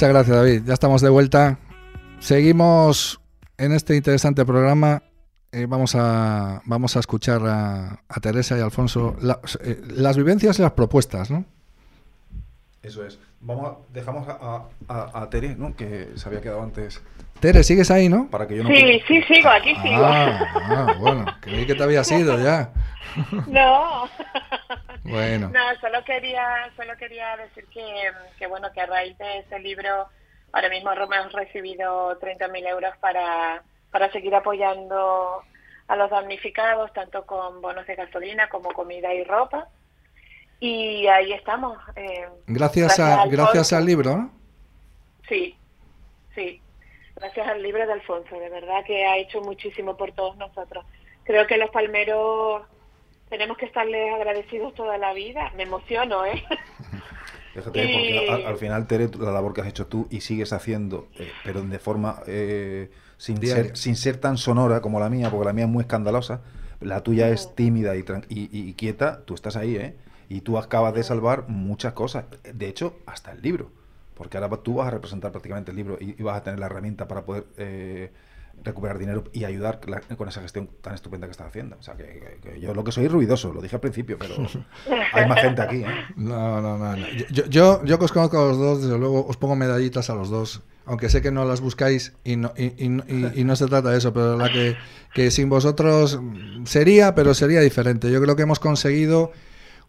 Muchas 0.00 0.14
gracias, 0.14 0.36
David. 0.38 0.62
Ya 0.64 0.72
estamos 0.72 1.02
de 1.02 1.10
vuelta. 1.10 1.58
Seguimos 2.20 3.20
en 3.58 3.72
este 3.72 3.96
interesante 3.96 4.46
programa. 4.46 5.02
Eh, 5.52 5.66
vamos, 5.68 5.94
a, 5.94 6.62
vamos 6.64 6.96
a 6.96 7.00
escuchar 7.00 7.42
a, 7.44 8.00
Teresa 8.22 8.56
y 8.56 8.62
Alfonso 8.62 9.14
eh, 9.62 9.82
las 9.94 10.16
vivencias 10.16 10.58
y 10.58 10.62
las 10.62 10.72
propuestas, 10.72 11.30
¿no? 11.30 11.44
Eso 12.82 13.04
es. 13.04 13.18
Vamos 13.40 13.70
a- 13.70 13.76
dejamos 13.92 14.26
a, 14.28 14.64
a, 14.88 15.22
a 15.22 15.30
Tere, 15.30 15.54
¿no? 15.56 15.76
que 15.76 16.08
se 16.16 16.28
había 16.28 16.40
quedado 16.40 16.62
antes. 16.62 17.02
Tere, 17.40 17.62
¿sigues 17.62 17.90
ahí, 17.90 18.08
no? 18.08 18.28
Para 18.30 18.46
que 18.46 18.56
yo 18.56 18.62
no 18.64 18.70
Sí, 18.70 19.02
sí, 19.06 19.22
sigo, 19.22 19.48
aquí 19.48 19.74
sigo. 19.76 20.04
Ah, 20.04 20.40
ah, 20.54 20.94
bueno, 20.98 21.24
creí 21.40 21.66
que 21.66 21.74
te 21.74 21.82
había 21.82 22.02
ido 22.10 22.38
ya. 22.42 22.70
No. 23.46 24.08
Bueno. 25.04 25.48
No, 25.52 25.60
solo 25.80 26.04
quería, 26.04 26.70
solo 26.76 26.96
quería 26.96 27.36
decir 27.36 27.64
que, 27.72 27.84
que 28.38 28.46
bueno, 28.46 28.68
que 28.72 28.80
a 28.82 28.86
raíz 28.86 29.16
de 29.18 29.38
ese 29.40 29.58
libro 29.58 30.06
ahora 30.52 30.68
mismo 30.68 30.92
hemos 30.92 31.32
recibido 31.32 32.18
30.000 32.20 32.66
euros 32.68 32.94
para, 33.00 33.62
para 33.90 34.10
seguir 34.12 34.34
apoyando 34.34 35.42
a 35.88 35.96
los 35.96 36.10
damnificados, 36.10 36.92
tanto 36.92 37.24
con 37.26 37.60
bonos 37.60 37.86
de 37.86 37.94
gasolina 37.96 38.48
como 38.48 38.70
comida 38.72 39.12
y 39.14 39.24
ropa. 39.24 39.68
Y 40.60 41.06
ahí 41.06 41.32
estamos. 41.32 41.78
eh, 41.96 42.26
Gracias, 42.46 42.98
a, 43.00 43.26
gracias 43.26 43.72
Alfonso. 43.72 43.76
al 43.76 43.86
libro, 43.86 44.16
¿no? 44.16 44.30
Sí, 45.28 45.56
sí. 46.34 46.60
Gracias 47.16 47.46
al 47.48 47.62
libro 47.62 47.86
de 47.86 47.92
Alfonso, 47.92 48.38
de 48.38 48.48
verdad 48.50 48.84
que 48.86 49.04
ha 49.06 49.16
hecho 49.18 49.40
muchísimo 49.40 49.96
por 49.96 50.12
todos 50.12 50.36
nosotros. 50.36 50.84
Creo 51.24 51.46
que 51.46 51.56
los 51.58 51.70
palmeros 51.70 52.62
tenemos 53.28 53.56
que 53.56 53.66
estarles 53.66 54.12
agradecidos 54.14 54.74
toda 54.74 54.98
la 54.98 55.12
vida. 55.12 55.50
Me 55.56 55.62
emociono, 55.64 56.24
¿eh? 56.26 56.42
Fíjate, 57.54 57.84
Y- 57.84 57.92
porque 57.92 58.28
al, 58.30 58.46
al 58.46 58.56
final, 58.58 58.86
Tere, 58.86 59.08
la 59.18 59.32
labor 59.32 59.52
que 59.54 59.60
has 59.62 59.66
hecho 59.66 59.86
tú 59.86 60.06
y 60.10 60.20
sigues 60.20 60.52
haciendo, 60.52 61.08
eh, 61.18 61.30
pero 61.44 61.62
de 61.62 61.78
forma 61.78 62.22
eh, 62.26 62.90
sin, 63.16 63.44
ser, 63.44 63.76
sin 63.76 63.96
ser 63.96 64.18
tan 64.18 64.36
sonora 64.38 64.80
como 64.80 65.00
la 65.00 65.08
mía, 65.10 65.30
porque 65.30 65.46
la 65.46 65.52
mía 65.52 65.64
es 65.64 65.70
muy 65.70 65.82
escandalosa, 65.82 66.42
la 66.80 67.02
tuya 67.02 67.28
es 67.28 67.54
tímida 67.56 67.96
y, 67.96 68.04
y, 68.28 68.48
y 68.52 68.74
quieta, 68.74 69.24
tú 69.24 69.34
estás 69.34 69.56
ahí, 69.56 69.76
¿eh? 69.76 69.96
Y 70.30 70.40
tú 70.40 70.56
acabas 70.56 70.94
de 70.94 71.02
salvar 71.02 71.44
muchas 71.48 71.92
cosas, 71.92 72.24
de 72.54 72.68
hecho, 72.68 72.94
hasta 73.04 73.32
el 73.32 73.42
libro, 73.42 73.70
porque 74.14 74.38
ahora 74.38 74.56
tú 74.62 74.76
vas 74.76 74.86
a 74.88 74.90
representar 74.92 75.32
prácticamente 75.32 75.72
el 75.72 75.76
libro 75.76 75.98
y, 76.00 76.14
y 76.18 76.22
vas 76.22 76.38
a 76.38 76.42
tener 76.44 76.58
la 76.60 76.66
herramienta 76.66 77.06
para 77.08 77.22
poder 77.26 77.44
eh, 77.58 78.10
recuperar 78.62 78.98
dinero 78.98 79.24
y 79.32 79.44
ayudar 79.44 79.80
la- 79.88 80.00
con 80.16 80.28
esa 80.28 80.40
gestión 80.42 80.68
tan 80.82 80.94
estupenda 80.94 81.26
que 81.26 81.32
estás 81.32 81.48
haciendo. 81.48 81.76
O 81.80 81.82
sea, 81.82 81.94
que, 81.96 82.04
que- 82.04 82.50
que 82.50 82.60
yo 82.60 82.74
lo 82.74 82.84
que 82.84 82.92
soy 82.92 83.06
es 83.06 83.12
ruidoso, 83.12 83.52
lo 83.52 83.60
dije 83.60 83.74
al 83.76 83.80
principio, 83.80 84.18
pero 84.18 84.34
hay 85.12 85.26
más 85.26 85.40
gente 85.40 85.62
aquí, 85.62 85.76
¿eh? 85.82 85.86
No, 86.16 86.60
no, 86.62 86.78
no. 86.78 86.96
no. 86.96 87.06
Yo, 87.32 87.46
yo, 87.46 87.84
yo 87.84 87.98
que 87.98 88.04
os 88.04 88.12
conozco 88.12 88.38
a 88.40 88.46
los 88.48 88.58
dos, 88.58 88.82
desde 88.82 88.98
luego 88.98 89.26
os 89.26 89.36
pongo 89.36 89.56
medallitas 89.56 90.10
a 90.10 90.14
los 90.14 90.30
dos. 90.30 90.62
Aunque 90.86 91.08
sé 91.08 91.22
que 91.22 91.30
no 91.32 91.44
las 91.44 91.60
buscáis 91.60 92.12
y 92.24 92.36
no, 92.36 92.52
y, 92.56 92.66
y- 92.66 93.02
y- 93.08 93.32
y 93.40 93.44
no 93.44 93.56
se 93.56 93.66
trata 93.66 93.90
de 93.90 93.98
eso, 93.98 94.12
pero 94.12 94.36
la 94.36 94.50
que, 94.52 94.76
que 95.12 95.30
sin 95.32 95.48
vosotros 95.48 96.20
sería, 96.64 97.14
pero 97.16 97.34
sería 97.34 97.60
diferente. 97.60 98.10
Yo 98.12 98.20
creo 98.22 98.36
que 98.36 98.42
hemos 98.42 98.58
conseguido 98.60 99.32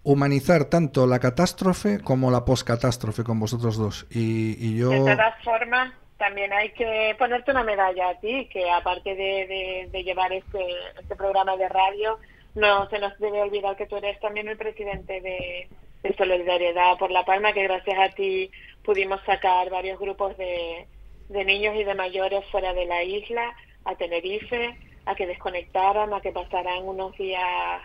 humanizar 0.03 0.65
tanto 0.65 1.05
la 1.07 1.19
catástrofe 1.19 1.99
como 1.99 2.31
la 2.31 2.45
poscatástrofe 2.45 3.23
con 3.23 3.39
vosotros 3.39 3.77
dos. 3.77 4.07
Y, 4.09 4.77
yo... 4.77 4.89
De 4.89 4.99
todas 4.99 5.43
formas, 5.43 5.93
también 6.17 6.51
hay 6.53 6.71
que 6.73 7.15
ponerte 7.17 7.51
una 7.51 7.63
medalla 7.63 8.09
a 8.09 8.19
ti, 8.19 8.49
que 8.51 8.69
aparte 8.69 9.15
de 9.15 10.03
llevar 10.03 10.33
este, 10.33 10.65
este 10.99 11.15
programa 11.15 11.55
de 11.57 11.69
radio, 11.69 12.17
no 12.55 12.89
se 12.89 12.99
nos 12.99 13.17
debe 13.19 13.41
olvidar 13.41 13.75
que 13.75 13.87
tú 13.87 13.97
eres 13.97 14.19
también 14.19 14.47
el 14.47 14.57
presidente 14.57 15.21
de, 15.21 15.69
de 16.03 16.15
Solidaridad 16.15 16.97
por 16.97 17.11
La 17.11 17.25
Palma, 17.25 17.53
que 17.53 17.63
gracias 17.63 17.97
a 17.97 18.09
ti 18.09 18.51
pudimos 18.83 19.21
sacar 19.25 19.69
varios 19.69 19.99
grupos 19.99 20.37
de, 20.37 20.87
de 21.29 21.45
niños 21.45 21.75
y 21.75 21.83
de 21.83 21.95
mayores 21.95 22.43
fuera 22.51 22.73
de 22.73 22.85
la 22.85 23.03
isla, 23.03 23.55
a 23.85 23.95
Tenerife, 23.95 24.77
a 25.05 25.15
que 25.15 25.27
desconectaran, 25.27 26.13
a 26.13 26.21
que 26.21 26.31
pasaran 26.31 26.83
unos 26.83 27.15
días 27.17 27.81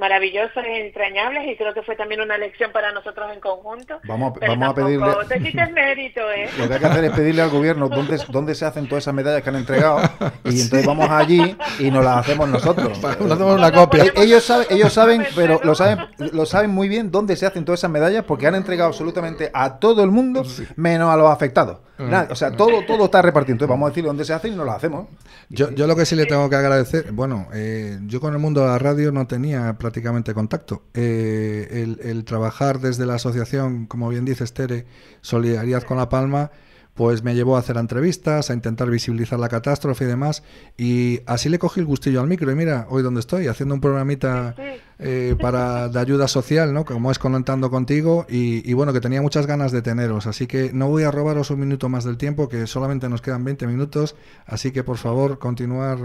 maravillosas 0.00 0.64
e 0.64 0.86
entrañables 0.86 1.46
y 1.46 1.56
creo 1.56 1.72
que 1.74 1.82
fue 1.82 1.94
también 1.94 2.20
una 2.20 2.38
lección 2.38 2.72
para 2.72 2.90
nosotros 2.90 3.30
en 3.32 3.40
conjunto. 3.40 4.00
Vamos, 4.04 4.32
Pero 4.40 4.52
vamos 4.52 4.68
a 4.70 4.74
pedirle... 4.74 5.06
te 5.28 5.40
quites 5.40 5.70
mérito, 5.72 6.20
¿eh? 6.32 6.48
Lo 6.58 6.66
que 6.66 6.74
hay 6.74 6.80
que 6.80 6.86
hacer 6.86 7.04
es 7.04 7.12
pedirle 7.12 7.42
al 7.42 7.50
gobierno 7.50 7.88
dónde, 7.88 8.18
dónde 8.28 8.54
se 8.54 8.64
hacen 8.64 8.88
todas 8.88 9.04
esas 9.04 9.14
medallas 9.14 9.42
que 9.42 9.50
han 9.50 9.56
entregado 9.56 10.00
y 10.44 10.60
entonces 10.60 10.86
vamos 10.86 11.08
allí 11.10 11.56
y 11.78 11.90
nos 11.90 12.04
las 12.04 12.16
hacemos 12.16 12.48
nosotros. 12.48 13.00
Nos 13.00 13.32
hacemos 13.32 13.56
una 13.56 13.70
copia. 13.70 14.04
Eh, 14.04 14.12
Ellos 14.16 14.44
saben, 14.44 14.66
ellos 14.70 14.92
saben, 14.92 15.26
pero 15.36 15.60
lo 15.62 15.74
saben, 15.74 15.98
lo 16.18 16.46
saben 16.46 16.70
muy 16.70 16.88
bien 16.88 17.10
dónde 17.10 17.36
se 17.36 17.46
hacen 17.46 17.64
todas 17.64 17.80
esas 17.80 17.90
medallas 17.90 18.24
porque 18.24 18.46
han 18.46 18.54
entregado 18.54 18.88
absolutamente 18.88 19.50
a 19.52 19.78
todo 19.78 20.02
el 20.02 20.10
mundo 20.10 20.44
menos 20.76 21.10
a 21.12 21.16
los 21.16 21.30
afectados. 21.30 21.78
Nada, 22.08 22.28
o 22.30 22.34
sea, 22.34 22.52
todo, 22.52 22.84
todo 22.86 23.06
está 23.06 23.22
repartido. 23.22 23.54
Entonces 23.54 23.70
vamos 23.70 23.86
a 23.86 23.90
decir 23.90 24.04
dónde 24.04 24.24
se 24.24 24.32
hacen 24.32 24.52
y 24.52 24.56
nos 24.56 24.66
las 24.66 24.76
hacemos. 24.76 25.08
Yo, 25.48 25.70
yo 25.70 25.86
lo 25.86 25.96
que 25.96 26.06
sí 26.06 26.16
le 26.16 26.26
tengo 26.26 26.48
que 26.48 26.56
agradecer, 26.56 27.12
bueno, 27.12 27.48
eh, 27.52 27.98
yo 28.06 28.20
con 28.20 28.32
el 28.32 28.38
mundo 28.38 28.60
de 28.62 28.68
la 28.68 28.78
radio 28.78 29.12
no 29.12 29.26
tenía 29.26 29.74
prácticamente 29.78 30.34
contacto. 30.34 30.82
Eh, 30.94 31.68
el, 31.70 32.00
el 32.08 32.24
trabajar 32.24 32.80
desde 32.80 33.06
la 33.06 33.14
asociación, 33.14 33.86
como 33.86 34.08
bien 34.08 34.24
dices, 34.24 34.52
Tere, 34.52 34.86
Solidaridad 35.20 35.82
con 35.82 35.96
La 35.96 36.08
Palma, 36.08 36.50
pues 37.00 37.22
me 37.22 37.34
llevó 37.34 37.56
a 37.56 37.60
hacer 37.60 37.78
entrevistas, 37.78 38.50
a 38.50 38.52
intentar 38.52 38.90
visibilizar 38.90 39.38
la 39.38 39.48
catástrofe 39.48 40.04
y 40.04 40.06
demás. 40.06 40.42
Y 40.76 41.20
así 41.24 41.48
le 41.48 41.58
cogí 41.58 41.80
el 41.80 41.86
gustillo 41.86 42.20
al 42.20 42.26
micro. 42.26 42.52
Y 42.52 42.54
mira, 42.54 42.88
hoy 42.90 43.02
donde 43.02 43.20
estoy, 43.20 43.46
haciendo 43.46 43.74
un 43.74 43.80
programita 43.80 44.54
eh, 44.98 45.34
para 45.40 45.88
de 45.88 45.98
ayuda 45.98 46.28
social, 46.28 46.74
¿no? 46.74 46.84
Como 46.84 47.10
es 47.10 47.18
contando 47.18 47.70
contigo. 47.70 48.26
Y, 48.28 48.70
y 48.70 48.74
bueno, 48.74 48.92
que 48.92 49.00
tenía 49.00 49.22
muchas 49.22 49.46
ganas 49.46 49.72
de 49.72 49.80
teneros. 49.80 50.26
Así 50.26 50.46
que 50.46 50.74
no 50.74 50.88
voy 50.90 51.04
a 51.04 51.10
robaros 51.10 51.50
un 51.50 51.60
minuto 51.60 51.88
más 51.88 52.04
del 52.04 52.18
tiempo, 52.18 52.50
que 52.50 52.66
solamente 52.66 53.08
nos 53.08 53.22
quedan 53.22 53.44
20 53.44 53.66
minutos. 53.66 54.14
Así 54.44 54.70
que 54.70 54.84
por 54.84 54.98
favor, 54.98 55.38
continuar 55.38 55.96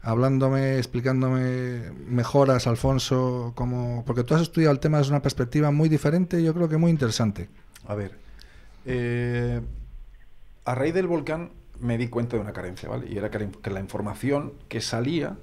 hablándome, 0.00 0.78
explicándome 0.78 1.92
mejoras, 2.08 2.66
Alfonso, 2.66 3.52
como 3.54 4.02
porque 4.06 4.24
tú 4.24 4.34
has 4.34 4.40
estudiado 4.40 4.72
el 4.72 4.80
tema 4.80 4.96
desde 4.96 5.10
una 5.10 5.20
perspectiva 5.20 5.70
muy 5.70 5.90
diferente 5.90 6.40
y 6.40 6.44
yo 6.44 6.54
creo 6.54 6.70
que 6.70 6.78
muy 6.78 6.90
interesante. 6.90 7.50
A 7.86 7.94
ver, 7.94 8.12
eh, 8.86 9.60
a 10.64 10.74
raíz 10.74 10.94
del 10.94 11.06
volcán 11.06 11.50
me 11.80 11.98
di 11.98 12.08
cuenta 12.08 12.36
de 12.36 12.42
una 12.42 12.52
carencia, 12.52 12.88
¿vale? 12.88 13.06
Y 13.10 13.16
era 13.18 13.30
que 13.30 13.70
la, 13.70 13.80
información 13.80 14.52
que 14.68 14.80
salía 14.80 15.36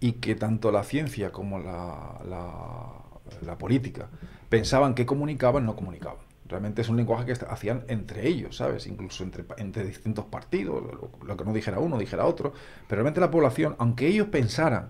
y 0.00 0.12
que 0.14 0.34
tanto 0.34 0.72
la 0.72 0.84
ciencia 0.84 1.30
como 1.32 1.58
la, 1.58 2.18
la- 2.28 3.58
política 3.58 4.08
pensaban 4.48 4.94
que 4.94 5.06
comunicaban, 5.06 5.64
no 5.66 5.76
comunicaban. 5.76 6.18
Realmente 6.48 6.82
es 6.82 6.88
un 6.88 6.96
lenguaje 6.96 7.24
que 7.24 7.32
hacían 7.48 7.84
entre 7.88 8.26
ellos, 8.28 8.56
¿sabes? 8.56 8.86
Incluso 8.86 9.24
entre, 9.24 9.44
entre 9.58 9.84
distintos 9.84 10.24
partidos, 10.26 10.82
lo, 10.82 11.10
lo 11.24 11.36
que 11.36 11.44
no 11.44 11.52
dijera 11.52 11.78
uno, 11.78 11.98
dijera 11.98 12.26
otro. 12.26 12.52
Pero 12.88 12.96
realmente 13.02 13.20
la 13.20 13.30
población, 13.30 13.76
aunque 13.78 14.06
ellos 14.08 14.28
pensaran 14.28 14.88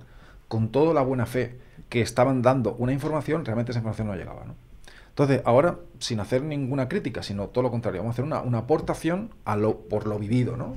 con 0.49 0.71
toda 0.71 0.95
la 0.95 1.03
buena 1.03 1.27
fe 1.27 1.59
que 1.89 2.01
estaban 2.01 2.43
dando 2.43 2.75
una 2.75 2.93
información, 2.93 3.45
realmente 3.45 3.73
esa 3.73 3.81
información 3.81 4.09
no 4.09 4.15
llegaba, 4.15 4.45
¿no? 4.45 4.55
Entonces, 5.13 5.43
ahora, 5.45 5.79
sin 5.99 6.21
hacer 6.21 6.43
ninguna 6.43 6.89
crítica, 6.89 7.23
sino 7.23 7.49
todo 7.49 7.63
lo 7.63 7.71
contrario, 7.71 8.01
vamos 8.01 8.13
a 8.13 8.15
hacer 8.15 8.25
una, 8.25 8.41
una 8.41 8.59
aportación 8.59 9.29
a 9.45 9.57
lo, 9.57 9.77
por 9.81 10.07
lo 10.07 10.19
vivido, 10.19 10.57
¿no? 10.57 10.75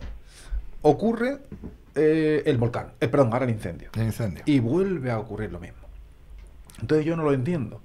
Ocurre 0.82 1.40
eh, 1.96 2.44
el 2.46 2.58
volcán, 2.58 2.92
eh, 3.00 3.08
perdón, 3.08 3.32
ahora 3.32 3.46
el 3.46 3.52
incendio. 3.52 3.90
El 3.96 4.04
incendio. 4.04 4.44
Y 4.46 4.60
vuelve 4.60 5.10
a 5.10 5.20
ocurrir 5.20 5.54
lo 5.54 5.60
mismo. 5.60 5.80
Entonces 6.82 7.06
yo 7.06 7.16
no 7.16 7.24
lo 7.24 7.32
entiendo. 7.32 7.80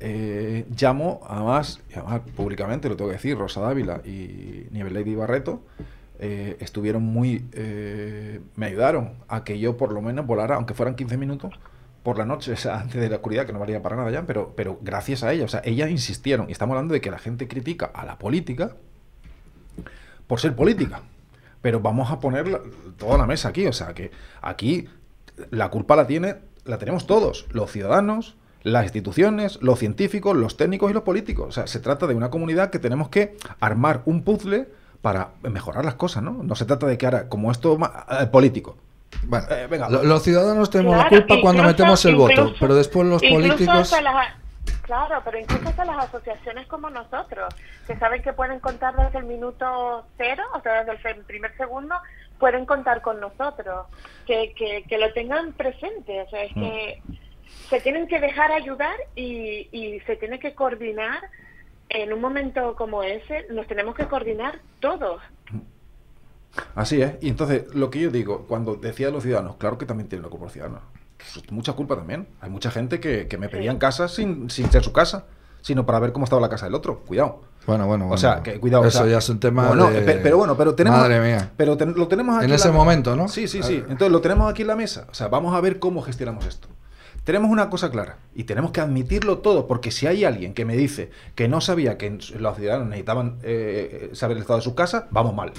Eh, 0.00 0.64
llamo, 0.80 1.20
además, 1.28 1.80
además 1.94 2.22
públicamente 2.34 2.88
lo 2.88 2.96
tengo 2.96 3.10
que 3.10 3.16
decir, 3.16 3.36
Rosa 3.36 3.60
Dávila 3.60 4.00
y 4.06 4.66
Nivel 4.70 4.94
Lady 4.94 5.14
Barreto 5.14 5.62
eh, 6.18 6.56
estuvieron 6.60 7.02
muy... 7.02 7.44
me 8.56 8.66
ayudaron 8.66 9.12
a 9.28 9.44
que 9.44 9.58
yo 9.58 9.76
por 9.76 9.92
lo 9.92 10.00
menos 10.00 10.26
volara, 10.26 10.54
aunque 10.54 10.72
fueran 10.72 10.94
15 10.94 11.18
minutos, 11.18 11.54
por 12.02 12.18
la 12.18 12.24
noche, 12.24 12.54
antes 12.70 13.00
de 13.00 13.08
la 13.08 13.16
oscuridad, 13.16 13.46
que 13.46 13.52
no 13.52 13.58
valía 13.58 13.82
para 13.82 13.96
nada 13.96 14.10
ya, 14.10 14.26
pero, 14.26 14.52
pero 14.56 14.78
gracias 14.82 15.22
a 15.22 15.32
ella, 15.32 15.44
o 15.44 15.48
sea, 15.48 15.62
ellas 15.64 15.90
insistieron, 15.90 16.48
y 16.48 16.52
estamos 16.52 16.74
hablando 16.74 16.94
de 16.94 17.00
que 17.00 17.10
la 17.10 17.18
gente 17.18 17.46
critica 17.46 17.90
a 17.94 18.04
la 18.04 18.18
política 18.18 18.76
por 20.26 20.40
ser 20.40 20.56
política. 20.56 21.02
Pero 21.60 21.80
vamos 21.80 22.10
a 22.10 22.18
poner 22.18 22.60
toda 22.96 23.18
la 23.18 23.26
mesa 23.26 23.50
aquí, 23.50 23.66
o 23.66 23.72
sea, 23.72 23.94
que 23.94 24.10
aquí 24.40 24.88
la 25.50 25.70
culpa 25.70 25.94
la 25.94 26.06
tiene, 26.06 26.36
la 26.64 26.78
tenemos 26.78 27.06
todos, 27.06 27.46
los 27.50 27.70
ciudadanos, 27.70 28.36
las 28.62 28.84
instituciones, 28.84 29.58
los 29.62 29.78
científicos, 29.78 30.36
los 30.36 30.56
técnicos 30.56 30.90
y 30.90 30.94
los 30.94 31.02
políticos. 31.02 31.48
O 31.48 31.52
sea, 31.52 31.66
se 31.66 31.80
trata 31.80 32.06
de 32.06 32.14
una 32.14 32.30
comunidad 32.30 32.70
que 32.70 32.78
tenemos 32.78 33.08
que 33.08 33.36
armar 33.60 34.02
un 34.06 34.22
puzzle 34.22 34.68
para 35.02 35.32
mejorar 35.42 35.84
las 35.84 35.94
cosas, 35.94 36.22
¿no? 36.22 36.42
No 36.42 36.54
se 36.54 36.64
trata 36.64 36.86
de 36.86 36.96
que 36.96 37.06
ahora, 37.06 37.28
como 37.28 37.50
esto 37.50 37.76
eh, 38.20 38.26
político. 38.26 38.76
Bueno, 39.24 39.46
Eh, 39.50 39.66
venga, 39.68 39.88
lo- 39.88 40.02
los 40.02 40.22
ciudadanos 40.22 40.70
tenemos 40.70 40.96
la 40.96 41.08
culpa 41.08 41.34
cuando 41.40 41.62
incluso- 41.62 41.66
metemos 41.66 42.04
el 42.04 42.16
voto, 42.16 42.52
pero 42.60 42.74
después 42.74 43.06
los 43.06 43.22
políticos... 43.22 43.92
hasta 43.92 44.00
las- 44.02 44.34
claro, 44.82 45.20
pero 45.24 45.38
incluso 45.38 45.68
hasta 45.68 45.84
las 45.84 46.04
asociaciones 46.08 46.66
como 46.66 46.90
nosotros, 46.90 47.54
que 47.86 47.96
saben 47.96 48.22
que 48.22 48.32
pueden 48.32 48.58
contar 48.60 48.94
desde 48.96 49.18
el 49.18 49.24
minuto 49.24 50.04
cero, 50.18 50.42
o 50.54 50.60
sea, 50.60 50.84
desde 50.84 51.10
el 51.10 51.24
primer 51.24 51.56
segundo, 51.56 51.94
pueden 52.38 52.66
contar 52.66 53.00
con 53.00 53.20
nosotros, 53.20 53.86
que, 54.26 54.52
que, 54.56 54.82
que 54.88 54.98
lo 54.98 55.12
tengan 55.12 55.52
presente, 55.52 56.22
o 56.22 56.28
sea, 56.28 56.42
es 56.42 56.52
que 56.54 57.02
se 57.68 57.80
tienen 57.80 58.08
que 58.08 58.18
dejar 58.18 58.50
ayudar 58.50 58.96
y, 59.14 59.68
y 59.70 60.00
se 60.00 60.16
tiene 60.16 60.38
que 60.40 60.54
coordinar 60.54 61.20
en 61.88 62.12
un 62.12 62.20
momento 62.20 62.74
como 62.74 63.02
ese, 63.02 63.46
nos 63.50 63.66
tenemos 63.68 63.94
que 63.94 64.06
coordinar 64.06 64.58
todos. 64.80 65.22
Así 66.74 67.00
es. 67.02 67.14
Y 67.20 67.28
entonces, 67.28 67.64
lo 67.74 67.90
que 67.90 68.00
yo 68.00 68.10
digo, 68.10 68.46
cuando 68.46 68.74
decía 68.76 69.06
de 69.06 69.12
los 69.12 69.22
ciudadanos, 69.22 69.56
claro 69.56 69.78
que 69.78 69.86
también 69.86 70.08
tienen 70.08 70.22
la 70.24 70.28
culpa 70.30 70.44
los 70.46 70.52
ciudadanos. 70.52 70.80
Pues, 71.16 71.50
Mucha 71.52 71.72
culpa 71.74 71.96
también. 71.96 72.28
Hay 72.40 72.50
mucha 72.50 72.70
gente 72.70 73.00
que, 73.00 73.26
que 73.28 73.38
me 73.38 73.48
pedían 73.48 73.78
casas 73.78 74.12
sin, 74.12 74.50
sin 74.50 74.70
ser 74.70 74.82
su 74.82 74.92
casa, 74.92 75.26
sino 75.60 75.86
para 75.86 75.98
ver 76.00 76.12
cómo 76.12 76.24
estaba 76.24 76.42
la 76.42 76.48
casa 76.48 76.66
del 76.66 76.74
otro. 76.74 77.00
Cuidado. 77.00 77.42
Bueno, 77.66 77.86
bueno, 77.86 78.08
O 78.10 78.16
sea, 78.18 78.30
bueno. 78.38 78.42
que 78.42 78.58
cuidado. 78.60 78.82
o 78.82 78.86
Eso 78.86 78.98
sea, 78.98 79.06
ya 79.06 79.18
es 79.18 79.28
un 79.28 79.38
tema 79.38 79.68
bueno, 79.68 79.88
de- 79.88 80.00
Pero 80.02 80.36
bueno, 80.36 80.56
pero 80.56 80.74
tenemos... 80.74 80.98
Madre 80.98 81.20
mía. 81.20 81.52
Pero 81.56 81.76
ten- 81.76 81.94
lo 81.96 82.08
tenemos 82.08 82.36
aquí 82.36 82.46
En 82.46 82.52
ese 82.52 82.72
momento, 82.72 83.14
¿no? 83.14 83.28
Sí, 83.28 83.46
sí, 83.46 83.60
A 83.60 83.62
sí. 83.62 83.76
Entonces 83.76 84.10
lo 84.10 84.20
tenemos 84.20 84.50
aquí 84.50 84.62
en 84.62 84.68
la 84.68 84.76
mesa. 84.76 85.06
O 85.10 85.14
sea, 85.14 85.28
vamos 85.28 85.54
a 85.54 85.60
ver 85.60 85.78
cómo 85.78 86.02
gestionamos 86.02 86.44
esto. 86.46 86.68
Tenemos 87.22 87.50
una 87.52 87.70
cosa 87.70 87.88
clara 87.92 88.18
y 88.34 88.44
tenemos 88.44 88.72
que 88.72 88.80
admitirlo 88.80 89.38
todo, 89.38 89.68
porque 89.68 89.92
si 89.92 90.08
hay 90.08 90.24
alguien 90.24 90.54
que 90.54 90.64
me 90.64 90.76
dice 90.76 91.10
que 91.36 91.46
no 91.46 91.60
sabía 91.60 91.96
que 91.96 92.18
los 92.36 92.56
ciudadanos 92.56 92.88
necesitaban 92.88 93.38
eh, 93.44 94.10
saber 94.12 94.38
el 94.38 94.40
estado 94.42 94.58
de 94.58 94.64
su 94.64 94.74
casa, 94.74 95.06
vamos 95.12 95.32
mal. 95.32 95.52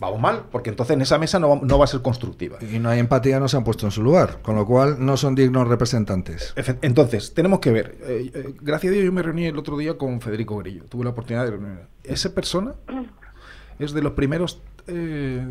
Vamos 0.00 0.18
mal, 0.18 0.44
porque 0.50 0.70
entonces 0.70 0.94
en 0.94 1.02
esa 1.02 1.18
mesa 1.18 1.38
no 1.38 1.50
va, 1.50 1.60
no 1.62 1.78
va 1.78 1.84
a 1.84 1.86
ser 1.86 2.00
constructiva. 2.00 2.56
Y 2.62 2.78
no 2.78 2.88
hay 2.88 3.00
empatía, 3.00 3.38
no 3.38 3.48
se 3.48 3.58
han 3.58 3.64
puesto 3.64 3.84
en 3.84 3.92
su 3.92 4.02
lugar, 4.02 4.40
con 4.40 4.56
lo 4.56 4.64
cual 4.64 4.96
no 4.98 5.18
son 5.18 5.34
dignos 5.34 5.68
representantes. 5.68 6.54
Entonces, 6.80 7.34
tenemos 7.34 7.60
que 7.60 7.70
ver. 7.70 7.98
eh, 8.04 8.30
eh, 8.32 8.54
gracias 8.62 8.90
a 8.90 8.94
Dios 8.94 9.04
yo 9.04 9.12
me 9.12 9.22
reuní 9.22 9.44
el 9.44 9.58
otro 9.58 9.76
día 9.76 9.98
con 9.98 10.22
Federico 10.22 10.56
Grillo. 10.56 10.84
Tuve 10.84 11.04
la 11.04 11.10
oportunidad 11.10 11.44
de 11.44 11.50
reunirme. 11.50 11.80
Esa 12.02 12.34
persona 12.34 12.72
es 13.78 13.92
de 13.92 14.00
los 14.00 14.14
primeros 14.14 14.62
eh, 14.86 15.46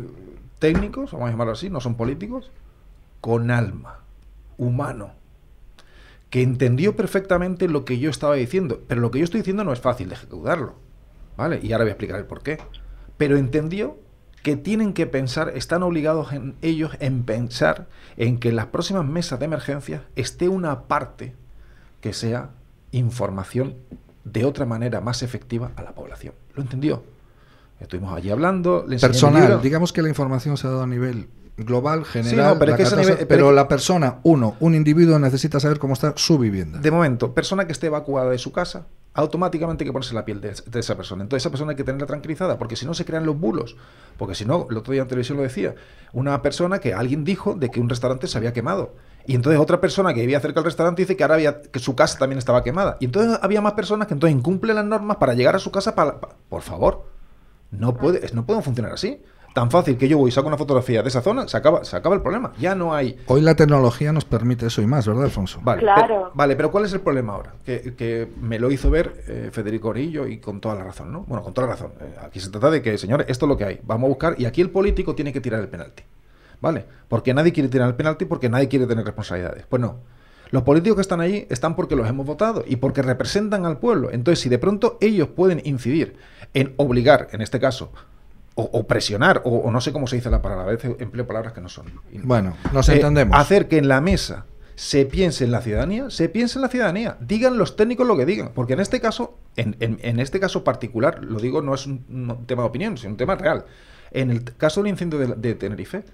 técnicos, 0.58 1.12
vamos 1.12 1.28
a 1.28 1.30
llamarlo 1.30 1.52
así, 1.52 1.70
no 1.70 1.80
son 1.80 1.94
políticos, 1.94 2.50
con 3.20 3.52
alma, 3.52 4.00
humano, 4.58 5.12
que 6.28 6.42
entendió 6.42 6.96
perfectamente 6.96 7.68
lo 7.68 7.84
que 7.84 8.00
yo 8.00 8.10
estaba 8.10 8.34
diciendo. 8.34 8.82
Pero 8.88 9.00
lo 9.00 9.12
que 9.12 9.20
yo 9.20 9.24
estoy 9.24 9.42
diciendo 9.42 9.62
no 9.62 9.72
es 9.72 9.80
fácil 9.80 10.08
de 10.08 10.16
ejecutarlo. 10.16 10.74
¿Vale? 11.36 11.60
Y 11.62 11.70
ahora 11.72 11.84
voy 11.84 11.90
a 11.90 11.92
explicar 11.92 12.18
el 12.18 12.26
por 12.26 12.42
qué. 12.42 12.58
Pero 13.16 13.36
entendió 13.36 13.96
que 14.42 14.56
tienen 14.56 14.92
que 14.94 15.06
pensar, 15.06 15.52
están 15.54 15.82
obligados 15.82 16.32
en 16.32 16.54
ellos 16.62 16.92
en 17.00 17.24
pensar 17.24 17.86
en 18.16 18.38
que 18.38 18.48
en 18.50 18.56
las 18.56 18.66
próximas 18.66 19.04
mesas 19.04 19.38
de 19.38 19.44
emergencia 19.44 20.02
esté 20.16 20.48
una 20.48 20.82
parte 20.84 21.34
que 22.00 22.12
sea 22.12 22.50
información 22.92 23.76
de 24.24 24.44
otra 24.44 24.66
manera 24.66 25.00
más 25.00 25.22
efectiva 25.22 25.70
a 25.76 25.82
la 25.82 25.92
población. 25.92 26.34
¿Lo 26.54 26.62
entendió? 26.62 27.02
Estuvimos 27.80 28.14
allí 28.14 28.30
hablando. 28.30 28.84
le 28.86 28.98
Personal, 28.98 29.60
digamos 29.62 29.92
que 29.92 30.02
la 30.02 30.08
información 30.08 30.56
se 30.56 30.66
ha 30.66 30.70
dado 30.70 30.82
a 30.82 30.86
nivel 30.86 31.28
global, 31.56 32.04
general, 32.06 32.54
no, 32.54 32.58
pero 32.58 32.70
la 32.70 32.72
es 32.72 32.76
que 32.76 32.82
ese 32.84 32.90
catástrofe, 32.92 33.12
nivel- 33.12 33.28
pero 33.28 33.38
pero 33.38 33.50
es- 33.50 33.56
la 33.56 33.68
persona, 33.68 34.18
uno, 34.22 34.56
un 34.60 34.74
individuo 34.74 35.18
necesita 35.18 35.60
saber 35.60 35.78
cómo 35.78 35.92
está 35.94 36.14
su 36.16 36.38
vivienda. 36.38 36.78
De 36.78 36.90
momento, 36.90 37.34
persona 37.34 37.66
que 37.66 37.72
esté 37.72 37.86
evacuada 37.88 38.30
de 38.30 38.38
su 38.38 38.52
casa, 38.52 38.86
automáticamente 39.14 39.82
hay 39.84 39.88
que 39.88 39.92
ponerse 39.92 40.14
la 40.14 40.24
piel 40.24 40.40
de, 40.40 40.50
esa 40.78 40.96
persona. 40.96 41.22
Entonces, 41.22 41.42
esa 41.42 41.50
persona 41.50 41.70
hay 41.70 41.76
que 41.76 41.84
tenerla 41.84 42.06
tranquilizada, 42.06 42.58
porque 42.58 42.76
si 42.76 42.86
no 42.86 42.94
se 42.94 43.04
crean 43.04 43.26
los 43.26 43.38
bulos. 43.38 43.76
Porque 44.16 44.34
si 44.34 44.44
no, 44.44 44.66
el 44.70 44.76
otro 44.76 44.92
día 44.92 45.02
en 45.02 45.08
televisión 45.08 45.36
lo 45.36 45.42
decía, 45.42 45.74
una 46.12 46.42
persona 46.42 46.78
que 46.78 46.94
alguien 46.94 47.24
dijo 47.24 47.54
de 47.54 47.70
que 47.70 47.80
un 47.80 47.88
restaurante 47.88 48.26
se 48.28 48.38
había 48.38 48.52
quemado. 48.52 48.94
Y 49.26 49.34
entonces 49.34 49.60
otra 49.60 49.80
persona 49.80 50.14
que 50.14 50.20
vivía 50.20 50.40
cerca 50.40 50.60
del 50.60 50.64
restaurante 50.64 51.02
dice 51.02 51.16
que 51.16 51.24
ahora 51.24 51.34
había, 51.34 51.60
que 51.60 51.78
su 51.78 51.94
casa 51.94 52.18
también 52.18 52.38
estaba 52.38 52.62
quemada. 52.62 52.96
Y 53.00 53.06
entonces 53.06 53.38
había 53.42 53.60
más 53.60 53.74
personas 53.74 54.06
que 54.08 54.14
entonces 54.14 54.36
incumplen 54.36 54.76
las 54.76 54.84
normas 54.84 55.16
para 55.18 55.34
llegar 55.34 55.56
a 55.56 55.58
su 55.58 55.70
casa 55.70 55.94
para... 55.94 56.20
pa- 56.20 56.36
por 56.48 56.62
favor, 56.62 57.06
no 57.70 57.96
puede, 57.96 58.30
no 58.32 58.46
puede 58.46 58.62
funcionar 58.62 58.92
así. 58.92 59.20
Tan 59.52 59.68
fácil 59.70 59.96
que 59.98 60.06
yo 60.06 60.16
voy 60.16 60.28
y 60.28 60.32
saco 60.32 60.46
una 60.46 60.56
fotografía 60.56 61.02
de 61.02 61.08
esa 61.08 61.22
zona, 61.22 61.48
se 61.48 61.56
acaba, 61.56 61.84
se 61.84 61.96
acaba 61.96 62.14
el 62.14 62.22
problema. 62.22 62.52
Ya 62.60 62.76
no 62.76 62.94
hay... 62.94 63.18
Hoy 63.26 63.40
la 63.40 63.56
tecnología 63.56 64.12
nos 64.12 64.24
permite 64.24 64.66
eso 64.66 64.80
y 64.80 64.86
más, 64.86 65.06
¿verdad, 65.08 65.24
Alfonso? 65.24 65.58
Vale, 65.62 65.80
Claro. 65.82 66.02
pero, 66.06 66.30
vale, 66.34 66.54
pero 66.54 66.70
¿cuál 66.70 66.84
es 66.84 66.92
el 66.92 67.00
problema 67.00 67.32
ahora? 67.34 67.54
Que, 67.64 67.94
que 67.96 68.28
me 68.40 68.60
lo 68.60 68.70
hizo 68.70 68.90
ver 68.90 69.24
eh, 69.26 69.50
Federico 69.52 69.88
Orillo 69.88 70.28
y 70.28 70.38
con 70.38 70.60
toda 70.60 70.76
la 70.76 70.84
razón, 70.84 71.12
¿no? 71.12 71.22
Bueno, 71.26 71.42
con 71.42 71.52
toda 71.52 71.66
la 71.66 71.72
razón. 71.74 71.92
Eh, 72.00 72.14
aquí 72.22 72.38
se 72.38 72.50
trata 72.50 72.70
de 72.70 72.80
que, 72.80 72.96
señores, 72.96 73.26
esto 73.28 73.46
es 73.46 73.48
lo 73.48 73.56
que 73.56 73.64
hay. 73.64 73.80
Vamos 73.82 74.06
a 74.06 74.08
buscar 74.08 74.34
y 74.38 74.44
aquí 74.44 74.60
el 74.60 74.70
político 74.70 75.16
tiene 75.16 75.32
que 75.32 75.40
tirar 75.40 75.60
el 75.60 75.68
penalti. 75.68 76.04
¿Vale? 76.60 76.84
Porque 77.08 77.34
nadie 77.34 77.52
quiere 77.52 77.68
tirar 77.68 77.88
el 77.88 77.94
penalti 77.96 78.26
porque 78.26 78.48
nadie 78.48 78.68
quiere 78.68 78.86
tener 78.86 79.04
responsabilidades. 79.04 79.64
Pues 79.68 79.80
no. 79.82 79.96
Los 80.50 80.62
políticos 80.62 80.96
que 80.96 81.02
están 81.02 81.20
allí 81.20 81.46
están 81.48 81.74
porque 81.74 81.96
los 81.96 82.08
hemos 82.08 82.26
votado 82.26 82.64
y 82.66 82.76
porque 82.76 83.02
representan 83.02 83.64
al 83.66 83.78
pueblo. 83.78 84.10
Entonces, 84.12 84.40
si 84.40 84.48
de 84.48 84.58
pronto 84.58 84.98
ellos 85.00 85.28
pueden 85.28 85.60
incidir 85.64 86.16
en 86.54 86.74
obligar, 86.76 87.28
en 87.32 87.40
este 87.40 87.58
caso, 87.60 87.92
o, 88.54 88.86
presionar, 88.86 89.42
o, 89.44 89.70
no 89.70 89.80
sé 89.80 89.92
cómo 89.92 90.06
se 90.06 90.16
dice 90.16 90.30
la 90.30 90.42
palabra, 90.42 90.64
a 90.64 90.66
veces 90.66 90.96
empleo 90.98 91.26
palabras 91.26 91.52
que 91.52 91.60
no 91.60 91.68
son. 91.68 91.86
Bueno, 92.12 92.54
nos 92.72 92.88
eh, 92.88 92.94
entendemos. 92.94 93.38
Hacer 93.38 93.68
que 93.68 93.78
en 93.78 93.88
la 93.88 94.00
mesa 94.00 94.46
se 94.74 95.06
piense 95.06 95.44
en 95.44 95.50
la 95.50 95.62
ciudadanía, 95.62 96.10
se 96.10 96.28
piense 96.28 96.58
en 96.58 96.62
la 96.62 96.68
ciudadanía. 96.68 97.16
Digan 97.20 97.56
los 97.56 97.76
técnicos 97.76 98.06
lo 98.06 98.16
que 98.16 98.26
digan. 98.26 98.52
Porque 98.54 98.74
en 98.74 98.80
este 98.80 99.00
caso, 99.00 99.38
en, 99.56 100.20
este 100.20 100.40
caso 100.40 100.64
particular, 100.64 101.24
lo 101.24 101.38
digo, 101.38 101.62
no 101.62 101.74
es 101.74 101.86
un, 101.86 102.44
tema 102.46 102.62
de 102.62 102.68
opinión, 102.68 102.98
sino 102.98 103.12
un 103.12 103.16
tema 103.16 103.36
real. 103.36 103.64
En 104.10 104.30
el 104.30 104.44
caso 104.44 104.82
del 104.82 104.90
incendio 104.90 105.18
de 105.18 105.54
Tenerife, 105.54 106.04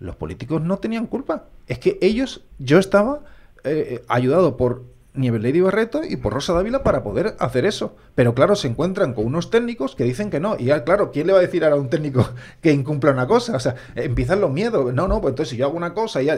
los 0.00 0.16
políticos 0.16 0.62
no 0.62 0.78
tenían 0.78 1.06
culpa. 1.06 1.46
Es 1.66 1.78
que 1.78 1.98
ellos, 2.00 2.42
yo 2.58 2.78
estaba 2.78 3.20
eh, 3.64 4.04
ayudado 4.08 4.56
por 4.56 4.84
Nieves 5.14 5.42
Lady 5.42 5.60
Barreto 5.60 6.02
y 6.02 6.16
por 6.16 6.32
Rosa 6.32 6.52
Dávila 6.52 6.82
para 6.82 7.02
poder 7.02 7.36
hacer 7.38 7.64
eso. 7.64 7.96
Pero 8.14 8.34
claro, 8.34 8.56
se 8.56 8.68
encuentran 8.68 9.14
con 9.14 9.26
unos 9.26 9.50
técnicos 9.50 9.94
que 9.94 10.04
dicen 10.04 10.28
que 10.28 10.40
no. 10.40 10.56
Y 10.58 10.66
claro, 10.82 11.12
¿quién 11.12 11.28
le 11.28 11.32
va 11.32 11.38
a 11.38 11.42
decir 11.42 11.64
ahora 11.64 11.76
a 11.76 11.78
un 11.80 11.88
técnico 11.88 12.28
que 12.60 12.72
incumpla 12.72 13.12
una 13.12 13.26
cosa? 13.26 13.56
O 13.56 13.60
sea, 13.60 13.76
empiezan 13.94 14.40
los 14.40 14.50
miedos. 14.50 14.92
No, 14.92 15.06
no, 15.06 15.20
pues 15.20 15.32
entonces 15.32 15.50
si 15.50 15.56
yo 15.56 15.66
hago 15.66 15.76
una 15.76 15.94
cosa, 15.94 16.20
ya, 16.20 16.36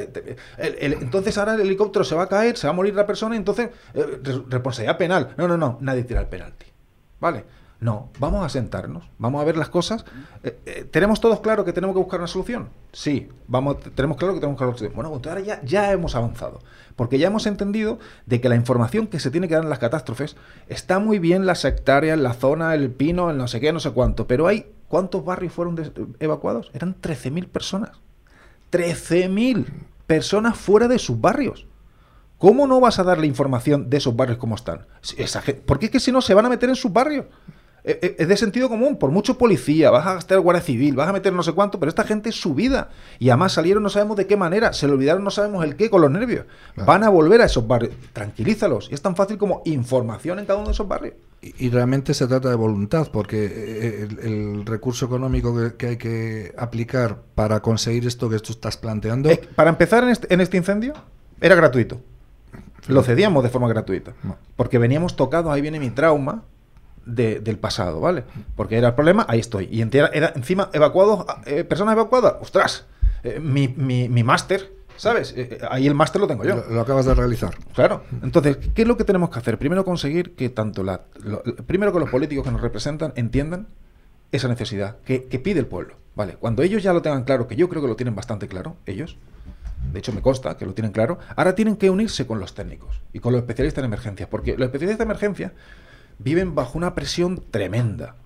entonces 0.58 1.38
ahora 1.38 1.54
el 1.54 1.62
helicóptero 1.62 2.04
se 2.04 2.14
va 2.14 2.24
a 2.24 2.28
caer, 2.28 2.56
se 2.56 2.66
va 2.66 2.72
a 2.72 2.76
morir 2.76 2.94
la 2.94 3.06
persona, 3.06 3.34
entonces 3.34 3.70
eh, 3.94 4.20
responsabilidad 4.48 4.98
penal. 4.98 5.34
No, 5.36 5.48
no, 5.48 5.56
no, 5.56 5.78
nadie 5.80 6.04
tira 6.04 6.20
el 6.20 6.26
penalti. 6.26 6.66
¿Vale? 7.18 7.44
No, 7.78 8.08
vamos 8.18 8.44
a 8.44 8.48
sentarnos, 8.48 9.04
vamos 9.18 9.42
a 9.42 9.44
ver 9.44 9.56
las 9.56 9.68
cosas. 9.68 10.06
Eh, 10.42 10.58
eh, 10.64 10.88
¿Tenemos 10.90 11.20
todos 11.20 11.40
claro 11.40 11.64
que 11.64 11.74
tenemos 11.74 11.94
que 11.94 11.98
buscar 11.98 12.20
una 12.20 12.26
solución? 12.26 12.70
Sí, 12.92 13.28
vamos, 13.48 13.76
tenemos 13.94 14.16
claro 14.16 14.32
que 14.32 14.40
tenemos 14.40 14.58
que 14.58 14.64
buscar 14.64 14.68
una 14.68 14.78
solución. 14.78 14.96
Bueno, 14.96 15.10
pues 15.10 15.26
ahora 15.26 15.60
ya, 15.62 15.92
hemos 15.92 16.14
avanzado, 16.14 16.60
porque 16.96 17.18
ya 17.18 17.26
hemos 17.26 17.46
entendido 17.46 17.98
de 18.24 18.40
que 18.40 18.48
la 18.48 18.56
información 18.56 19.08
que 19.08 19.20
se 19.20 19.30
tiene 19.30 19.46
que 19.46 19.54
dar 19.54 19.64
en 19.64 19.68
las 19.68 19.78
catástrofes 19.78 20.36
está 20.68 20.98
muy 20.98 21.18
bien 21.18 21.44
la 21.44 21.54
sectaria, 21.54 22.14
en 22.14 22.22
la 22.22 22.32
zona, 22.32 22.74
el 22.74 22.90
pino, 22.90 23.30
el 23.30 23.36
no 23.36 23.46
sé 23.46 23.60
qué, 23.60 23.72
no 23.74 23.80
sé 23.80 23.90
cuánto, 23.90 24.26
pero 24.26 24.46
hay, 24.46 24.72
¿cuántos 24.88 25.22
barrios 25.22 25.52
fueron 25.52 25.78
evacuados? 26.18 26.70
Eran 26.72 26.96
13.000 26.98 27.46
personas. 27.48 27.90
13.000 28.72 29.66
personas 30.06 30.56
fuera 30.56 30.88
de 30.88 30.98
sus 30.98 31.20
barrios. 31.20 31.66
¿Cómo 32.38 32.66
no 32.66 32.80
vas 32.80 32.98
a 32.98 33.04
dar 33.04 33.18
la 33.18 33.26
información 33.26 33.88
de 33.88 33.96
esos 33.96 34.14
barrios 34.14 34.38
como 34.38 34.56
están? 34.56 34.86
Porque 35.64 35.86
es 35.86 35.92
que 35.92 36.00
si 36.00 36.12
no 36.12 36.20
se 36.20 36.34
van 36.34 36.44
a 36.44 36.50
meter 36.50 36.68
en 36.68 36.76
sus 36.76 36.92
barrios. 36.92 37.26
Eh, 37.88 38.00
eh, 38.02 38.16
es 38.18 38.26
de 38.26 38.36
sentido 38.36 38.68
común, 38.68 38.96
por 38.96 39.12
mucho 39.12 39.38
policía, 39.38 39.92
vas 39.92 40.04
a 40.04 40.14
gastar 40.14 40.40
guardia 40.40 40.60
civil, 40.60 40.96
vas 40.96 41.08
a 41.08 41.12
meter 41.12 41.32
no 41.32 41.44
sé 41.44 41.52
cuánto, 41.52 41.78
pero 41.78 41.88
esta 41.88 42.02
gente 42.02 42.30
es 42.30 42.34
su 42.34 42.52
vida. 42.52 42.90
Y 43.20 43.30
además 43.30 43.52
salieron 43.52 43.80
no 43.84 43.88
sabemos 43.88 44.16
de 44.16 44.26
qué 44.26 44.36
manera, 44.36 44.72
se 44.72 44.88
le 44.88 44.94
olvidaron 44.94 45.22
no 45.22 45.30
sabemos 45.30 45.64
el 45.64 45.76
qué 45.76 45.88
con 45.88 46.00
los 46.00 46.10
nervios. 46.10 46.46
Van 46.84 47.04
a 47.04 47.08
volver 47.08 47.40
a 47.42 47.44
esos 47.44 47.66
barrios. 47.68 47.94
Tranquilízalos. 48.12 48.88
Y 48.90 48.94
es 48.94 49.02
tan 49.02 49.14
fácil 49.14 49.38
como 49.38 49.62
información 49.66 50.40
en 50.40 50.46
cada 50.46 50.58
uno 50.58 50.66
de 50.66 50.72
esos 50.72 50.88
barrios. 50.88 51.14
Y, 51.40 51.68
realmente 51.68 52.12
se 52.12 52.26
trata 52.26 52.48
de 52.48 52.56
voluntad, 52.56 53.08
porque 53.12 53.46
eh, 53.46 54.08
el, 54.22 54.66
recurso 54.66 55.06
económico 55.06 55.54
que, 55.76 55.86
hay 55.86 55.96
que 55.96 56.52
aplicar 56.58 57.22
para 57.36 57.60
conseguir 57.60 58.04
esto 58.04 58.28
que 58.28 58.40
tú 58.40 58.52
estás 58.52 58.76
planteando... 58.76 59.30
para 59.54 59.70
empezar 59.70 60.02
en 60.02 60.08
este, 60.10 60.34
en 60.34 60.40
este 60.40 60.56
incendio, 60.56 60.94
era 61.40 61.54
gratuito. 61.54 62.00
Lo 62.88 63.04
cedíamos 63.04 63.44
de 63.44 63.50
forma 63.50 63.68
gratuita. 63.68 64.12
Porque 64.56 64.78
veníamos 64.78 65.14
tocados, 65.14 65.52
ahí 65.52 65.60
viene 65.60 65.78
mi 65.78 65.90
trauma, 65.90 66.42
del 67.06 67.58
pasado, 67.58 68.00
¿vale? 68.00 68.24
Porque 68.56 68.76
era 68.76 68.88
el 68.88 68.94
problema, 68.94 69.24
ahí 69.28 69.38
estoy. 69.38 69.68
Y 69.70 69.80
era, 69.80 70.32
encima 70.34 70.70
evacuados, 70.72 71.24
eh, 71.46 71.64
personas 71.64 71.92
evacuadas, 71.92 72.34
ostras, 72.40 72.84
eh, 73.22 73.38
mi, 73.40 73.68
mi, 73.68 74.22
máster, 74.24 74.72
¿sabes? 74.96 75.32
Eh, 75.36 75.58
ahí 75.70 75.86
el 75.86 75.94
máster 75.94 76.20
lo 76.20 76.26
tengo 76.26 76.44
yo. 76.44 76.64
Lo, 76.68 76.80
acabas 76.80 77.06
de 77.06 77.14
realizar. 77.14 77.56
Claro. 77.74 78.02
Entonces, 78.22 78.58
¿qué 78.74 78.82
es 78.82 78.88
lo 78.88 78.96
que 78.96 79.04
tenemos 79.04 79.30
que 79.30 79.38
hacer? 79.38 79.56
Primero 79.56 79.84
conseguir 79.84 80.34
que 80.34 80.48
tanto 80.48 80.82
la... 80.82 81.02
primero 81.66 81.92
que 81.92 82.00
los 82.00 82.10
políticos 82.10 82.44
que 82.44 82.50
nos 82.50 82.60
representan 82.60 83.12
entiendan 83.14 83.68
esa 84.32 84.48
necesidad 84.48 84.96
que, 85.04 85.26
que 85.26 85.38
pide 85.38 85.60
el 85.60 85.66
pueblo, 85.66 85.94
¿vale? 86.16 86.34
Cuando 86.34 86.64
ellos 86.64 86.82
ya 86.82 86.92
lo 86.92 87.02
tengan 87.02 87.22
claro, 87.22 87.46
que 87.46 87.54
yo 87.54 87.68
creo 87.68 87.80
que 87.80 87.88
lo 87.88 87.96
tienen 87.96 88.16
bastante 88.16 88.48
claro, 88.48 88.76
ellos, 88.84 89.16
de 89.92 90.00
hecho 90.00 90.12
me 90.12 90.20
consta 90.20 90.56
que 90.56 90.66
lo 90.66 90.74
tienen 90.74 90.90
claro, 90.90 91.20
ahora 91.36 91.54
tienen 91.54 91.76
que 91.76 91.88
unirse 91.88 92.26
con 92.26 92.40
los 92.40 92.54
técnicos 92.54 93.00
y 93.12 93.20
con 93.20 93.32
los 93.32 93.42
especialistas 93.42 93.82
en 93.82 93.86
emergencias, 93.86 94.28
porque 94.28 94.56
los 94.56 94.66
especialistas 94.66 95.00
en 95.04 95.10
emergencia 95.10 95.52
viven 96.18 96.54
bajo 96.54 96.78
una 96.78 96.94
presión 96.94 97.42
tremenda. 97.50 98.16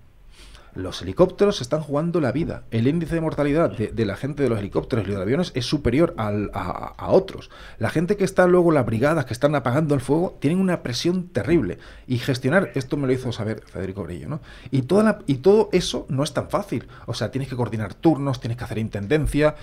Los 0.73 1.01
helicópteros 1.01 1.59
están 1.59 1.81
jugando 1.81 2.21
la 2.21 2.31
vida. 2.31 2.63
El 2.71 2.87
índice 2.87 3.15
de 3.15 3.21
mortalidad 3.21 3.71
de, 3.71 4.05
la 4.05 4.15
gente 4.15 4.41
de 4.41 4.47
los 4.47 4.57
helicópteros 4.57 5.05
y 5.05 5.11
los 5.11 5.19
aviones 5.19 5.51
es 5.53 5.65
superior 5.65 6.13
a, 6.17 7.07
otros. 7.09 7.49
La 7.77 7.89
gente 7.89 8.15
que 8.15 8.23
está 8.23 8.47
luego, 8.47 8.71
las 8.71 8.85
brigadas 8.85 9.25
que 9.25 9.33
están 9.33 9.53
apagando 9.53 9.95
el 9.95 10.01
fuego, 10.01 10.37
tienen 10.39 10.59
una 10.59 10.81
presión 10.81 11.27
terrible. 11.27 11.77
Y 12.07 12.19
gestionar, 12.19 12.71
esto 12.73 12.95
me 12.95 13.05
lo 13.05 13.11
hizo 13.11 13.33
saber 13.33 13.63
Federico 13.65 14.03
Brillo, 14.03 14.29
¿no? 14.29 14.39
Y, 14.71 14.83
toda 14.83 15.19
y 15.27 15.35
todo 15.35 15.67
eso 15.73 16.05
no 16.07 16.23
es 16.23 16.33
tan 16.33 16.49
fácil. 16.49 16.87
O 17.05 17.13
sea, 17.13 17.31
tienes 17.31 17.49
que 17.49 17.57
coordinar 17.57 17.93
turnos, 17.93 18.39
tienes 18.39 18.57
que 18.57 18.63
hacer 18.63 18.77
intendencia, 18.77 19.55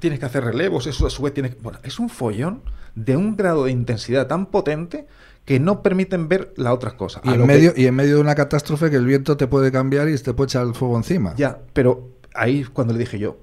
tienes 0.00 0.18
que 0.18 0.26
hacer 0.26 0.42
relevos, 0.42 0.88
eso 0.88 1.06
a 1.06 1.10
su 1.10 1.22
vez 1.22 1.32
tiene 1.32 1.50
que... 1.50 1.60
Bueno, 1.60 1.78
es 1.84 2.00
un 2.00 2.08
follón 2.08 2.62
de 2.96 3.16
un 3.16 3.36
grado 3.36 3.66
de 3.66 3.70
intensidad 3.70 4.26
tan 4.26 4.46
potente 4.46 5.06
que 5.46 5.60
no 5.60 5.80
permiten 5.80 6.28
ver 6.28 6.52
las 6.56 6.74
otras 6.74 6.94
cosas. 6.94 7.22
Y, 7.24 7.30
en 7.32 7.46
medio, 7.46 7.72
y 7.74 7.86
en 7.86 7.94
medio 7.94 8.16
de 8.16 8.20
una 8.20 8.34
catástrofe 8.34 8.90
que 8.90 8.96
el 8.96 9.06
viento 9.06 9.36
te 9.36 9.46
puede 9.46 9.70
cambiar 9.70 10.08
y 10.08 10.18
te 10.18 10.34
puede 10.34 10.48
echar 10.48 10.66
el 10.66 10.74
fuego 10.74 10.96
encima. 10.96 11.34
Ya, 11.36 11.60
pero 11.72 12.10
ahí 12.34 12.64
cuando 12.64 12.92
le 12.92 12.98
dije 12.98 13.18
yo, 13.18 13.38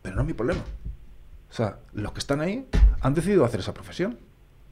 pero 0.00 0.14
no 0.14 0.22
es 0.22 0.28
mi 0.28 0.32
problema. 0.32 0.60
O 1.50 1.52
sea, 1.52 1.78
los 1.92 2.12
que 2.12 2.20
están 2.20 2.40
ahí 2.40 2.66
han 3.00 3.14
decidido 3.14 3.44
hacer 3.44 3.60
esa 3.60 3.74
profesión. 3.74 4.16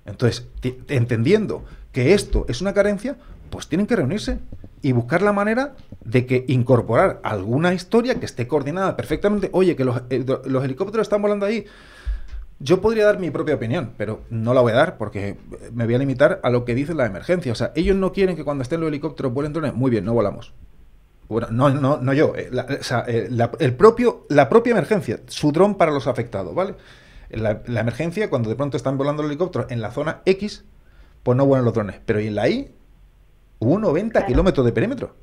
Entonces, 0.05 0.47
entendiendo 0.87 1.65
que 1.91 2.15
esto 2.15 2.47
es 2.49 2.61
una 2.61 2.73
carencia, 2.73 3.17
pues 3.51 3.67
tienen 3.67 3.89
que 3.89 3.97
reunirse 3.97 4.39
y 4.83 4.93
buscar 4.93 5.23
la 5.23 5.33
manera 5.33 5.75
de 6.05 6.27
que 6.27 6.45
incorporar 6.47 7.21
alguna 7.25 7.75
historia 7.75 8.21
que 8.21 8.27
esté 8.27 8.47
coordinada 8.47 8.97
perfectamente. 8.97 9.51
Oye, 9.53 9.75
que 9.75 9.85
los, 9.85 10.01
eh, 10.11 10.25
los 10.45 10.65
helicópteros 10.65 11.07
están 11.07 11.23
volando 11.23 11.45
ahí 11.45 11.67
yo 12.59 12.81
podría 12.81 13.05
dar 13.05 13.19
mi 13.19 13.31
propia 13.31 13.55
opinión, 13.55 13.93
pero 13.97 14.23
no 14.31 14.55
la 14.55 14.63
voy 14.63 14.73
a 14.73 14.77
dar 14.77 14.97
porque 14.97 15.37
me 15.73 15.85
voy 15.85 15.95
a 15.95 15.99
limitar 15.99 16.41
a 16.43 16.51
lo 16.51 16.65
que 16.65 16.75
dice 16.75 16.95
la 16.95 17.07
emergencia. 17.07 17.53
O 17.53 17.55
sea, 17.55 17.73
ellos 17.75 17.97
no 17.97 18.13
quieren 18.13 18.37
que 18.37 18.45
cuando 18.45 18.63
estén 18.63 18.81
los 18.81 18.89
helicópteros 18.89 19.33
vuelen 19.33 19.53
drones. 19.53 19.75
Muy 19.75 19.91
bien, 19.91 20.05
no 20.05 20.15
volamos. 20.15 20.55
Bueno, 21.29 21.49
no, 21.51 21.71
no, 21.71 21.99
no 21.99 22.13
yo. 22.15 22.35
Eh, 22.37 22.49
la, 22.51 22.65
o 22.65 22.83
sea, 22.83 23.05
eh, 23.09 23.29
el 23.59 23.75
propio, 23.75 24.27
la 24.29 24.49
propia 24.49 24.71
emergencia, 24.71 25.21
su 25.27 25.53
dron 25.53 25.75
para 25.75 25.93
los 25.93 26.07
afectados, 26.07 26.55
¿vale? 26.55 26.75
La, 27.31 27.61
emergencia, 27.67 28.31
cuando 28.31 28.49
de 28.49 28.57
pronto 28.57 28.77
están 28.77 28.97
volando 28.97 29.23
los 29.23 29.31
helicópteros 29.31 29.71
en 29.71 29.81
la 29.81 29.91
zona 29.91 30.23
X, 30.25 30.65
pues 31.23 31.37
no 31.37 31.45
vuelan 31.45 31.65
los 31.65 31.75
drones. 31.75 32.01
Pero 32.07 32.21
en 32.21 32.35
la 32.37 32.49
Y 32.49 32.75
hubo 33.59 33.79
90 33.79 34.25
kilómetros 34.27 34.65
de 34.65 34.73
perímetro. 34.73 35.15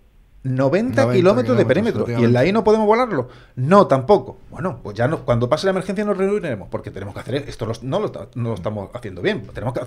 90, 0.44 1.14
kilómetros 1.14 1.58
de 1.58 1.66
perímetro. 1.66 2.06
¿Y 2.10 2.24
en 2.24 2.34
la 2.34 2.46
I 2.46 2.52
no 2.52 2.64
podemos 2.64 2.86
volarlo? 2.86 3.30
No, 3.56 3.88
tampoco. 3.88 4.38
Bueno, 4.52 4.80
pues 4.84 4.96
ya 4.96 5.08
no, 5.08 5.24
cuando 5.24 5.50
pase 5.50 5.66
la 5.66 5.72
emergencia 5.72 6.04
nos 6.04 6.18
reuniremos, 6.18 6.68
porque 6.70 6.92
tenemos 6.92 7.14
que 7.14 7.22
hacer 7.22 7.36
esto. 7.36 7.66
no, 7.82 8.00
lo, 8.00 8.12
no 8.36 8.50
lo 8.50 8.56
estamos 8.56 8.90
haciendo 8.94 9.22
bien. 9.22 9.48
Tenemos 9.54 9.74
que, 9.74 9.82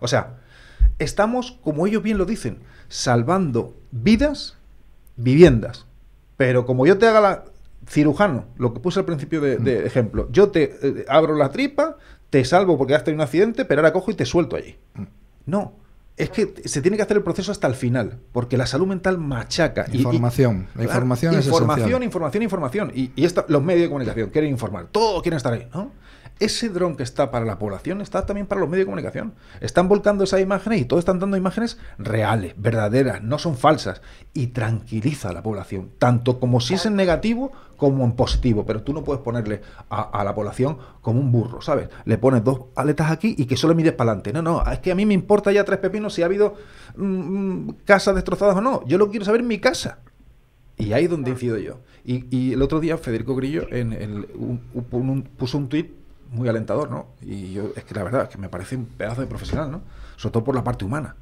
o 0.00 0.08
sea, 0.08 0.38
estamos, 0.98 1.58
como 1.62 1.86
ellos 1.86 2.02
bien 2.02 2.18
lo 2.18 2.24
dicen, 2.24 2.58
salvando 2.88 3.76
vidas, 3.92 4.56
viviendas. 5.16 5.86
Pero 6.36 6.66
como 6.66 6.86
yo 6.86 6.98
te 6.98 7.06
haga 7.06 7.20
la 7.20 7.44
cirujano, 7.86 8.46
lo 8.56 8.72
que 8.72 8.80
puse 8.80 8.98
al 8.98 9.06
principio 9.06 9.40
de, 9.40 9.58
mm. 9.58 9.86
ejemplo, 9.86 10.28
yo 10.32 10.50
te 10.50 10.76
eh, 10.82 11.04
abro 11.08 11.36
la 11.36 11.50
tripa, 11.50 11.98
te 12.30 12.44
salvo 12.44 12.78
porque 12.78 12.94
has 12.94 13.04
tenido 13.04 13.22
un 13.22 13.24
accidente, 13.26 13.64
pero 13.64 13.80
ahora 13.80 13.92
cojo 13.92 14.10
y 14.10 14.14
te 14.14 14.24
suelto 14.24 14.56
allí. 14.56 14.76
Mm. 14.94 15.04
No, 15.46 15.74
es 16.22 16.30
que 16.30 16.54
se 16.64 16.82
tiene 16.82 16.96
que 16.96 17.02
hacer 17.02 17.16
el 17.16 17.22
proceso 17.22 17.50
hasta 17.50 17.66
el 17.66 17.74
final, 17.74 18.18
porque 18.32 18.56
la 18.56 18.66
salud 18.66 18.86
mental 18.86 19.18
machaca. 19.18 19.86
Información. 19.92 20.68
la 20.74 20.84
información 20.84 21.34
es 21.34 21.46
Información, 21.46 22.02
información, 22.02 22.42
información. 22.42 22.92
Y, 22.94 23.10
y 23.16 23.26
los 23.48 23.62
medios 23.62 23.82
de 23.82 23.88
comunicación 23.88 24.30
quieren 24.30 24.50
informar. 24.50 24.88
Todos 24.92 25.22
quieren 25.22 25.36
estar 25.36 25.52
ahí, 25.52 25.66
¿no? 25.72 25.92
Ese 26.40 26.70
dron 26.70 26.96
que 26.96 27.02
está 27.02 27.30
para 27.30 27.44
la 27.44 27.58
población 27.58 28.00
está 28.00 28.24
también 28.24 28.46
para 28.46 28.62
los 28.62 28.68
medios 28.68 28.86
de 28.86 28.86
comunicación. 28.86 29.34
Están 29.60 29.88
volcando 29.88 30.24
esas 30.24 30.40
imágenes 30.40 30.80
y 30.80 30.84
todos 30.86 31.00
están 31.02 31.18
dando 31.18 31.36
imágenes 31.36 31.78
reales, 31.98 32.54
verdaderas, 32.56 33.22
no 33.22 33.38
son 33.38 33.56
falsas. 33.56 34.00
Y 34.32 34.48
tranquiliza 34.48 35.28
a 35.28 35.32
la 35.32 35.42
población, 35.42 35.90
tanto 35.98 36.40
como 36.40 36.60
si 36.60 36.74
es 36.74 36.86
en 36.86 36.96
negativo 36.96 37.52
como 37.76 38.04
en 38.04 38.12
positivo. 38.12 38.64
Pero 38.64 38.82
tú 38.82 38.94
no 38.94 39.04
puedes 39.04 39.22
ponerle 39.22 39.60
a, 39.90 40.24
la 40.24 40.34
población 40.34 40.78
como 41.02 41.20
un 41.20 41.30
burro, 41.30 41.60
¿sabes? 41.60 41.90
Le 42.06 42.16
pones 42.16 42.42
dos 42.42 42.66
aletas 42.74 43.10
aquí 43.10 43.34
y 43.36 43.44
que 43.44 43.56
solo 43.56 43.74
mires 43.74 43.92
para 43.92 44.12
adelante. 44.12 44.32
No, 44.32 44.40
no, 44.40 44.64
es 44.64 44.78
que 44.78 44.92
a 44.92 44.94
mí 44.94 45.04
me 45.04 45.14
importa 45.14 45.52
ya 45.52 45.64
tres 45.64 45.78
pepinos 45.78 46.14
si 46.14 46.22
ha 46.22 46.26
habido 46.26 46.54
mm, 46.96 47.04
mm, 47.04 47.76
casas 47.84 48.14
destrozadas 48.14 48.56
o 48.56 48.62
no. 48.62 48.82
Yo 48.86 48.96
lo 48.96 49.10
quiero 49.10 49.26
saber 49.26 49.42
en 49.42 49.48
mi 49.48 49.58
casa. 49.58 49.98
Y 50.78 50.94
ahí 50.94 51.04
es 51.04 51.10
donde 51.10 51.32
incido 51.32 51.58
yo. 51.58 51.80
Y, 52.02 52.54
el 52.54 52.62
otro 52.62 52.80
día 52.80 52.96
Federico 52.96 53.36
Grillo 53.36 53.66
en 53.70 54.26
puso 55.36 55.58
un 55.58 55.68
tuit 55.68 55.99
muy 56.30 56.48
alentador, 56.48 56.90
¿no? 56.90 57.08
Y 57.20 57.52
yo, 57.52 57.72
es 57.76 57.84
que 57.84 57.94
la 57.94 58.04
verdad, 58.04 58.22
es 58.22 58.28
que 58.28 58.38
me 58.38 58.48
parece 58.48 58.76
un 58.76 58.86
pedazo 58.86 59.20
de 59.20 59.26
profesional, 59.26 59.70
¿no? 59.70 59.82
Sobre 60.16 60.32
todo 60.32 60.44
por 60.44 60.54
la 60.54 60.64
parte 60.64 60.84
humana. 60.84 61.16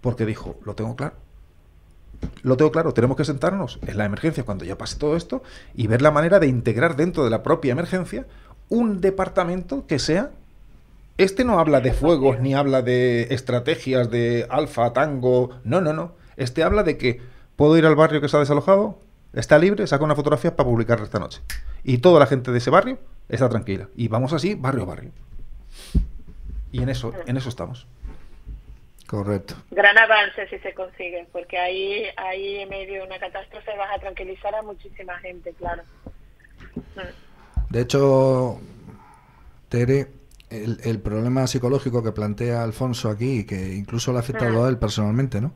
Porque 0.00 0.24
dijo, 0.24 0.58
lo 0.64 0.74
tengo 0.74 0.96
claro. 0.96 1.14
Lo 2.42 2.56
tengo 2.56 2.70
claro, 2.70 2.94
tenemos 2.94 3.16
que 3.16 3.24
sentarnos 3.24 3.78
en 3.86 3.98
la 3.98 4.04
emergencia 4.04 4.44
cuando 4.44 4.64
ya 4.64 4.78
pase 4.78 4.96
todo 4.96 5.16
esto 5.16 5.42
y 5.74 5.88
ver 5.88 6.00
la 6.00 6.10
manera 6.10 6.38
de 6.38 6.46
integrar 6.46 6.96
dentro 6.96 7.24
de 7.24 7.30
la 7.30 7.42
propia 7.42 7.72
emergencia 7.72 8.26
un 8.68 9.00
departamento 9.00 9.86
que 9.86 9.98
sea 9.98 10.30
Este 11.18 11.44
no 11.44 11.58
habla 11.58 11.80
de 11.80 11.92
fuegos 11.92 12.40
ni 12.40 12.54
habla 12.54 12.82
de 12.82 13.28
estrategias 13.30 14.10
de 14.10 14.46
alfa, 14.50 14.92
tango. 14.92 15.50
No, 15.64 15.80
no, 15.80 15.92
no. 15.92 16.12
Este 16.36 16.62
habla 16.62 16.82
de 16.82 16.96
que 16.96 17.20
puedo 17.56 17.76
ir 17.76 17.86
al 17.86 17.94
barrio 17.94 18.20
que 18.20 18.26
está 18.26 18.38
desalojado, 18.38 18.98
está 19.32 19.58
libre, 19.58 19.86
saca 19.86 20.04
una 20.04 20.16
fotografía 20.16 20.56
para 20.56 20.68
publicarla 20.68 21.04
esta 21.04 21.18
noche. 21.18 21.40
Y 21.84 21.98
toda 21.98 22.18
la 22.20 22.26
gente 22.26 22.50
de 22.50 22.58
ese 22.58 22.70
barrio 22.70 22.98
está 23.28 23.48
tranquila. 23.48 23.88
Y 23.96 24.08
vamos 24.08 24.32
así, 24.32 24.54
barrio 24.54 24.82
a 24.82 24.86
barrio. 24.86 25.10
Y 26.72 26.82
en 26.82 26.88
eso, 26.88 27.12
en 27.26 27.36
eso 27.36 27.48
estamos. 27.48 27.86
Correcto. 29.06 29.54
Gran 29.70 29.96
avance 29.96 30.48
si 30.48 30.58
se 30.58 30.72
consigue, 30.72 31.26
porque 31.30 31.58
ahí, 31.58 32.04
ahí 32.16 32.56
en 32.56 32.68
medio 32.68 33.00
de 33.00 33.06
una 33.06 33.18
catástrofe 33.18 33.76
vas 33.76 33.94
a 33.94 34.00
tranquilizar 34.00 34.54
a 34.54 34.62
muchísima 34.62 35.18
gente, 35.18 35.52
claro. 35.52 35.82
De 37.68 37.80
hecho, 37.80 38.60
Tere, 39.68 40.08
el, 40.50 40.80
el, 40.82 41.00
problema 41.00 41.46
psicológico 41.46 42.02
que 42.02 42.12
plantea 42.12 42.62
Alfonso 42.62 43.10
aquí, 43.10 43.40
y 43.40 43.44
que 43.44 43.74
incluso 43.74 44.10
le 44.12 44.18
ha 44.18 44.20
afectado 44.20 44.64
a 44.64 44.68
él 44.68 44.78
personalmente, 44.78 45.40
¿no? 45.40 45.52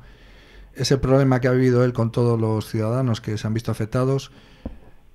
Ese 0.74 0.98
problema 0.98 1.40
que 1.40 1.48
ha 1.48 1.52
vivido 1.52 1.84
él 1.84 1.92
con 1.92 2.12
todos 2.12 2.38
los 2.38 2.68
ciudadanos 2.68 3.20
que 3.20 3.38
se 3.38 3.46
han 3.46 3.54
visto 3.54 3.72
afectados, 3.72 4.30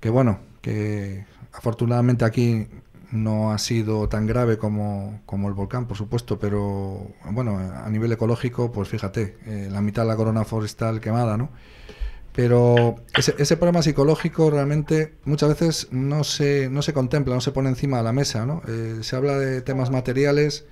que 0.00 0.10
bueno, 0.10 0.40
que 0.60 1.24
afortunadamente 1.54 2.24
aquí 2.24 2.68
no 3.12 3.52
ha 3.52 3.58
sido 3.58 4.08
tan 4.08 4.26
grave 4.26 4.58
como, 4.58 5.20
como, 5.24 5.48
el 5.48 5.54
volcán, 5.54 5.86
por 5.86 5.96
supuesto, 5.96 6.38
pero 6.38 7.08
bueno, 7.30 7.58
a 7.58 7.88
nivel 7.88 8.12
ecológico, 8.12 8.72
pues 8.72 8.88
fíjate, 8.88 9.38
eh, 9.46 9.68
la 9.70 9.80
mitad 9.80 10.02
de 10.02 10.08
la 10.08 10.16
corona 10.16 10.44
forestal 10.44 11.00
quemada, 11.00 11.36
¿no? 11.36 11.50
Pero 12.32 12.96
ese, 13.16 13.36
ese, 13.38 13.56
problema 13.56 13.82
psicológico 13.82 14.50
realmente 14.50 15.14
muchas 15.24 15.50
veces 15.50 15.88
no 15.92 16.24
se, 16.24 16.68
no 16.68 16.82
se 16.82 16.92
contempla, 16.92 17.34
no 17.34 17.40
se 17.40 17.52
pone 17.52 17.68
encima 17.68 17.98
de 17.98 18.02
la 18.02 18.12
mesa, 18.12 18.44
¿no? 18.44 18.60
Eh, 18.66 18.98
se 19.02 19.14
habla 19.14 19.38
de 19.38 19.62
temas 19.62 19.90
materiales. 19.90 20.66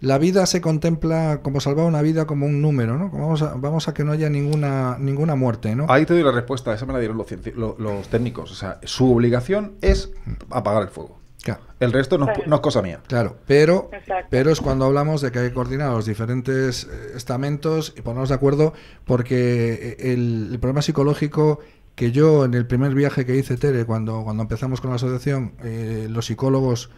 La 0.00 0.18
vida 0.18 0.44
se 0.46 0.60
contempla 0.60 1.40
como 1.42 1.60
salvar 1.60 1.86
una 1.86 2.02
vida 2.02 2.26
como 2.26 2.46
un 2.46 2.60
número, 2.60 2.98
¿no? 2.98 3.10
Vamos 3.10 3.42
a, 3.42 3.54
vamos 3.54 3.88
a 3.88 3.94
que 3.94 4.04
no 4.04 4.12
haya 4.12 4.28
ninguna, 4.28 4.96
ninguna 4.98 5.34
muerte, 5.36 5.74
¿no? 5.74 5.86
Ahí 5.88 6.04
te 6.04 6.14
doy 6.14 6.22
la 6.22 6.32
respuesta, 6.32 6.74
esa 6.74 6.84
me 6.84 6.92
la 6.92 6.98
dieron 6.98 7.16
los, 7.16 7.26
los, 7.54 7.78
los 7.78 8.08
técnicos. 8.08 8.50
O 8.52 8.54
sea, 8.54 8.78
su 8.84 9.12
obligación 9.12 9.76
es 9.80 10.12
apagar 10.50 10.82
el 10.82 10.88
fuego. 10.88 11.18
Claro. 11.42 11.60
El 11.78 11.92
resto 11.92 12.18
no, 12.18 12.26
no, 12.46 12.56
es 12.56 12.60
cosa 12.60 12.82
mía. 12.82 13.00
Claro, 13.06 13.36
pero, 13.46 13.88
pero 14.30 14.50
es 14.50 14.60
cuando 14.60 14.84
hablamos 14.84 15.20
de 15.20 15.30
que 15.30 15.38
hay 15.38 15.48
que 15.48 15.54
coordinar 15.54 15.92
los 15.92 16.04
diferentes 16.04 16.88
estamentos 17.14 17.94
y 17.96 18.02
ponernos 18.02 18.30
de 18.30 18.34
acuerdo 18.34 18.72
porque 19.04 19.96
el, 20.00 20.48
el, 20.50 20.58
problema 20.58 20.82
psicológico 20.82 21.60
que 21.94 22.12
yo 22.12 22.44
en 22.44 22.54
el 22.54 22.66
primer 22.66 22.94
viaje 22.94 23.24
que 23.24 23.36
hice, 23.36 23.56
Tere, 23.56 23.84
cuando, 23.84 24.22
cuando 24.22 24.42
empezamos 24.42 24.80
con 24.80 24.90
la 24.90 24.96
asociación, 24.96 25.52
eh, 25.62 26.08
los 26.10 26.26
psicólogos 26.26 26.90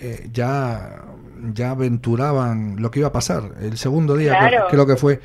eh, 0.00 0.28
ya, 0.32 1.02
ya 1.52 1.70
aventuraban 1.72 2.76
lo 2.80 2.90
que 2.90 3.00
iba 3.00 3.08
a 3.08 3.12
pasar. 3.12 3.42
El 3.60 3.76
segundo 3.76 4.16
día, 4.16 4.38
claro. 4.38 4.66
creo 4.70 4.86
que 4.86 4.96
fue 4.96 5.20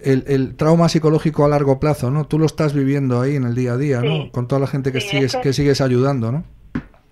el, 0.00 0.24
el, 0.26 0.56
trauma 0.56 0.88
psicológico 0.88 1.44
a 1.44 1.48
largo 1.48 1.78
plazo, 1.78 2.10
¿no? 2.10 2.26
Tú 2.26 2.38
lo 2.38 2.46
estás 2.46 2.74
viviendo 2.74 3.20
ahí 3.20 3.36
en 3.36 3.44
el 3.44 3.54
día 3.54 3.72
a 3.72 3.76
día, 3.76 4.00
sí. 4.00 4.06
¿no? 4.26 4.32
Con 4.32 4.48
toda 4.48 4.60
la 4.60 4.66
gente 4.66 4.92
que, 4.92 5.00
Sí, 5.00 5.08
sigues, 5.10 5.36
que 5.36 5.52
sigues 5.52 5.80
ayudando, 5.80 6.32
¿no? 6.32 6.44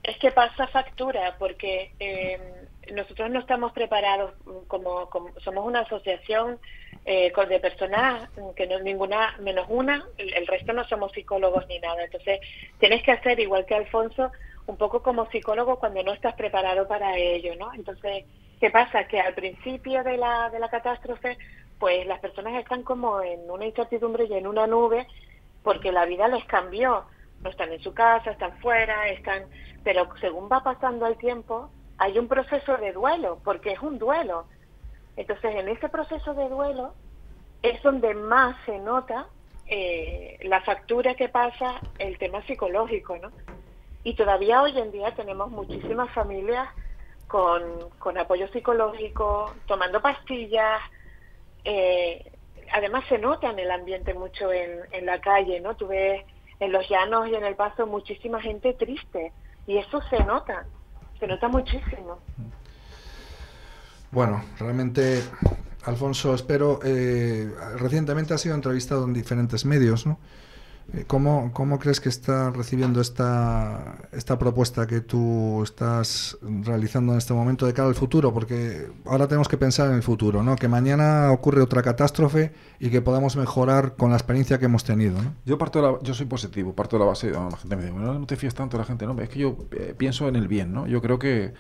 Es 0.02 0.16
que 0.18 0.30
pasa 0.32 0.66
factura 0.68 1.36
porque 1.38 1.92
eh, 2.00 2.38
nosotros 2.94 3.30
no 3.30 3.38
estamos 3.40 3.72
preparados 3.72 4.32
como, 4.66 5.08
como- 5.11 5.30
somos 5.44 5.64
una 5.66 5.80
asociación 5.80 6.58
eh, 7.04 7.30
con- 7.32 7.48
de 7.48 7.61
personas 7.61 8.28
que 8.56 8.66
no 8.66 8.80
ninguna 8.80 9.36
menos 9.40 9.66
una, 9.68 10.04
el, 10.18 10.32
el 10.34 10.46
resto 10.46 10.72
no 10.72 10.84
somos 10.88 11.12
psicólogos 11.12 11.66
ni 11.68 11.78
nada. 11.78 12.02
Entonces 12.04 12.40
tienes 12.80 13.02
que 13.04 13.12
hacer 13.12 13.38
igual 13.38 13.66
que 13.66 13.74
Alfonso 13.74 14.32
un 14.70 14.76
poco 14.76 15.02
como 15.02 15.30
psicólogo 15.30 15.78
cuando 15.78 16.02
no 16.02 16.12
estás 16.12 16.34
preparado 16.34 16.88
para 16.88 17.16
ello, 17.16 17.54
¿no? 17.56 17.72
Entonces 17.74 18.24
qué 18.60 18.70
pasa 18.70 19.04
que 19.04 19.20
al 19.20 19.34
principio 19.34 20.02
de 20.02 20.16
la 20.16 20.50
de 20.50 20.58
la 20.58 20.68
catástrofe 20.68 21.36
pues 21.78 22.06
las 22.06 22.20
personas 22.20 22.54
están 22.54 22.82
como 22.82 23.22
en 23.22 23.50
una 23.50 23.66
incertidumbre 23.66 24.24
y 24.24 24.34
en 24.34 24.46
una 24.46 24.66
nube 24.66 25.06
porque 25.62 25.92
la 25.92 26.04
vida 26.04 26.28
les 26.28 26.44
cambió. 26.44 27.04
No 27.42 27.50
están 27.50 27.72
en 27.72 27.82
su 27.82 27.94
casa, 27.94 28.30
están 28.30 28.56
fuera, 28.58 29.08
están... 29.08 29.44
Pero 29.82 30.06
según 30.20 30.48
va 30.50 30.62
pasando 30.62 31.06
el 31.06 31.16
tiempo, 31.16 31.70
hay 31.96 32.18
un 32.18 32.28
proceso 32.28 32.76
de 32.76 32.92
duelo, 32.92 33.38
porque 33.44 33.72
es 33.72 33.80
un 33.80 33.98
duelo. 33.98 34.44
Entonces, 35.16 35.54
en 35.54 35.68
ese 35.68 35.88
proceso 35.88 36.34
de 36.34 36.48
duelo 36.48 36.92
es 37.62 37.82
donde 37.82 38.14
más 38.14 38.56
se 38.66 38.78
nota 38.78 39.26
eh, 39.66 40.38
la 40.42 40.60
factura 40.62 41.14
que 41.14 41.28
pasa 41.28 41.80
el 41.98 42.18
tema 42.18 42.42
psicológico, 42.46 43.16
¿no? 43.18 43.30
Y 44.05 44.14
todavía 44.14 44.62
hoy 44.62 44.78
en 44.78 44.90
día 44.92 45.14
tenemos 45.14 45.51
muchísimas 45.51 46.11
familias 46.12 46.68
con, 47.26 47.62
con 47.98 48.18
apoyo 48.18 48.48
psicológico, 48.48 49.55
tomando 49.66 50.01
pastillas, 50.01 50.80
eh, 51.64 52.32
además 52.72 53.05
se 53.09 53.18
nota 53.18 53.51
en 53.51 53.59
el 53.59 53.70
ambiente 53.70 54.14
mucho 54.14 54.53
en, 54.53 54.80
en 54.92 55.07
la 55.07 55.20
calle, 55.20 55.61
¿no? 55.61 55.76
Tú 55.76 55.86
ves 55.88 56.24
en 56.59 56.72
los 56.72 56.88
llanos 56.88 57.28
y 57.28 57.34
en 57.34 57.44
el 57.44 57.57
paso 57.57 57.86
muchísima 57.86 58.40
gente 58.40 58.74
triste 58.74 59.32
y 59.66 59.78
eso 59.78 60.01
se 60.11 60.22
nota, 60.24 60.66
se 61.18 61.26
nota 61.26 61.48
muchísimo. 61.48 62.18
Bueno, 64.11 64.42
realmente, 64.59 65.22
Alfonso, 65.84 66.34
espero, 66.34 66.80
eh, 66.84 67.48
recientemente 67.76 68.34
has 68.34 68.40
sido 68.40 68.55
entrevistado 68.55 69.05
en 69.05 69.12
diferentes 69.12 69.64
medios, 69.64 70.07
¿no? 70.07 70.18
Eh, 70.93 71.05
¿Cómo, 71.07 71.53
¿Cómo 71.53 71.78
crees 71.78 72.01
que 72.01 72.09
está 72.09 72.51
recibiendo 72.51 73.01
esta, 73.01 73.97
esta 74.11 74.38
propuesta 74.41 74.88
que 74.88 75.01
tú 75.01 75.62
estás 75.62 76.36
realizando 76.43 77.12
en 77.12 77.18
este 77.18 77.32
momento 77.32 77.64
de 77.64 77.72
cara 77.72 77.88
al 77.88 77.95
futuro? 77.95 78.32
Porque 78.32 78.88
ahora 79.05 79.28
tenemos 79.28 79.47
que 79.49 79.57
pensar 79.57 79.88
en 79.91 79.95
el 79.97 80.03
futuro, 80.03 80.43
¿no? 80.43 80.57
Que 80.57 80.66
mañana 80.66 81.30
ocurre 81.30 81.62
otra 81.62 81.82
catástrofe 81.82 82.53
y 82.80 82.91
que 82.91 83.03
podamos 83.03 83.36
mejorar 83.36 83.95
con 83.95 84.11
la 84.11 84.16
experiencia 84.16 84.59
que 84.59 84.64
hemos 84.64 84.82
tenido, 84.82 85.22
¿no? 85.22 85.32
Yo 85.47 85.59
parto 85.59 85.80
de 85.80 85.93
la- 85.93 85.99
yo 86.03 86.12
soy 86.12 86.26
positivo, 86.26 86.72
parto 86.74 86.97
de 86.97 87.01
la 87.05 87.09
base, 87.09 87.32
ah, 87.36 87.49
la 87.51 87.57
gente 87.57 87.76
me 87.76 87.82
dice, 87.82 87.93
"Bueno, 87.95 88.18
no 88.18 88.26
te 88.26 88.34
fías 88.36 88.55
tanto 88.55 88.76
la 88.76 88.84
gente, 88.84 89.07
no, 89.07 89.18
es 89.20 89.28
que 89.28 89.38
yo 89.38 89.57
eh, 89.70 89.95
pienso 89.97 90.26
en 90.26 90.34
el 90.34 90.49
bien, 90.49 90.72
¿no? 90.72 90.86
Yo 90.88 91.01
creo 91.01 91.18
que 91.18 91.53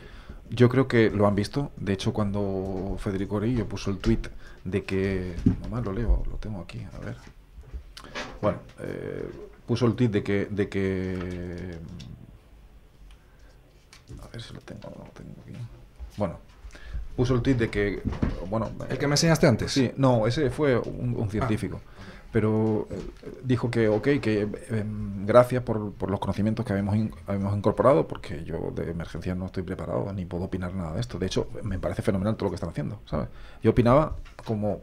yo 0.52 0.68
creo 0.68 0.88
que 0.88 1.10
lo 1.10 1.28
han 1.28 1.36
visto, 1.36 1.70
de 1.76 1.92
hecho 1.92 2.12
cuando 2.12 2.96
Federico 2.98 3.36
Orillo 3.36 3.68
puso 3.68 3.92
el 3.92 3.98
tweet 3.98 4.22
de 4.64 4.82
que, 4.82 5.36
nomás 5.62 5.84
lo 5.84 5.92
leo, 5.92 6.24
lo 6.28 6.36
tengo 6.38 6.60
aquí, 6.60 6.84
a 6.92 7.04
ver. 7.04 7.16
Bueno, 8.40 8.58
eh, 8.80 9.28
puso 9.66 9.86
el 9.86 9.94
tweet 9.94 10.08
de 10.08 10.22
que 10.22 10.46
de 10.46 10.68
que 10.68 11.78
a 14.22 14.28
ver 14.28 14.42
si 14.42 14.52
lo 14.54 14.60
tengo, 14.60 14.90
no 14.96 15.04
lo 15.04 15.10
tengo 15.12 15.32
aquí. 15.42 15.52
Bueno, 16.16 16.38
puso 17.16 17.34
el 17.34 17.42
tweet 17.42 17.54
de 17.54 17.70
que 17.70 18.02
bueno, 18.48 18.70
¿El 18.88 18.98
que 18.98 19.06
me 19.06 19.14
enseñaste 19.14 19.46
antes? 19.46 19.72
Sí, 19.72 19.92
no, 19.96 20.26
ese 20.26 20.50
fue 20.50 20.78
un, 20.78 21.14
un 21.16 21.30
científico. 21.30 21.80
Pero 22.32 22.86
eh, 22.92 23.40
dijo 23.42 23.72
que, 23.72 23.88
ok, 23.88 24.04
que 24.20 24.42
eh, 24.70 24.84
gracias 25.26 25.64
por, 25.64 25.92
por 25.94 26.12
los 26.12 26.20
conocimientos 26.20 26.64
que 26.64 26.72
habíamos, 26.72 26.94
in- 26.94 27.12
habíamos 27.26 27.56
incorporado, 27.56 28.06
porque 28.06 28.44
yo 28.44 28.70
de 28.72 28.88
emergencia 28.90 29.34
no 29.34 29.46
estoy 29.46 29.64
preparado 29.64 30.12
ni 30.12 30.26
puedo 30.26 30.44
opinar 30.44 30.72
nada 30.72 30.94
de 30.94 31.00
esto. 31.00 31.18
De 31.18 31.26
hecho, 31.26 31.48
me 31.64 31.80
parece 31.80 32.02
fenomenal 32.02 32.36
todo 32.36 32.44
lo 32.46 32.50
que 32.50 32.54
están 32.54 32.70
haciendo, 32.70 33.00
¿sabes? 33.06 33.28
Yo 33.64 33.72
opinaba 33.72 34.14
como, 34.44 34.80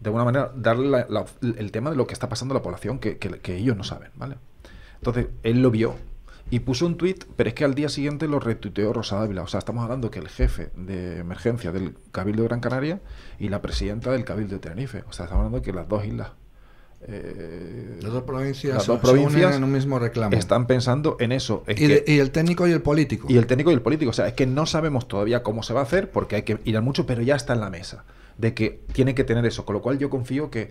de 0.00 0.08
alguna 0.08 0.24
manera, 0.24 0.52
darle 0.54 0.88
la- 0.88 1.06
la- 1.08 1.24
el 1.40 1.72
tema 1.72 1.90
de 1.90 1.96
lo 1.96 2.06
que 2.06 2.12
está 2.14 2.28
pasando 2.28 2.54
a 2.54 2.58
la 2.58 2.62
población 2.62 2.98
que, 2.98 3.18
que- 3.18 3.40
que 3.40 3.56
ellos 3.56 3.76
no 3.76 3.84
saben, 3.84 4.10
¿vale? 4.16 4.36
Entonces, 4.96 5.26
él 5.42 5.60
lo 5.62 5.70
vio 5.70 5.94
y 6.50 6.60
puso 6.60 6.86
un 6.86 6.96
tuit, 6.96 7.24
pero 7.36 7.48
es 7.48 7.54
que 7.54 7.64
al 7.64 7.74
día 7.74 7.88
siguiente 7.88 8.26
lo 8.26 8.40
retuiteó 8.40 8.92
Rosa 8.92 9.16
Dávila. 9.16 9.42
O 9.42 9.46
sea, 9.48 9.58
estamos 9.58 9.84
hablando 9.84 10.10
que 10.10 10.18
el 10.18 10.28
jefe 10.28 10.70
de 10.76 11.18
emergencia 11.18 11.72
del 11.72 11.94
Cabildo 12.10 12.42
de 12.42 12.48
Gran 12.48 12.60
Canaria 12.60 13.00
y 13.38 13.48
la 13.48 13.60
presidenta 13.60 14.10
del 14.12 14.24
Cabildo 14.24 14.54
de 14.54 14.60
Tenerife. 14.60 15.04
O 15.08 15.12
sea, 15.12 15.26
estamos 15.26 15.44
hablando 15.46 15.62
que 15.64 15.72
las 15.72 15.88
dos 15.88 16.04
islas. 16.04 16.30
eh, 17.06 17.98
Las 18.02 18.12
dos 18.12 18.22
provincias, 18.24 18.74
las 18.74 18.86
dos 18.86 18.98
provincias 18.98 19.54
en 19.56 19.62
un 19.64 19.70
mismo 19.72 19.98
reclamo. 20.00 20.36
están 20.36 20.66
pensando 20.66 21.16
en 21.20 21.30
eso. 21.32 21.62
Y, 21.68 21.86
de- 21.86 22.04
y 22.06 22.18
el 22.18 22.30
técnico 22.32 22.66
y 22.66 22.72
el 22.72 22.82
político. 22.82 23.28
y 23.30 23.36
el 23.36 23.46
técnico 23.46 23.70
y 23.70 23.74
el 23.74 23.82
político. 23.82 24.10
O 24.10 24.14
sea, 24.14 24.26
es 24.26 24.34
que 24.34 24.46
no 24.46 24.66
sabemos 24.66 25.06
todavía 25.06 25.42
cómo 25.44 25.62
se 25.62 25.72
va 25.74 25.80
a 25.80 25.82
hacer 25.84 26.10
porque 26.10 26.36
hay 26.36 26.42
que 26.42 26.58
ir 26.64 26.76
a 26.76 26.80
mucho, 26.80 27.06
pero 27.06 27.22
ya 27.22 27.36
está 27.36 27.52
en 27.54 27.60
la 27.60 27.70
mesa. 27.70 28.04
De 28.38 28.54
que 28.54 28.82
tiene 28.92 29.14
que 29.14 29.24
tener 29.24 29.44
eso. 29.46 29.64
Con 29.66 29.74
lo 29.74 29.82
cual 29.82 29.98
yo 29.98 30.08
confío 30.10 30.50
que 30.50 30.70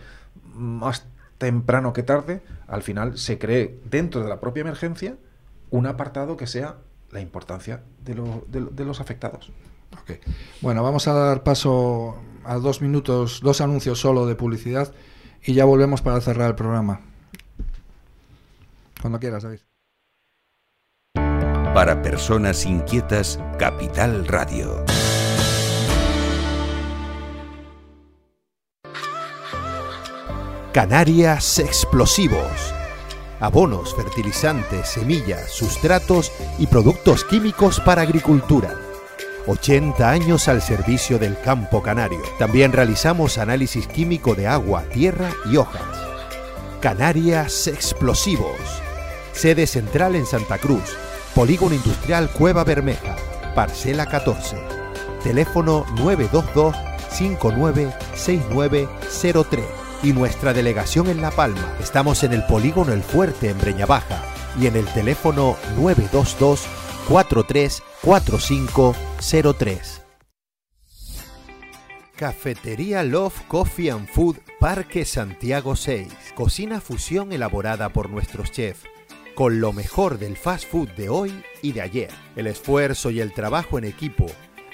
más 0.53 1.05
temprano 1.37 1.93
que 1.93 2.01
tarde, 2.01 2.41
al 2.67 2.81
final 2.81 3.17
se 3.17 3.37
cree 3.37 3.79
dentro 3.85 4.23
de 4.23 4.29
la 4.29 4.39
propia 4.39 4.61
emergencia 4.61 5.17
un 5.69 5.85
apartado 5.85 6.35
que 6.37 6.47
sea 6.47 6.77
la 7.11 7.19
importancia 7.21 7.83
de, 8.03 8.15
lo- 8.15 8.43
de 8.47 8.61
de 8.61 8.85
los 8.85 8.99
afectados. 9.01 9.51
Ok. 10.01 10.13
Bueno, 10.61 10.81
vamos 10.83 11.07
a 11.07 11.13
dar 11.13 11.43
paso 11.43 12.17
a 12.43 12.55
dos 12.55 12.81
minutos, 12.81 13.41
dos 13.41 13.61
anuncios 13.61 13.99
solo 13.99 14.25
de 14.25 14.35
publicidad 14.35 14.91
y 15.43 15.53
ya 15.53 15.65
volvemos 15.65 16.01
para 16.01 16.19
cerrar 16.21 16.49
el 16.49 16.55
programa. 16.55 17.01
Cuando 19.01 19.19
quieras, 19.19 19.43
David. 19.43 19.59
Para 21.73 22.01
personas 22.01 22.65
inquietas, 22.65 23.39
Capital 23.59 24.25
Radio. 24.27 24.83
Canarias 30.77 31.57
Explosivos. 31.57 32.71
Abonos, 33.39 33.95
fertilizantes, 33.95 34.87
semillas, 34.87 35.49
sustratos 35.49 36.31
y 36.59 36.67
productos 36.67 37.23
químicos 37.23 37.79
para 37.79 38.03
agricultura. 38.03 38.75
80 39.47 40.07
años 40.07 40.47
al 40.47 40.61
servicio 40.61 41.17
del 41.17 41.41
campo 41.41 41.81
canario. 41.81 42.21
También 42.37 42.73
realizamos 42.73 43.39
análisis 43.39 43.87
químico 43.87 44.35
de 44.35 44.45
agua, 44.45 44.83
tierra 44.93 45.31
y 45.51 45.57
hojas. 45.57 45.81
Canarias 46.79 47.65
Explosivos. 47.65 48.61
Sede 49.33 49.65
central 49.65 50.15
en 50.15 50.27
Santa 50.27 50.59
Cruz. 50.59 50.95
Polígono 51.33 51.73
Industrial 51.73 52.29
Cueva 52.29 52.63
Bermeja. 52.63 53.15
Parcela 53.55 54.05
14. 54.05 54.57
Teléfono 55.23 55.87
922 55.95 56.75
596903. 57.09 59.86
Y 60.03 60.13
nuestra 60.13 60.53
delegación 60.53 61.07
en 61.07 61.21
La 61.21 61.31
Palma. 61.31 61.75
Estamos 61.81 62.23
en 62.23 62.33
el 62.33 62.45
Polígono 62.45 62.93
El 62.93 63.01
Fuerte 63.03 63.49
en 63.49 63.59
Breña 63.59 63.85
Baja. 63.85 64.23
Y 64.59 64.65
en 64.67 64.75
el 64.75 64.85
teléfono 64.85 65.55
922 65.77 66.65
434503. 67.07 70.01
Cafetería 72.15 73.03
Love 73.03 73.41
Coffee 73.47 73.91
and 73.91 74.07
Food 74.07 74.37
Parque 74.59 75.05
Santiago 75.05 75.75
6. 75.75 76.07
Cocina 76.35 76.81
fusión 76.81 77.31
elaborada 77.31 77.89
por 77.89 78.09
nuestros 78.09 78.51
chefs 78.51 78.87
con 79.37 79.61
lo 79.61 79.71
mejor 79.71 80.17
del 80.17 80.35
fast 80.35 80.67
food 80.67 80.89
de 80.93 81.09
hoy 81.09 81.43
y 81.61 81.73
de 81.73 81.81
ayer. 81.81 82.09
El 82.35 82.47
esfuerzo 82.47 83.11
y 83.11 83.19
el 83.19 83.33
trabajo 83.33 83.77
en 83.77 83.83
equipo 83.83 84.25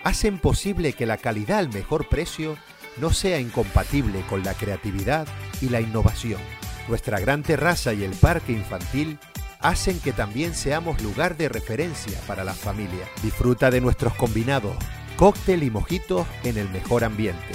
hacen 0.06 0.40
posible 0.40 0.94
que 0.94 1.06
la 1.06 1.18
calidad 1.18 1.60
al 1.60 1.68
mejor 1.68 2.08
precio 2.08 2.56
no 2.98 3.12
sea 3.12 3.40
incompatible 3.40 4.24
con 4.30 4.44
la 4.44 4.54
creatividad 4.54 5.28
y 5.62 5.70
la 5.70 5.82
innovación. 5.82 6.42
Nuestra 6.88 7.20
gran 7.20 7.44
terraza 7.44 7.94
y 7.94 8.04
el 8.04 8.12
parque 8.12 8.52
infantil 8.52 9.18
hacen 9.60 10.00
que 10.00 10.12
también 10.12 10.54
seamos 10.54 11.02
lugar 11.02 11.38
de 11.38 11.50
referencia 11.50 12.20
para 12.28 12.44
la 12.44 12.54
familia. 12.54 13.08
Disfruta 13.24 13.72
de 13.72 13.82
nuestros 13.82 14.14
combinados, 14.14 14.76
cóctel 15.16 15.64
y 15.64 15.72
mojitos 15.72 16.28
en 16.44 16.58
el 16.58 16.70
mejor 16.70 17.04
ambiente. 17.04 17.54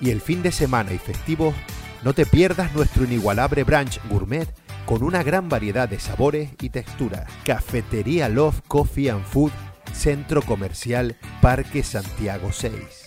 Y 0.00 0.10
el 0.10 0.22
fin 0.22 0.42
de 0.42 0.52
semana 0.52 0.92
y 0.92 0.98
festivo, 0.98 1.54
no 2.02 2.14
te 2.14 2.24
pierdas 2.24 2.74
nuestro 2.74 3.04
inigualable 3.04 3.64
brunch 3.64 4.00
gourmet 4.08 4.48
con 4.86 5.02
una 5.02 5.22
gran 5.22 5.50
variedad 5.50 5.88
de 5.88 6.00
sabores 6.00 6.50
y 6.60 6.70
texturas. 6.70 7.30
Cafetería 7.44 8.30
Love 8.30 8.62
Coffee 8.66 9.10
and 9.10 9.24
Food, 9.24 9.52
Centro 9.92 10.40
Comercial 10.40 11.16
Parque 11.42 11.82
Santiago 11.82 12.50
6. 12.52 12.99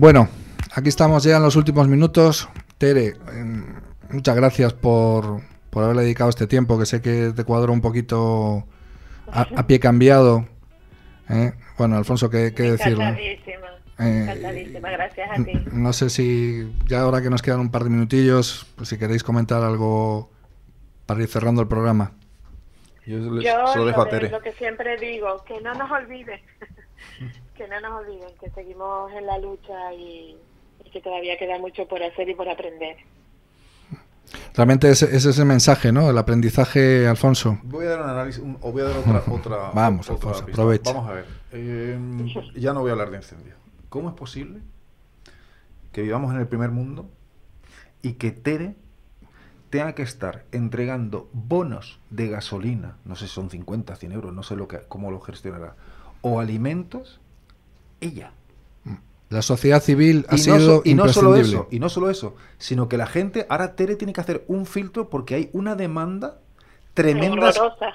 Bueno, 0.00 0.28
aquí 0.76 0.90
estamos 0.90 1.24
ya 1.24 1.38
en 1.38 1.42
los 1.42 1.56
últimos 1.56 1.88
minutos. 1.88 2.48
Tere, 2.78 3.16
em, 3.32 3.64
muchas 4.10 4.36
gracias 4.36 4.72
por, 4.72 5.40
por 5.70 5.82
haberle 5.82 6.02
dedicado 6.02 6.30
este 6.30 6.46
tiempo, 6.46 6.78
que 6.78 6.86
sé 6.86 7.02
que 7.02 7.32
te 7.34 7.42
cuadro 7.42 7.72
un 7.72 7.80
poquito 7.80 8.64
a, 9.26 9.66
pie 9.66 9.80
cambiado. 9.80 10.46
¿eh? 11.28 11.52
Bueno, 11.76 11.96
Alfonso, 11.96 12.30
¿qué, 12.30 12.54
qué 12.54 12.70
decirlo? 12.70 13.06
Gracias 13.98 15.30
a 15.32 15.42
ti. 15.42 15.52
No 15.72 15.92
sé 15.92 16.10
si 16.10 16.72
ya 16.86 17.00
ahora 17.00 17.20
que 17.20 17.28
nos 17.28 17.42
quedan 17.42 17.58
un 17.58 17.72
par 17.72 17.82
de 17.82 17.90
minutillos, 17.90 18.72
pues 18.76 18.90
si 18.90 18.98
queréis 18.98 19.24
comentar 19.24 19.64
algo 19.64 20.30
para 21.06 21.22
ir 21.22 21.28
cerrando 21.28 21.60
el 21.60 21.66
programa. 21.66 22.12
Yo, 23.04 23.18
solo 23.72 23.86
dejo 23.86 24.02
a 24.02 24.08
Tere. 24.08 24.30
Lo 24.30 24.42
que 24.42 24.52
siempre 24.52 24.96
digo, 24.96 25.42
que 25.44 25.60
no 25.60 25.74
nos 25.74 25.90
olviden, 25.90 26.40
que 27.58 27.66
no 27.66 27.80
nos 27.80 28.00
olviden, 28.00 28.30
que 28.40 28.50
seguimos 28.50 29.12
en 29.12 29.26
la 29.26 29.36
lucha 29.38 29.92
y, 29.92 30.38
que 30.92 31.00
todavía 31.02 31.36
queda 31.36 31.58
mucho 31.58 31.86
por 31.86 32.02
hacer 32.02 32.28
y 32.28 32.34
por 32.34 32.48
aprender. 32.48 32.96
Realmente 34.54 34.88
ese, 34.90 35.14
es 35.14 35.24
ese 35.24 35.44
mensaje, 35.44 35.92
¿no? 35.92 36.08
El 36.08 36.16
aprendizaje, 36.16 37.06
Alfonso. 37.06 37.58
Voy 37.64 37.86
a 37.86 37.90
dar 37.90 38.02
un 38.02 38.10
análisis, 38.10 38.42
o 38.60 38.72
voy 38.72 38.82
a 38.82 38.84
dar 38.86 38.98
otra... 38.98 39.22
otra 39.30 39.70
Vamos, 39.74 40.08
Alfonso, 40.08 40.44
aprovecha. 40.44 40.92
Vamos 40.92 41.10
a 41.10 41.14
ver. 41.14 41.24
Eh, 41.52 41.98
ya 42.54 42.72
no 42.72 42.80
voy 42.80 42.90
a 42.90 42.92
hablar 42.92 43.10
de 43.10 43.16
incendio. 43.16 43.54
¿Cómo 43.88 44.08
es 44.08 44.14
posible 44.14 44.60
que 45.92 46.02
vivamos 46.02 46.32
en 46.32 46.40
el 46.40 46.46
primer 46.46 46.70
mundo 46.70 47.10
y 48.02 48.12
que 48.14 48.30
Tere 48.30 48.76
tenga 49.70 49.94
que 49.94 50.02
estar 50.02 50.44
entregando 50.52 51.28
bonos 51.32 52.00
de 52.10 52.28
gasolina, 52.28 52.96
no 53.04 53.16
sé 53.16 53.26
si 53.26 53.34
son 53.34 53.50
50, 53.50 53.96
100 53.96 54.12
euros, 54.12 54.32
no 54.32 54.42
sé 54.42 54.56
lo 54.56 54.68
que, 54.68 54.78
cómo 54.88 55.10
lo 55.10 55.20
gestionará, 55.20 55.74
o 56.22 56.40
alimentos, 56.40 57.20
ella. 58.00 58.32
La 59.30 59.42
sociedad 59.42 59.82
civil 59.82 60.24
ha 60.30 60.38
sido 60.38 60.80
y 60.84 60.94
no 60.94 61.06
solo 61.12 61.36
eso, 61.36 61.68
y 61.70 61.80
no 61.80 61.90
solo 61.90 62.08
eso, 62.08 62.34
sino 62.56 62.88
que 62.88 62.96
la 62.96 63.06
gente, 63.06 63.46
ahora 63.50 63.76
Tere 63.76 63.94
tiene 63.96 64.14
que 64.14 64.22
hacer 64.22 64.44
un 64.48 64.64
filtro 64.64 65.10
porque 65.10 65.34
hay 65.34 65.50
una 65.52 65.74
demanda 65.74 66.38
tremenda, 66.94 67.52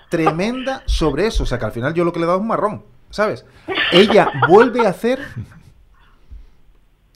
tremenda 0.10 0.84
sobre 0.86 1.26
eso. 1.26 1.44
O 1.44 1.46
sea 1.46 1.58
que 1.58 1.66
al 1.66 1.72
final 1.72 1.94
yo 1.96 2.06
lo 2.06 2.14
que 2.14 2.20
le 2.20 2.26
he 2.26 2.28
dado 2.28 2.38
es 2.38 2.42
un 2.42 2.48
marrón, 2.48 2.84
¿sabes? 3.10 3.46
Ella 3.92 4.32
vuelve 4.48 4.86
a 4.86 4.90
hacer 4.90 5.20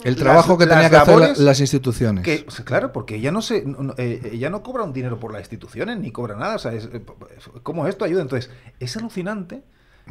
el 0.04 0.16
trabajo 0.16 0.58
que 0.58 0.66
tenía 0.66 0.90
que 0.90 0.96
hacer 0.96 1.38
las 1.38 1.60
instituciones. 1.60 2.24
Que, 2.24 2.46
claro, 2.64 2.92
porque 2.94 3.16
ella 3.16 3.32
no 3.32 3.42
se, 3.42 3.66
eh, 3.98 4.30
ella 4.32 4.50
no 4.50 4.62
cobra 4.62 4.84
un 4.84 4.94
dinero 4.94 5.20
por 5.20 5.32
las 5.32 5.42
instituciones 5.42 5.98
ni 5.98 6.12
cobra 6.12 6.36
nada. 6.36 6.56
O 6.56 6.60
sea, 6.60 6.74
es, 6.74 6.90
¿cómo 7.64 7.88
esto 7.88 8.06
ayuda? 8.06 8.22
Entonces, 8.22 8.52
es 8.80 8.96
alucinante 8.96 9.64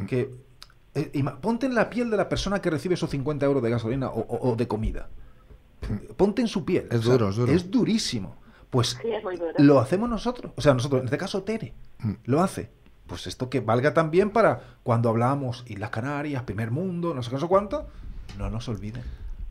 que 0.07 0.29
eh, 0.97 1.23
ponte 1.41 1.65
en 1.65 1.75
la 1.75 1.89
piel 1.89 2.09
de 2.09 2.17
la 2.17 2.27
persona 2.27 2.61
que 2.61 2.69
recibe 2.69 2.95
esos 2.95 3.09
50 3.09 3.45
euros 3.45 3.61
de 3.63 3.69
gasolina 3.69 4.09
o, 4.09 4.55
de 4.55 4.67
comida. 4.67 5.09
Ponte 6.17 6.41
en 6.41 6.47
su 6.47 6.65
piel. 6.65 6.87
Es 6.89 7.03
duro, 7.03 7.29
es 7.29 7.35
duro. 7.35 7.51
Es 7.51 7.69
durísimo. 7.69 8.35
Pues 8.69 8.97
lo 9.59 9.79
hacemos 9.79 10.09
nosotros. 10.09 10.51
O 10.55 10.61
sea, 10.61 10.73
nosotros, 10.73 11.01
en 11.01 11.05
este 11.05 11.17
caso 11.17 11.43
Tere, 11.43 11.73
mm. 11.99 12.13
lo 12.25 12.41
hace. 12.41 12.71
Pues 13.05 13.27
esto 13.27 13.49
que 13.49 13.61
valga 13.61 13.93
también 13.93 14.31
para 14.31 14.61
cuando 14.83 15.09
hablamos 15.09 15.63
Islas 15.67 15.91
Canarias, 15.91 16.43
primer 16.43 16.71
mundo, 16.71 17.13
no 17.13 17.23
sé 17.23 17.29
qué, 17.29 17.35
no 17.35 17.41
sé 17.41 17.47
cuánto, 17.47 17.87
no 18.37 18.49
nos 18.49 18.67
olviden. 18.67 19.03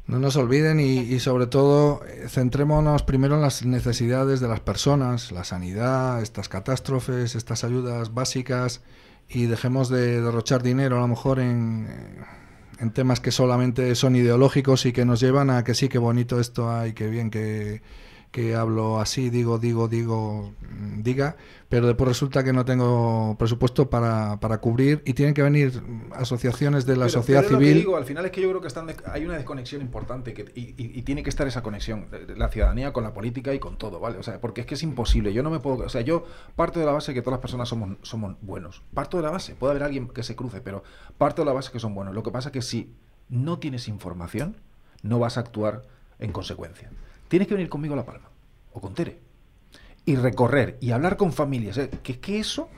No 0.07 0.19
nos 0.19 0.37
olviden 0.37 0.79
y, 0.79 0.99
y, 0.99 1.19
sobre 1.21 1.47
todo 1.47 2.05
eh, 2.07 2.29
centrémonos 2.29 3.03
primero 3.03 3.35
en 3.35 3.41
las 3.41 3.65
necesidades 3.65 4.41
de 4.41 4.47
las 4.47 4.61
personas, 4.61 5.33
la 5.33 5.43
sanidad, 5.43 6.23
estas 6.23 6.49
catástrofes, 6.49 7.35
estas 7.35 7.65
ayudas 7.65 8.15
básicas 8.15 8.83
y 9.29 9.47
dejemos 9.47 9.89
de 9.89 10.21
derrochar 10.21 10.63
dinero 10.63 10.97
a 10.97 11.01
lo 11.01 11.09
mejor 11.09 11.41
en, 11.41 11.89
en 12.79 12.91
temas 12.91 13.21
que 13.21 13.31
solamente 13.31 13.95
son 13.95 14.17
ideológicos 14.17 14.87
y 14.87 14.93
que 14.93 15.05
nos 15.05 15.21
llevan 15.21 15.51
a 15.51 15.65
que 15.65 15.75
sí, 15.75 15.89
que 15.89 15.99
bonito 15.99 16.41
esto 16.41 16.71
hay, 16.71 16.93
que 16.93 17.09
bien 17.09 17.31
que 17.31 17.83
que 18.37 18.55
hablo 18.55 19.01
así, 19.01 19.31
digo, 19.31 19.59
digo, 19.59 19.89
digo, 19.89 20.53
diga, 20.99 21.37
pero 21.71 21.87
después 21.87 22.07
resulta 22.07 22.45
que 22.45 22.53
no 22.53 22.67
tengo 22.67 23.35
presupuesto 23.39 23.89
para, 23.89 24.39
para 24.41 24.59
cubrir 24.59 25.01
y 25.07 25.15
tienen 25.15 25.33
que 25.33 25.41
venir 25.41 25.83
asociaciones 26.13 26.85
de 26.85 26.99
la 26.99 27.09
sociedad 27.09 27.47
civil. 27.47 27.73
digo, 27.73 27.97
al 27.97 28.05
final 28.05 28.27
es 28.27 28.33
que 28.33 28.43
yo 28.43 28.51
creo 28.51 28.61
que 28.61 28.69
están 28.69 28.93
hay 29.11 29.25
una 29.25 29.37
desconexión 29.37 29.81
importante 29.81 30.35
que, 30.35 30.53
y, 30.55 31.01
tiene 31.01 31.23
que 31.23 31.31
estar 31.31 31.47
esa 31.47 31.63
conexión, 31.63 32.09
la 32.37 32.51
ciudadanía 32.51 32.93
con 32.93 33.05
la 33.05 33.15
política 33.15 33.55
y 33.55 33.59
con 33.59 33.79
todo, 33.79 34.01
¿vale? 34.01 34.19
O 34.19 34.23
sea, 34.23 34.39
porque 34.39 34.61
es 34.61 34.67
que 34.67 34.75
es 34.75 34.83
imposible, 34.83 35.33
yo 35.33 35.43
no 35.43 35.49
me 35.49 35.61
puedo, 35.61 35.87
o 35.87 35.89
sea, 35.89 36.03
yo 36.03 36.27
parto 36.57 36.79
de 36.79 36.85
la 36.85 36.93
base 36.93 37.15
que 37.15 37.23
todas 37.23 37.39
las 37.39 37.41
personas 37.41 37.71
somos, 37.71 37.97
somos 38.03 38.37
buenos, 38.43 38.83
parto 38.93 39.17
de 39.17 39.23
la 39.23 39.31
base, 39.31 39.55
puede 39.55 39.71
haber 39.71 39.83
alguien 39.83 40.09
que 40.09 40.23
se 40.23 40.37
cruce, 40.37 40.61
pero 40.61 40.85
parto 41.17 41.41
de 41.41 41.47
la 41.47 41.55
base 41.55 41.73
que 41.73 41.81
son 41.81 41.95
buenos. 41.95 42.15
Lo 42.15 42.23
que 42.23 42.33
pasa 42.33 42.51
es 42.51 42.53
que 42.53 42.61
si 42.61 42.93
no 43.31 43.59
tienes 43.61 43.89
información, 43.89 44.59
no 45.01 45.19
vas 45.19 45.39
a 45.39 45.41
actuar 45.41 45.85
en 46.19 46.33
consecuencia 46.33 46.91
tienes 47.29 47.49
que 47.49 47.55
venir 47.55 47.69
conmigo 47.69 47.95
a 47.95 47.97
La 47.97 48.05
Palma 48.05 48.29
o 48.73 48.81
con 48.81 48.95
Tere 48.95 49.19
y 50.05 50.17
recorrer 50.17 50.79
y 50.81 50.93
hablar 50.93 51.17
con 51.17 51.33
familias. 51.33 51.77
¿eh? 51.79 51.91
Que 52.03 52.13
es 52.13 52.19
que 52.19 52.39
eso 52.39 52.71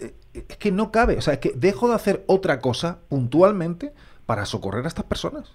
eh, 0.00 0.14
es 0.32 0.56
que 0.56 0.72
no 0.72 0.90
cabe. 0.90 1.16
O 1.16 1.20
sea, 1.20 1.34
es 1.34 1.40
que 1.40 1.52
dejo 1.54 1.88
de 1.88 1.94
hacer 1.94 2.24
otra 2.26 2.60
cosa 2.60 3.00
puntualmente 3.08 3.92
para 4.26 4.46
socorrer 4.46 4.84
a 4.84 4.88
estas 4.88 5.04
personas. 5.04 5.52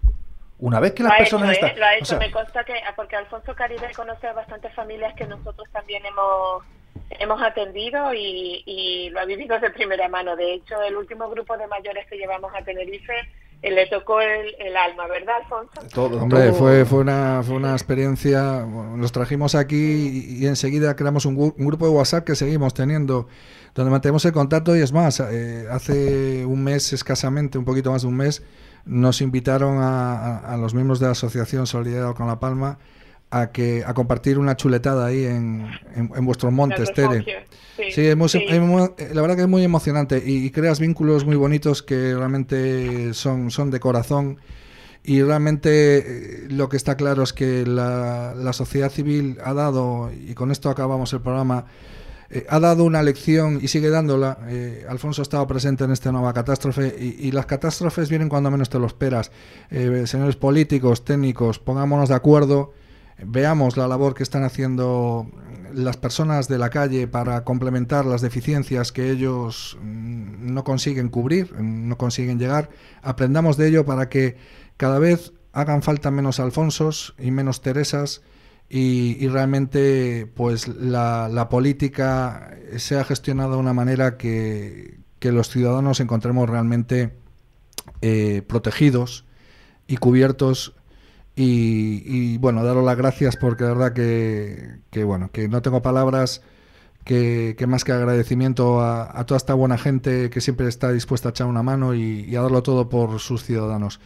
Una 0.60 0.80
vez 0.80 0.94
que 0.94 1.04
las 1.04 1.18
personas 1.18 1.52
están. 1.52 1.78
Lo 1.80 1.86
ha 1.86 1.96
hecho, 1.96 2.18
me 2.18 2.32
consta 2.32 2.64
que. 2.64 2.74
Porque 2.96 3.16
Alfonso 3.16 3.56
Caribe 3.56 3.92
conoce 3.96 4.28
a 4.28 4.34
bastantes 4.34 4.74
familias 4.76 5.16
que 5.16 5.26
nosotros 5.26 5.68
también 5.72 6.06
hemos 6.06 6.64
hemos 7.12 7.42
atendido 7.42 8.14
y, 8.14 8.62
y, 8.66 9.10
lo 9.10 9.22
ha 9.22 9.26
vivido 9.26 9.60
de 9.60 9.72
primera 9.72 10.08
mano. 10.10 10.36
De 10.36 10.54
hecho, 10.54 10.80
el 10.84 10.96
último 10.96 11.28
grupo 11.30 11.58
de 11.58 11.66
mayores 11.66 12.06
que 12.08 12.18
llevamos 12.18 12.54
a 12.54 12.64
Tenerife 12.64 13.14
le 13.62 13.88
tocó 13.88 14.22
el, 14.22 14.56
el, 14.60 14.78
alma, 14.78 15.08
¿verdad, 15.08 15.36
Alfonso? 15.44 15.72
Todo, 15.94 16.22
Hombre, 16.22 16.54
Fue, 16.54 16.86
fue, 16.86 17.00
una, 17.00 17.42
fue 17.44 17.56
una 17.56 17.74
experiencia, 17.74 18.66
nos 18.66 19.12
trajimos 19.12 19.56
aquí 19.56 20.38
y, 20.40 20.48
enseguida 20.48 20.96
creamos 20.96 21.26
un, 21.26 21.36
un, 21.38 21.68
grupo 21.68 21.86
de 21.86 21.92
WhatsApp 21.92 22.24
que 22.24 22.36
seguimos 22.36 22.74
teniendo, 22.74 23.28
donde 23.76 23.92
mantenemos 23.92 24.24
el 24.26 24.32
contacto 24.32 24.76
y 24.78 24.82
es 24.82 24.94
más, 24.94 25.20
eh, 25.20 25.68
hace 25.70 26.46
un 26.46 26.64
mes 26.64 26.94
escasamente, 26.94 27.58
un 27.58 27.66
poquito 27.66 27.92
más 27.92 28.04
de 28.04 28.08
un 28.08 28.16
mes, 28.16 28.44
nos 28.86 29.22
invitaron 29.22 29.78
a, 29.78 30.38
a, 30.38 30.54
a 30.54 30.58
los 30.58 30.74
miembros 30.74 31.00
de 31.00 31.08
la 31.08 31.12
Asociación 31.12 31.68
Solidaridad 31.68 32.16
con 32.16 32.28
La 32.28 32.40
Palma 32.40 32.80
a 33.32 33.52
que 33.52 33.84
a 33.86 33.94
compartir 33.94 34.40
una 34.40 34.56
chuletada 34.56 35.06
ahí 35.06 35.26
en, 35.26 35.68
en, 35.96 36.26
vuestros 36.26 36.52
montes, 36.52 36.92
Tere. 36.94 37.24
Sí, 37.76 38.02
eh, 38.02 38.16
la 38.16 39.22
verdad 39.22 39.36
que 39.36 39.44
es 39.44 39.48
muy 39.48 39.64
emocionante 39.64 40.22
y, 40.26 40.50
creas 40.52 40.80
vínculos 40.80 41.26
muy 41.26 41.36
bonitos 41.36 41.84
que 41.84 42.16
realmente 42.16 43.14
son, 43.14 43.52
son 43.52 43.72
de 43.72 43.80
corazón 43.80 44.40
y 45.04 45.22
realmente 45.22 45.98
eh, 46.00 46.48
lo 46.50 46.68
que 46.70 46.78
está 46.78 46.98
claro 46.98 47.24
es 47.24 47.32
que 47.32 47.66
la, 47.66 48.34
la 48.36 48.54
sociedad 48.54 48.92
civil 48.92 49.38
ha 49.44 49.54
dado, 49.54 50.12
y 50.12 50.34
con 50.34 50.52
esto 50.52 50.70
acabamos 50.70 51.14
el 51.14 51.22
programa, 51.22 51.66
eh, 52.32 52.46
ha 52.48 52.60
dado 52.60 52.84
una 52.84 53.02
lección 53.02 53.60
y 53.62 53.68
sigue 53.68 53.90
dándola. 53.90 54.38
Eh, 54.48 54.86
Alfonso 54.88 55.22
ha 55.22 55.24
estado 55.24 55.48
presente 55.48 55.84
en 55.84 55.92
esta 55.92 56.12
nueva 56.12 56.32
catástrofe 56.32 56.96
y, 57.00 57.32
las 57.32 57.48
catástrofes 57.48 58.10
vienen 58.10 58.30
cuando 58.30 58.52
menos 58.52 58.70
te 58.70 58.78
lo 58.78 58.86
esperas. 58.86 59.32
Eh, 59.72 60.04
señores 60.06 60.36
políticos, 60.36 61.04
técnicos, 61.04 61.58
pongámonos 61.58 62.10
de 62.10 62.16
acuerdo, 62.16 62.74
veamos 63.26 63.78
la 63.78 63.88
labor 63.88 64.14
que 64.14 64.24
están 64.24 64.44
haciendo 64.44 65.30
las 65.74 65.98
personas 65.98 66.48
de 66.48 66.58
la 66.58 66.70
calle 66.70 67.08
para 67.08 67.44
complementar 67.44 68.06
las 68.06 68.22
deficiencias 68.22 68.92
que 68.92 69.12
ellos 69.12 69.78
mm, 69.82 70.54
no 70.54 70.64
consiguen 70.64 71.10
cubrir, 71.10 71.54
no 71.60 71.98
consiguen 71.98 72.40
llegar. 72.40 72.70
Aprendamos 73.02 73.58
de 73.58 73.68
ello 73.68 73.86
para 73.86 74.10
que 74.10 74.38
cada 74.78 75.00
vez 75.00 75.34
hagan 75.54 75.82
falta 75.82 76.12
menos 76.12 76.40
Alfonsos 76.40 77.16
y 77.18 77.32
menos 77.32 77.62
Teresas 77.62 78.22
y, 78.70 79.28
realmente 79.28 80.32
pues 80.36 80.68
la, 80.68 81.48
política 81.50 82.56
se 82.78 83.00
ha 83.00 83.04
gestionado 83.04 83.54
de 83.54 83.58
una 83.58 83.74
manera 83.74 84.18
que, 84.18 85.00
los 85.22 85.50
ciudadanos 85.50 86.00
encontremos 86.00 86.50
realmente 86.50 87.14
eh, 88.02 88.44
protegidos 88.48 89.26
y 89.88 89.98
cubiertos 89.98 90.76
y, 91.42 92.38
bueno 92.38 92.64
daros 92.64 92.84
las 92.84 92.98
gracias 92.98 93.38
porque 93.38 93.64
la 93.64 93.70
verdad 93.74 93.94
que, 93.94 95.04
bueno 95.04 95.30
que 95.32 95.48
no 95.48 95.62
tengo 95.62 95.82
palabras 95.82 96.42
que, 97.06 97.56
más 97.68 97.84
que 97.84 97.94
agradecimiento 97.94 98.82
a, 98.82 99.24
toda 99.26 99.38
esta 99.38 99.54
buena 99.54 99.78
gente 99.78 100.30
que 100.30 100.42
siempre 100.42 100.68
está 100.68 100.92
dispuesta 100.92 101.30
a 101.30 101.32
echar 101.32 101.48
una 101.48 101.64
mano 101.64 101.96
y, 101.96 102.26
y 102.26 102.36
a 102.36 102.42
darlo 102.42 102.62
todo 102.62 102.90
por 102.90 103.20
sus 103.20 103.44
ciudadanos. 103.44 104.00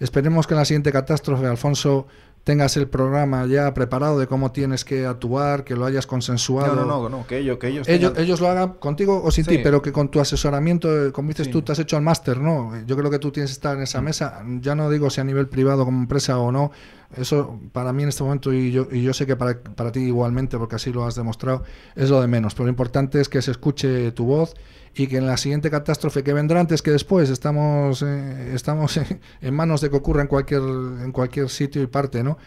Esperemos 0.00 0.46
que 0.46 0.54
en 0.54 0.58
la 0.58 0.64
siguiente 0.64 0.92
catástrofe 0.92 1.46
Alfonso 1.46 2.06
tengas 2.44 2.76
el 2.76 2.88
programa 2.88 3.46
ya 3.46 3.72
preparado 3.74 4.18
de 4.18 4.26
cómo 4.26 4.52
tienes 4.52 4.84
que 4.84 5.06
actuar, 5.06 5.64
que 5.64 5.74
lo 5.74 5.84
hayas 5.84 6.06
consensuado. 6.06 6.74
No, 6.74 6.84
no, 6.84 7.08
no, 7.08 7.26
que 7.26 7.38
ellos, 7.38 7.58
que 7.58 7.68
ellos, 7.68 7.86
ellos, 7.88 8.40
lo 8.40 8.48
hagan 8.48 8.74
contigo 8.74 9.22
o 9.22 9.30
sin 9.30 9.44
ti, 9.44 9.58
pero 9.58 9.82
que 9.82 9.92
con 9.92 10.08
tu 10.08 10.20
asesoramiento, 10.20 11.06
eh, 11.06 11.12
como 11.12 11.28
dices 11.28 11.50
tú, 11.50 11.62
te 11.62 11.72
has 11.72 11.78
hecho 11.78 11.96
el 11.96 12.02
máster, 12.02 12.38
¿no? 12.38 12.72
Yo 12.86 12.96
creo 12.96 13.10
que 13.10 13.18
tú 13.18 13.30
tienes 13.30 13.50
que 13.50 13.54
estar 13.54 13.76
en 13.76 13.82
esa 13.82 14.00
mm. 14.00 14.04
mesa, 14.04 14.42
ya 14.60 14.74
no 14.74 14.90
digo 14.90 15.10
si 15.10 15.20
a 15.20 15.24
nivel 15.24 15.48
privado 15.48 15.84
como 15.84 16.00
empresa 16.00 16.38
o 16.38 16.50
no, 16.50 16.72
eso 17.16 17.58
para 17.72 17.92
mí 17.92 18.02
en 18.02 18.10
este 18.10 18.22
momento, 18.22 18.52
y 18.52 18.70
yo, 18.70 18.88
y 18.90 19.02
yo 19.02 19.14
sé 19.14 19.26
que 19.26 19.36
para, 19.36 19.60
para 19.60 19.92
ti 19.92 20.00
igualmente, 20.00 20.58
porque 20.58 20.76
así 20.76 20.92
lo 20.92 21.06
has 21.06 21.14
demostrado, 21.14 21.64
es 21.96 22.10
lo 22.10 22.20
de 22.20 22.26
menos, 22.26 22.54
pero 22.54 22.64
lo 22.64 22.70
importante 22.70 23.20
es 23.20 23.28
que 23.28 23.40
se 23.42 23.50
escuche 23.50 24.12
tu 24.12 24.26
voz 24.26 24.54
y 24.94 25.06
que 25.06 25.18
en 25.18 25.26
la 25.26 25.36
siguiente 25.36 25.70
catástrofe 25.70 26.22
que 26.22 26.32
vendrá 26.32 26.60
antes 26.60 26.82
que 26.82 26.90
después 26.90 27.30
estamos 27.30 28.02
eh, 28.02 28.54
estamos 28.54 28.98
en, 29.40 29.54
manos 29.54 29.80
de 29.80 29.90
que 29.90 29.96
ocurra 29.96 30.22
en 30.22 30.28
cualquier 30.28 30.60
en 30.60 31.12
cualquier 31.12 31.48
sitio 31.48 31.82
y 31.82 31.86
parte 31.86 32.22
no 32.22 32.38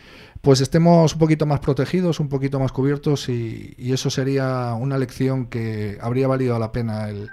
pues 0.42 0.60
estemos 0.60 1.14
un 1.14 1.20
poquito 1.20 1.46
más 1.46 1.60
protegidos 1.60 2.20
un 2.20 2.30
poquito 2.30 2.60
más 2.60 2.72
cubiertos 2.72 3.30
y, 3.30 3.76
eso 3.80 4.10
sería 4.10 4.74
una 4.74 4.98
lección 4.98 5.48
que 5.48 5.98
habría 6.02 6.28
valido 6.28 6.58
la 6.60 6.72
pena 6.72 7.10
el 7.10 7.30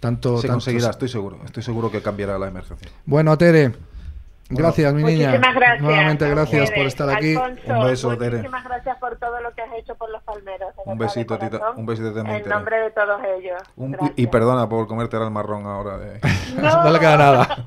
tanto 0.00 0.40
se 0.40 0.48
conseguirá 0.48 0.90
estoy 0.90 1.08
seguro 1.08 1.40
estoy 1.44 1.62
seguro 1.62 1.90
que 1.90 2.00
cambiará 2.02 2.38
la 2.38 2.48
emergencia. 2.48 2.88
Bueno 3.04 3.36
Tere 3.38 3.72
Gracias, 4.48 4.94
mi 4.94 5.02
niña. 5.02 5.32
Gracias. 5.38 5.80
Nuevamente 5.80 6.28
gracias 6.28 6.70
por 6.70 6.86
estar 6.86 7.10
aquí. 7.10 7.34
un 7.36 7.84
beso, 7.84 8.16
Tere. 8.16 8.36
Muchísimas 8.36 8.64
gracias 8.64 8.96
por 8.98 9.16
todo 9.18 9.40
lo 9.40 9.52
que 9.54 9.62
has 9.62 9.72
hecho 9.78 9.94
por 9.96 10.10
los 10.10 10.22
palmeros. 10.22 10.72
Un 10.84 10.98
besito, 10.98 11.38
tita, 11.38 11.72
un 11.76 11.86
besito 11.86 12.12
también. 12.12 12.42
En 12.42 12.48
nombre 12.48 12.76
de 12.78 12.90
todos 12.90 13.20
ellos. 13.38 13.62
y, 14.16 14.26
perdona 14.28 14.68
por 14.68 14.86
comerte 14.86 15.16
el 15.16 15.30
marrón 15.30 15.66
ahora. 15.66 15.98
De... 15.98 16.20
No. 16.56 16.90
le 16.90 16.98
queda 16.98 17.16
nada. 17.16 17.66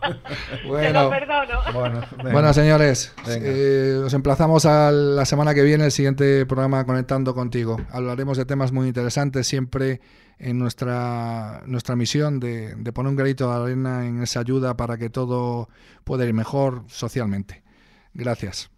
bueno, 0.67 1.03
lo 1.03 1.09
perdono. 1.09 1.59
Bueno, 1.73 2.01
bueno 2.31 2.53
señores, 2.53 3.13
eh, 3.27 4.01
os 4.05 4.13
emplazamos 4.13 4.65
a 4.65 4.91
la 4.91 5.25
semana 5.25 5.53
que 5.53 5.61
viene, 5.61 5.85
el 5.85 5.91
siguiente 5.91 6.45
programa 6.45 6.85
Conectando 6.85 7.35
contigo. 7.35 7.77
Hablaremos 7.91 8.37
de 8.37 8.45
temas 8.45 8.71
muy 8.71 8.87
interesantes, 8.87 9.47
siempre 9.47 10.01
en 10.39 10.57
nuestra, 10.57 11.63
nuestra 11.65 11.95
misión 11.95 12.39
de, 12.39 12.73
de, 12.75 12.93
poner 12.93 13.09
un 13.09 13.15
granito 13.15 13.49
de 13.49 13.55
arena 13.55 14.07
en 14.07 14.23
esa 14.23 14.39
ayuda 14.39 14.75
para 14.75 14.97
que 14.97 15.09
todo 15.09 15.69
pueda 16.03 16.25
ir 16.25 16.33
mejor 16.33 16.83
socialmente. 16.87 17.63
Gracias. 18.13 18.71